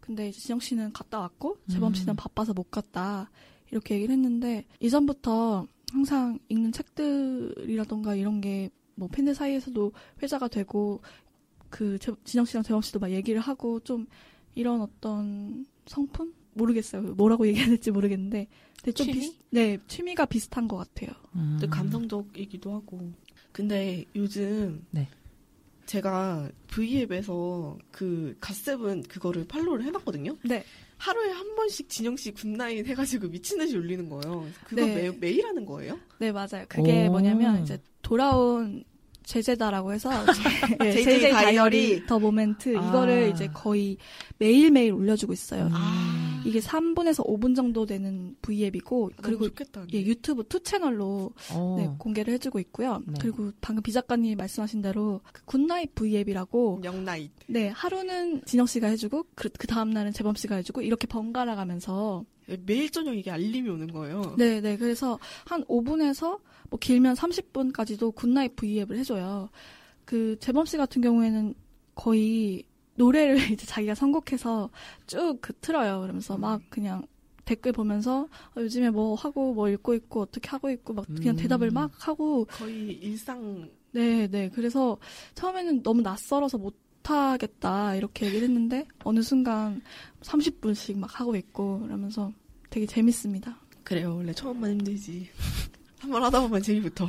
근데 0.00 0.28
이제 0.28 0.40
진영 0.40 0.60
씨는 0.60 0.92
갔다 0.92 1.20
왔고 1.20 1.58
재범 1.70 1.88
음. 1.88 1.94
씨는 1.94 2.16
바빠서 2.16 2.52
못 2.52 2.70
갔다 2.70 3.30
이렇게 3.70 3.94
얘기를 3.96 4.12
했는데 4.14 4.64
이전부터 4.80 5.66
항상 5.92 6.38
읽는 6.48 6.72
책들이라던가 6.72 8.14
이런 8.14 8.40
게 8.40 8.70
뭐 8.96 9.08
팬들 9.08 9.34
사이에서도 9.34 9.92
회자가 10.22 10.48
되고 10.48 11.00
그 11.70 11.98
재- 11.98 12.12
진영 12.24 12.44
씨랑 12.44 12.62
재범 12.64 12.82
씨도 12.82 12.98
막 12.98 13.10
얘기를 13.10 13.40
하고 13.40 13.80
좀 13.80 14.06
이런 14.54 14.82
어떤 14.82 15.64
성품 15.86 16.34
모르겠어요. 16.52 17.14
뭐라고 17.14 17.46
얘기해야 17.48 17.68
될지 17.68 17.90
모르겠는데 17.90 18.46
근데 18.82 18.92
좀 18.92 19.06
취미? 19.06 19.18
비슷- 19.20 19.36
네 19.50 19.78
취미가 19.88 20.26
비슷한 20.26 20.68
것 20.68 20.76
같아요. 20.76 21.10
음. 21.34 21.60
감성적이기도 21.70 22.72
하고. 22.74 23.12
근데 23.52 24.04
요즘 24.14 24.84
네. 24.90 25.08
제가 25.86 26.48
V앱에서 26.68 27.76
그 27.90 28.36
갓세븐 28.40 29.02
그거를 29.04 29.46
팔로우를 29.46 29.84
해봤거든요. 29.86 30.36
네. 30.44 30.64
하루에 30.98 31.30
한 31.32 31.54
번씩 31.56 31.88
진영 31.88 32.16
씨 32.16 32.30
good 32.32 32.56
night 32.56 32.86
해가지고 32.86 33.28
미친 33.28 33.58
듯이 33.58 33.76
올리는 33.76 34.08
거예요. 34.08 34.46
그거 34.64 34.84
네. 34.84 34.94
매, 35.10 35.10
매일 35.18 35.46
하는 35.46 35.64
거예요? 35.66 35.98
네, 36.18 36.30
맞아요. 36.30 36.64
그게 36.68 37.06
오. 37.08 37.12
뭐냐면 37.12 37.62
이제 37.62 37.78
돌아온 38.02 38.84
제제다라고 39.24 39.92
해서 39.92 40.10
예, 40.84 40.90
JJ 40.92 41.04
제제 41.04 41.30
다이어리. 41.30 41.44
다이어리 41.44 42.06
the 42.06 42.18
moment 42.18 42.76
아. 42.76 42.88
이거를 42.88 43.30
이제 43.34 43.48
거의 43.48 43.96
매일 44.38 44.70
매일 44.70 44.92
올려주고 44.92 45.32
있어요. 45.32 45.68
아. 45.72 46.29
이게 46.44 46.60
3분에서 46.60 47.26
5분 47.26 47.54
정도 47.54 47.86
되는 47.86 48.36
V앱이고 48.42 49.10
그리고 49.16 49.22
그리고 49.22 49.48
좋겠다. 49.48 49.86
예, 49.92 50.02
유튜브 50.02 50.44
two 50.48 50.60
채널로 50.60 51.32
어. 51.52 51.76
네, 51.78 51.88
공개를 51.98 52.34
해주고 52.34 52.58
있고요. 52.60 53.02
네. 53.06 53.14
그리고 53.20 53.52
방금 53.60 53.82
비 53.82 53.92
작가님이 53.92 54.36
말씀하신 54.36 54.82
대로 54.82 55.20
그 55.32 55.44
good 55.44 55.66
night 55.66 55.94
V앱이라고 55.94 56.80
영나잇. 56.84 57.30
네 57.46 57.68
하루는 57.68 58.44
진영 58.44 58.66
씨가 58.66 58.88
해주고 58.88 59.26
그, 59.34 59.48
그 59.50 59.66
다음 59.66 59.90
날은 59.90 60.12
재범 60.12 60.34
씨가 60.34 60.56
해주고 60.56 60.82
이렇게 60.82 61.06
번갈아 61.06 61.56
가면서 61.56 62.24
매일 62.66 62.90
저녁 62.90 63.16
이게 63.16 63.30
알림이 63.30 63.68
오는 63.68 63.86
거예요. 63.92 64.34
네, 64.36 64.60
네. 64.60 64.76
그래서 64.76 65.18
한 65.44 65.64
5분에서 65.64 66.40
뭐 66.68 66.78
길면 66.78 67.14
30분까지도 67.14 68.14
good 68.14 68.33
night 68.33 68.56
V앱을 68.56 68.96
해줘요. 68.98 69.50
그 70.04 70.36
재범 70.40 70.66
씨 70.66 70.76
같은 70.76 71.02
경우에는 71.02 71.54
거의 71.94 72.64
노래를 73.00 73.36
이제 73.52 73.66
자기가 73.66 73.94
선곡해서 73.94 74.70
쭉 75.06 75.40
그 75.40 75.52
틀어요. 75.60 76.00
그러면서 76.02 76.36
막 76.36 76.60
그냥 76.70 77.02
댓글 77.44 77.72
보면서 77.72 78.28
어, 78.56 78.60
요즘에 78.60 78.90
뭐 78.90 79.14
하고 79.14 79.54
뭐 79.54 79.68
읽고 79.68 79.94
있고 79.94 80.20
어떻게 80.22 80.48
하고 80.50 80.70
있고 80.70 80.92
막 80.94 81.06
그냥 81.06 81.34
음. 81.34 81.36
대답을 81.36 81.70
막 81.70 81.90
하고 82.06 82.44
거의 82.46 82.92
일상 82.92 83.68
네, 83.92 84.28
네. 84.28 84.50
그래서 84.54 84.98
처음에는 85.34 85.82
너무 85.82 86.02
낯설어서 86.02 86.58
못 86.58 86.76
하겠다 87.04 87.96
이렇게 87.96 88.26
얘기를 88.26 88.46
했는데 88.46 88.86
어느 89.04 89.20
순간 89.22 89.82
30분씩 90.22 90.96
막 90.98 91.18
하고 91.18 91.34
있고 91.34 91.80
그러면서 91.80 92.30
되게 92.68 92.86
재밌습니다. 92.86 93.56
그래요. 93.82 94.14
원래 94.16 94.32
처음만 94.32 94.70
힘들지. 94.72 95.28
한 96.00 96.10
번 96.10 96.22
하다 96.22 96.40
보면 96.42 96.62
재미부터. 96.62 97.06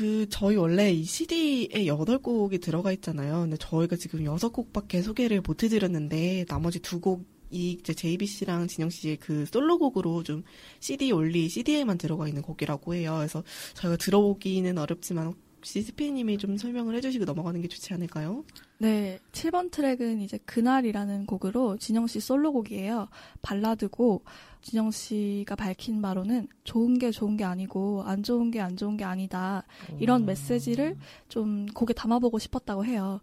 그 0.00 0.26
저희 0.30 0.56
원래 0.56 0.90
이 0.90 1.04
CD에 1.04 1.84
8곡이 1.84 2.62
들어가 2.62 2.90
있잖아요. 2.92 3.40
근데 3.42 3.58
저희가 3.58 3.96
지금 3.96 4.20
6곡밖에 4.20 5.02
소개를 5.02 5.42
못 5.42 5.62
해드렸는데 5.62 6.46
나머지 6.48 6.78
두 6.80 7.00
곡이 7.00 7.72
이제 7.72 7.92
JBC랑 7.92 8.66
진영 8.66 8.88
씨의 8.88 9.18
그 9.18 9.44
솔로곡으로 9.44 10.22
좀 10.22 10.42
CD 10.78 11.12
올리 11.12 11.50
CD에만 11.50 11.98
들어가 11.98 12.26
있는 12.26 12.40
곡이라고 12.40 12.94
해요. 12.94 13.16
그래서 13.18 13.44
저희가 13.74 13.98
들어보기는 13.98 14.78
어렵지만 14.78 15.34
혹시 15.58 15.82
스피님이 15.82 16.38
좀 16.38 16.56
설명을 16.56 16.94
해주시고 16.94 17.26
넘어가는 17.26 17.60
게 17.60 17.68
좋지 17.68 17.92
않을까요? 17.92 18.46
네, 18.82 19.18
7번 19.32 19.70
트랙은 19.70 20.22
이제 20.22 20.38
그날이라는 20.46 21.26
곡으로 21.26 21.76
진영 21.76 22.06
씨 22.06 22.18
솔로곡이에요. 22.18 23.08
발라드고 23.42 24.22
진영 24.62 24.90
씨가 24.90 25.54
밝힌 25.54 26.00
바로는 26.00 26.48
좋은 26.64 26.98
게 26.98 27.10
좋은 27.10 27.36
게 27.36 27.44
아니고 27.44 28.04
안 28.04 28.22
좋은 28.22 28.50
게 28.50 28.58
안 28.58 28.78
좋은 28.78 28.96
게 28.96 29.04
아니다. 29.04 29.64
이런 29.98 30.24
메시지를 30.24 30.96
좀 31.28 31.66
곡에 31.66 31.92
담아보고 31.92 32.38
싶었다고 32.38 32.86
해요. 32.86 33.20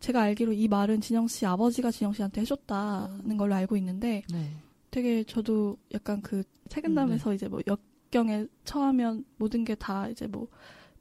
제가 0.00 0.22
알기로 0.22 0.52
이 0.52 0.66
말은 0.66 1.00
진영 1.00 1.28
씨 1.28 1.46
아버지가 1.46 1.92
진영 1.92 2.12
씨한테 2.12 2.40
해줬다는 2.40 3.36
걸로 3.36 3.54
알고 3.54 3.76
있는데 3.76 4.22
네. 4.30 4.50
되게 4.90 5.22
저도 5.22 5.76
약간 5.94 6.20
그 6.20 6.42
책임담에서 6.68 7.32
이제 7.32 7.46
뭐 7.48 7.60
역경에 7.66 8.46
처하면 8.64 9.24
모든 9.36 9.64
게 9.64 9.76
다 9.76 10.08
이제 10.08 10.26
뭐 10.26 10.48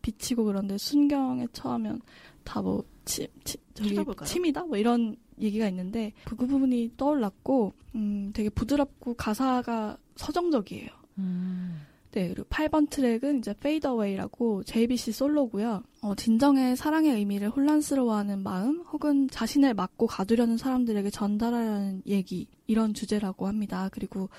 비치고 0.03 0.45
그런데 0.45 0.77
순경에 0.77 1.47
처하면 1.53 2.01
다뭐 2.43 2.83
치, 3.05 3.27
치, 3.43 3.57
저기? 3.73 3.95
침이다 4.25 4.65
뭐 4.65 4.77
이런 4.77 5.15
얘기가 5.39 5.67
있는데 5.69 6.13
그, 6.25 6.35
그 6.35 6.47
부분이 6.47 6.93
떠올랐고 6.97 7.73
음 7.95 8.31
되게 8.33 8.49
부드럽고 8.49 9.13
가사가 9.15 9.97
서정적이에요. 10.15 10.89
음. 11.19 11.81
네, 12.15 12.29
그리고 12.29 12.47
8번 12.47 12.89
트랙은 12.89 13.39
이제 13.39 13.51
Fade 13.51 13.89
Away라고 13.89 14.63
JBC 14.63 15.11
솔로고요. 15.11 15.83
어, 16.01 16.15
진정의 16.15 16.77
사랑의 16.77 17.11
의미를 17.13 17.49
혼란스러워하는 17.49 18.41
마음 18.41 18.79
혹은 18.83 19.27
자신을 19.29 19.73
맞고 19.73 20.07
가두려는 20.07 20.55
사람들에게 20.55 21.09
전달하려는 21.09 22.03
얘기 22.07 22.47
이런 22.67 22.93
주제라고 22.93 23.47
합니다. 23.47 23.89
그리고 23.91 24.29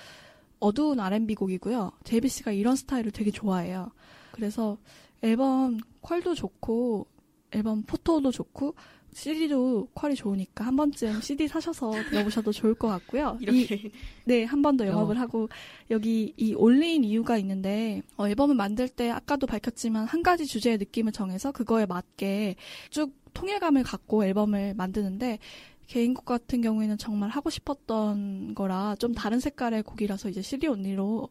어두운 0.58 1.00
R&B 1.00 1.34
곡이고요. 1.34 1.92
JBC가 2.04 2.52
이런 2.52 2.76
스타일을 2.76 3.10
되게 3.10 3.30
좋아해요. 3.30 3.90
그래서 4.32 4.78
앨범 5.20 5.78
퀄도 6.00 6.34
좋고 6.34 7.06
앨범 7.52 7.82
포토도 7.82 8.30
좋고 8.30 8.74
CD도 9.12 9.88
퀄이 9.94 10.14
좋으니까 10.14 10.66
한 10.66 10.76
번쯤 10.76 11.22
CD 11.22 11.48
사셔서 11.48 11.90
들어보셔도 12.10 12.52
좋을 12.52 12.74
것 12.74 12.88
같고요. 12.88 13.38
이- 13.40 13.44
이렇게 13.44 13.90
네, 14.24 14.44
한 14.44 14.60
번 14.60 14.76
더 14.76 14.86
영업을 14.86 15.16
영업. 15.16 15.28
하고 15.28 15.48
여기 15.90 16.34
이 16.36 16.52
올린 16.54 17.02
이유가 17.02 17.38
있는데 17.38 18.02
어, 18.18 18.28
앨범을 18.28 18.54
만들 18.56 18.88
때 18.88 19.10
아까도 19.10 19.46
밝혔지만 19.46 20.04
한 20.06 20.22
가지 20.22 20.44
주제의 20.44 20.76
느낌을 20.78 21.12
정해서 21.12 21.50
그거에 21.52 21.86
맞게 21.86 22.56
쭉 22.90 23.12
통일감을 23.32 23.84
갖고 23.84 24.24
앨범을 24.24 24.74
만드는데 24.74 25.38
개인곡 25.86 26.24
같은 26.24 26.60
경우에는 26.60 26.98
정말 26.98 27.30
하고 27.30 27.50
싶었던 27.50 28.54
거라 28.54 28.96
좀 28.98 29.14
다른 29.14 29.40
색깔의 29.40 29.82
곡이라서 29.84 30.28
이제 30.28 30.42
CD 30.42 30.66
온리로 30.66 31.28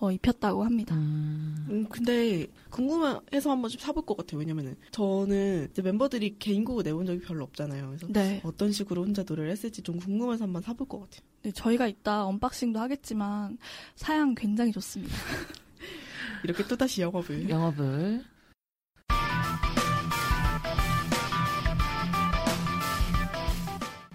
어, 0.00 0.10
입혔다고 0.10 0.64
합니다. 0.64 0.94
음. 0.94 1.66
음, 1.70 1.86
근데 1.88 2.46
궁금해서 2.70 3.50
한번 3.50 3.70
좀 3.70 3.80
사볼 3.80 4.06
것 4.06 4.16
같아요. 4.16 4.38
왜냐면은 4.38 4.76
저는 4.90 5.68
이제 5.70 5.82
멤버들이 5.82 6.38
개인곡을 6.38 6.84
내본 6.84 7.06
적이 7.06 7.20
별로 7.20 7.44
없잖아요. 7.44 7.86
그래서 7.86 8.06
네. 8.08 8.40
어떤 8.44 8.72
식으로 8.72 9.04
혼자 9.04 9.24
노래를 9.26 9.50
했을지 9.50 9.82
좀 9.82 9.98
궁금해서 9.98 10.44
한번 10.44 10.62
사볼 10.62 10.88
것 10.88 11.00
같아요. 11.00 11.20
네, 11.42 11.52
저희가 11.52 11.86
이따 11.86 12.24
언박싱도 12.26 12.78
하겠지만 12.80 13.58
사양 13.94 14.34
굉장히 14.34 14.72
좋습니다. 14.72 15.14
이렇게 16.44 16.66
또다시 16.66 17.02
영업을. 17.02 17.48
영업을. 17.48 18.24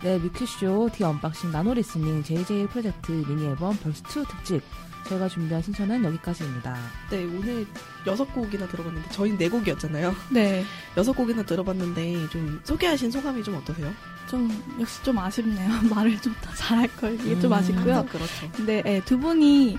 네, 0.03 0.17
뮤큐쇼 0.17 0.89
The 0.93 1.03
Unboxing 1.03 1.51
나노 1.51 1.73
listening 1.75 2.23
JJ 2.23 2.67
Project 2.67 3.11
미니 3.27 3.45
앨범 3.45 3.73
Verse 3.77 4.19
2 4.19 4.27
특집. 4.27 4.61
저희가 5.07 5.27
준비한 5.27 5.61
순서는 5.61 6.03
여기까지입니다. 6.05 6.77
네, 7.11 7.23
오늘 7.25 7.65
여섯 8.07 8.23
곡이나 8.33 8.65
들어봤는데 8.67 9.09
저희는 9.09 9.37
네 9.37 9.49
곡이었잖아요. 9.49 10.15
네, 10.29 10.63
여섯 10.95 11.11
곡이나 11.13 11.43
들어봤는데 11.43 12.29
좀 12.29 12.59
소개하신 12.63 13.11
소감이 13.11 13.43
좀 13.43 13.55
어떠세요? 13.55 13.91
좀 14.29 14.49
역시 14.79 15.03
좀 15.03 15.17
아쉽네요. 15.19 15.69
말을 15.93 16.19
좀 16.21 16.33
더 16.41 16.53
잘할 16.55 16.87
걸 16.97 17.15
이게 17.15 17.37
좀 17.39 17.51
음. 17.51 17.57
아쉽고요. 17.57 17.95
항상 17.95 18.05
그렇죠. 18.07 18.49
근데 18.55 18.81
예, 18.85 19.01
두 19.05 19.17
분이 19.19 19.77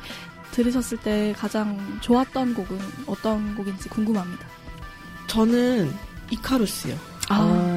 들으셨을 0.53 0.99
때 0.99 1.35
가장 1.39 1.99
좋았던 2.03 2.55
곡은 2.55 2.79
어떤 3.07 3.55
곡인지 3.57 3.89
궁금합니다. 3.89 4.47
저는 5.27 5.91
이카루스요. 6.31 6.95
어, 7.31 7.45
네, 7.47 7.74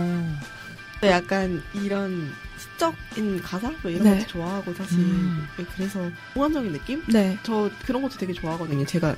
약간 1.04 1.62
이런 1.74 2.32
시적인 2.58 3.42
가사 3.42 3.72
뭐 3.82 3.92
이런 3.92 4.04
네. 4.04 4.18
것도 4.18 4.28
좋아하고 4.28 4.74
사실 4.74 5.00
음. 5.00 5.48
네, 5.58 5.66
그래서 5.76 6.10
공감적인 6.34 6.74
느낌? 6.74 7.04
네. 7.08 7.38
저 7.44 7.70
그런 7.86 8.02
것도 8.02 8.18
되게 8.18 8.34
좋아하거든요. 8.34 8.86
제가 8.86 9.16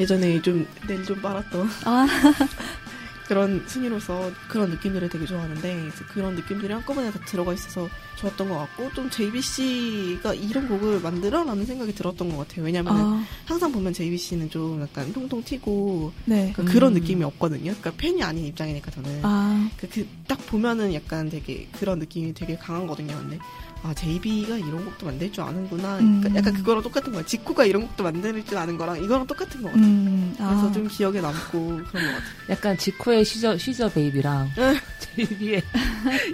예전에 0.00 0.40
좀낼좀 0.40 1.20
빨았던 1.20 1.68
아, 1.84 2.06
그런 3.28 3.62
순위로서 3.68 4.30
그런 4.48 4.70
느낌들을 4.70 5.10
되게 5.10 5.26
좋아하는데 5.26 5.90
그런 6.08 6.34
느낌들이 6.34 6.72
한꺼번에 6.72 7.12
다 7.12 7.20
들어가 7.26 7.52
있어서 7.52 7.86
좋았던 8.16 8.48
것 8.48 8.56
같고 8.56 8.90
좀 8.94 9.10
JBC가 9.10 10.32
이런 10.32 10.66
곡을 10.66 11.00
만들어라는 11.00 11.66
생각이 11.66 11.94
들었던 11.94 12.30
것 12.30 12.38
같아요. 12.38 12.64
왜냐면 12.64 12.96
은 12.96 13.02
아, 13.02 13.24
항상 13.44 13.70
보면 13.70 13.92
JBC는 13.92 14.48
좀 14.48 14.80
약간 14.80 15.12
통통 15.12 15.44
튀고 15.44 16.10
네. 16.24 16.54
그런 16.54 16.92
음. 16.92 17.00
느낌이 17.00 17.22
없거든요. 17.22 17.74
그러니까 17.78 17.92
팬이 17.98 18.22
아닌 18.22 18.46
입장이니까 18.46 18.90
저는 18.90 19.20
아, 19.22 19.70
그, 19.76 19.86
그, 19.90 20.08
딱 20.26 20.38
보면은 20.46 20.94
약간 20.94 21.28
되게 21.28 21.68
그런 21.78 21.98
느낌이 21.98 22.32
되게 22.32 22.56
강하거든요. 22.56 23.14
근데 23.18 23.38
아 23.82 23.94
JB가 23.94 24.56
이런 24.56 24.84
곡도 24.84 25.06
만들 25.06 25.30
줄 25.30 25.44
아는구나. 25.44 25.98
그러니까 25.98 26.28
음. 26.28 26.36
약간 26.36 26.52
그거랑 26.54 26.82
똑같은 26.82 27.12
거야. 27.12 27.24
지코가 27.24 27.64
이런 27.64 27.82
곡도 27.82 28.02
만들 28.04 28.44
줄 28.44 28.58
아는 28.58 28.76
거랑 28.76 29.02
이거랑 29.02 29.26
똑같은 29.26 29.62
것 29.62 29.68
같아요. 29.68 29.84
음, 29.86 30.34
그래서 30.36 30.68
아, 30.68 30.72
좀 30.72 30.88
기억에 30.88 31.20
남고 31.20 31.50
그런 31.50 31.84
것 31.84 31.98
같아요. 31.98 32.20
약간 32.50 32.76
지코의 32.76 33.24
She's 33.24 33.56
a, 33.56 33.65
She's 33.65 33.88
a 33.88 33.95
Baby랑 33.95 34.50
응. 34.58 34.78
제이비의 34.98 35.62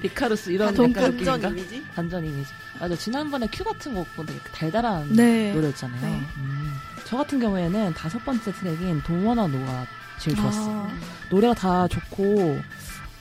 Icarus 0.04 0.50
이런 0.50 0.68
아, 0.68 0.70
약간 0.72 0.90
느낌인가? 0.90 1.48
이미지? 1.48 1.82
반전 1.94 2.24
이미지. 2.24 2.50
맞아. 2.80 2.96
지난번에 2.96 3.46
큐 3.52 3.62
같은 3.62 3.94
곡보다 3.94 4.32
달달한 4.52 5.12
네. 5.12 5.52
노래였잖아요. 5.52 6.00
네. 6.00 6.20
음. 6.38 6.72
저 7.04 7.18
같은 7.18 7.38
경우에는 7.38 7.92
다섯 7.94 8.24
번째 8.24 8.52
트랙인 8.52 9.02
Don't 9.02 9.24
Wanna 9.24 9.46
Know가 9.46 9.86
제일 10.18 10.36
좋았어요. 10.36 10.88
아, 10.88 10.90
노래가 11.30 11.54
다 11.54 11.88
좋고 11.88 12.60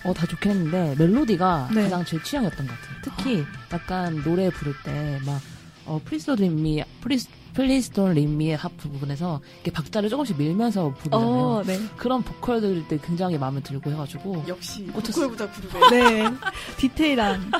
어 0.05 0.13
다 0.13 0.25
좋긴 0.27 0.51
했는데 0.51 0.95
멜로디가 0.97 1.69
네. 1.73 1.83
가장 1.83 2.03
제 2.05 2.21
취향이었던 2.21 2.67
것 2.67 2.73
같아요. 2.73 2.97
특히 3.03 3.43
약간 3.71 4.21
노래 4.23 4.49
부를 4.49 4.73
때 4.83 5.19
막 5.25 5.39
어, 5.85 5.99
프리스 6.05 6.33
드림이 6.35 6.83
프리스 7.01 7.27
Please 7.53 7.91
Don't 7.93 8.11
Leave 8.11 8.33
Me의 8.33 8.55
합 8.55 8.75
부분에서 8.77 9.39
이렇게 9.55 9.71
박자를 9.71 10.09
조금씩 10.09 10.37
밀면서 10.37 10.93
부르잖아요. 10.97 11.27
어, 11.29 11.63
네. 11.65 11.79
그런 11.97 12.23
보컬들이 12.23 12.83
굉장히 13.05 13.37
마음에 13.37 13.61
들고 13.61 13.91
해가지고 13.91 14.45
역시 14.47 14.87
꽂혔어요. 14.87 15.27
보컬보다 15.29 15.51
그룹의 15.51 15.89
네. 15.91 16.33
디테일한. 16.77 17.51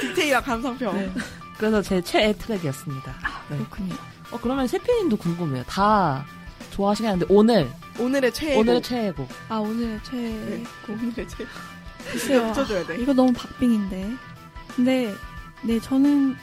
디테일한 0.00 0.42
감상평. 0.42 0.96
네. 0.96 1.10
그래서 1.58 1.82
제 1.82 2.00
최애 2.00 2.32
트랙이었습니다. 2.38 3.14
네. 3.50 3.56
그렇군요. 3.58 3.94
어 4.30 4.38
그러면 4.40 4.66
세피님도 4.66 5.16
궁금해요. 5.18 5.64
다 5.64 6.24
좋아하시겠는데 6.70 7.26
오늘 7.28 7.68
오늘의 7.98 8.32
최애. 8.32 8.56
오늘의 8.58 8.82
최애곡 8.82 9.28
아, 9.48 9.56
오늘의 9.58 9.88
네. 9.88 10.00
최고. 10.04 10.92
오늘의 10.94 11.28
최애. 11.28 11.46
글쎄요. 12.12 12.48
붙여줘야 12.48 12.86
돼. 12.86 13.00
이거 13.00 13.12
너무 13.12 13.32
박빙인데. 13.32 14.14
근데, 14.74 15.14
네, 15.62 15.80
저는, 15.80 16.36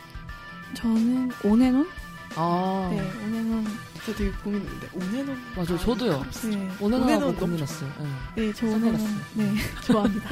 저는 0.73 1.31
온앤온? 1.43 1.87
아 2.35 2.89
네, 2.91 2.99
온앤온. 3.25 3.65
저 4.05 4.13
되게 4.13 4.31
고민했는데 4.43 4.89
오네노. 4.93 5.33
맞아요. 5.55 5.77
저도요. 5.77 6.25
네. 6.49 6.69
오늘 6.79 6.97
하고 6.97 7.05
오늘은 7.05 7.19
너무 7.19 7.35
고민했어요. 7.35 7.91
네. 8.35 8.41
네, 8.47 8.53
저 8.53 8.65
온앤온. 8.67 9.21
네, 9.35 9.53
좋아합니다. 9.85 10.29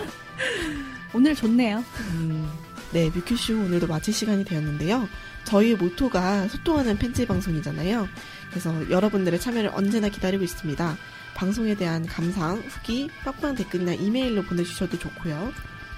오늘 1.14 1.36
좋네요. 1.36 1.84
음, 2.14 2.50
네, 2.92 3.10
뮤큐쇼 3.14 3.54
오늘도 3.54 3.88
마칠 3.88 4.14
시간이 4.14 4.46
되었는데요. 4.46 5.08
저희의 5.46 5.76
모토가 5.76 6.48
소통하는 6.48 6.98
팬츠 6.98 7.26
방송이잖아요. 7.26 8.08
그래서 8.50 8.90
여러분들의 8.90 9.40
참여를 9.40 9.72
언제나 9.74 10.10
기다리고 10.10 10.44
있습니다. 10.44 10.98
방송에 11.36 11.76
대한 11.76 12.06
감상, 12.06 12.58
후기, 12.58 13.10
팟빵 13.24 13.56
댓글이나 13.56 13.94
이메일로 13.94 14.44
보내주셔도 14.44 14.98
좋고요. 14.98 15.52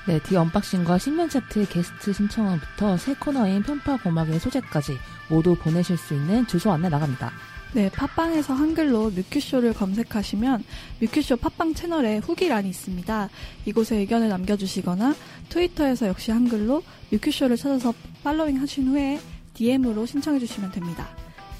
네, 0.05 0.19
The 0.19 0.35
Unboxing과 0.35 0.97
신면 0.97 1.29
차트 1.29 1.67
게스트 1.69 2.11
신청부터 2.11 2.97
새 2.97 3.13
코너인 3.13 3.63
편파 3.63 3.97
고막의 3.97 4.39
소재까지 4.39 4.97
모두 5.29 5.55
보내실 5.55 5.97
수 5.97 6.13
있는 6.13 6.45
주소 6.45 6.71
안내 6.71 6.89
나갑니다. 6.89 7.31
네, 7.73 7.89
팟빵에서 7.89 8.53
한글로 8.53 9.11
뮤큐쇼를 9.11 9.73
검색하시면 9.73 10.63
뮤큐쇼 10.99 11.37
팟빵 11.37 11.73
채널에 11.73 12.17
후기란이 12.17 12.69
있습니다. 12.69 13.29
이곳에 13.65 13.95
의견을 13.97 14.29
남겨주시거나 14.29 15.15
트위터에서 15.49 16.07
역시 16.07 16.31
한글로 16.31 16.83
뮤큐쇼를 17.11 17.57
찾아서 17.57 17.93
팔로잉 18.23 18.61
하신 18.61 18.89
후에 18.89 19.19
DM으로 19.55 20.05
신청해주시면 20.05 20.71
됩니다. 20.71 21.07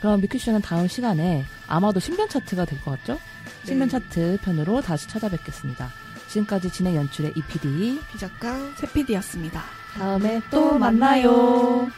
그럼 0.00 0.20
뮤큐쇼는 0.20 0.62
다음 0.62 0.88
시간에 0.88 1.44
아마도 1.68 2.00
신변 2.00 2.28
차트가 2.28 2.64
될 2.64 2.80
것 2.82 2.98
같죠? 2.98 3.18
신변 3.64 3.88
차트 3.88 4.38
편으로 4.42 4.80
다시 4.80 5.08
찾아뵙겠습니다. 5.08 5.88
지금까지 6.28 6.70
진행 6.70 6.96
연출의 6.96 7.32
EPD. 7.36 8.00
비작가 8.12 8.56
세피디였습니다. 8.76 9.62
다음에 9.94 10.40
또 10.50 10.78
만나요. 10.78 11.88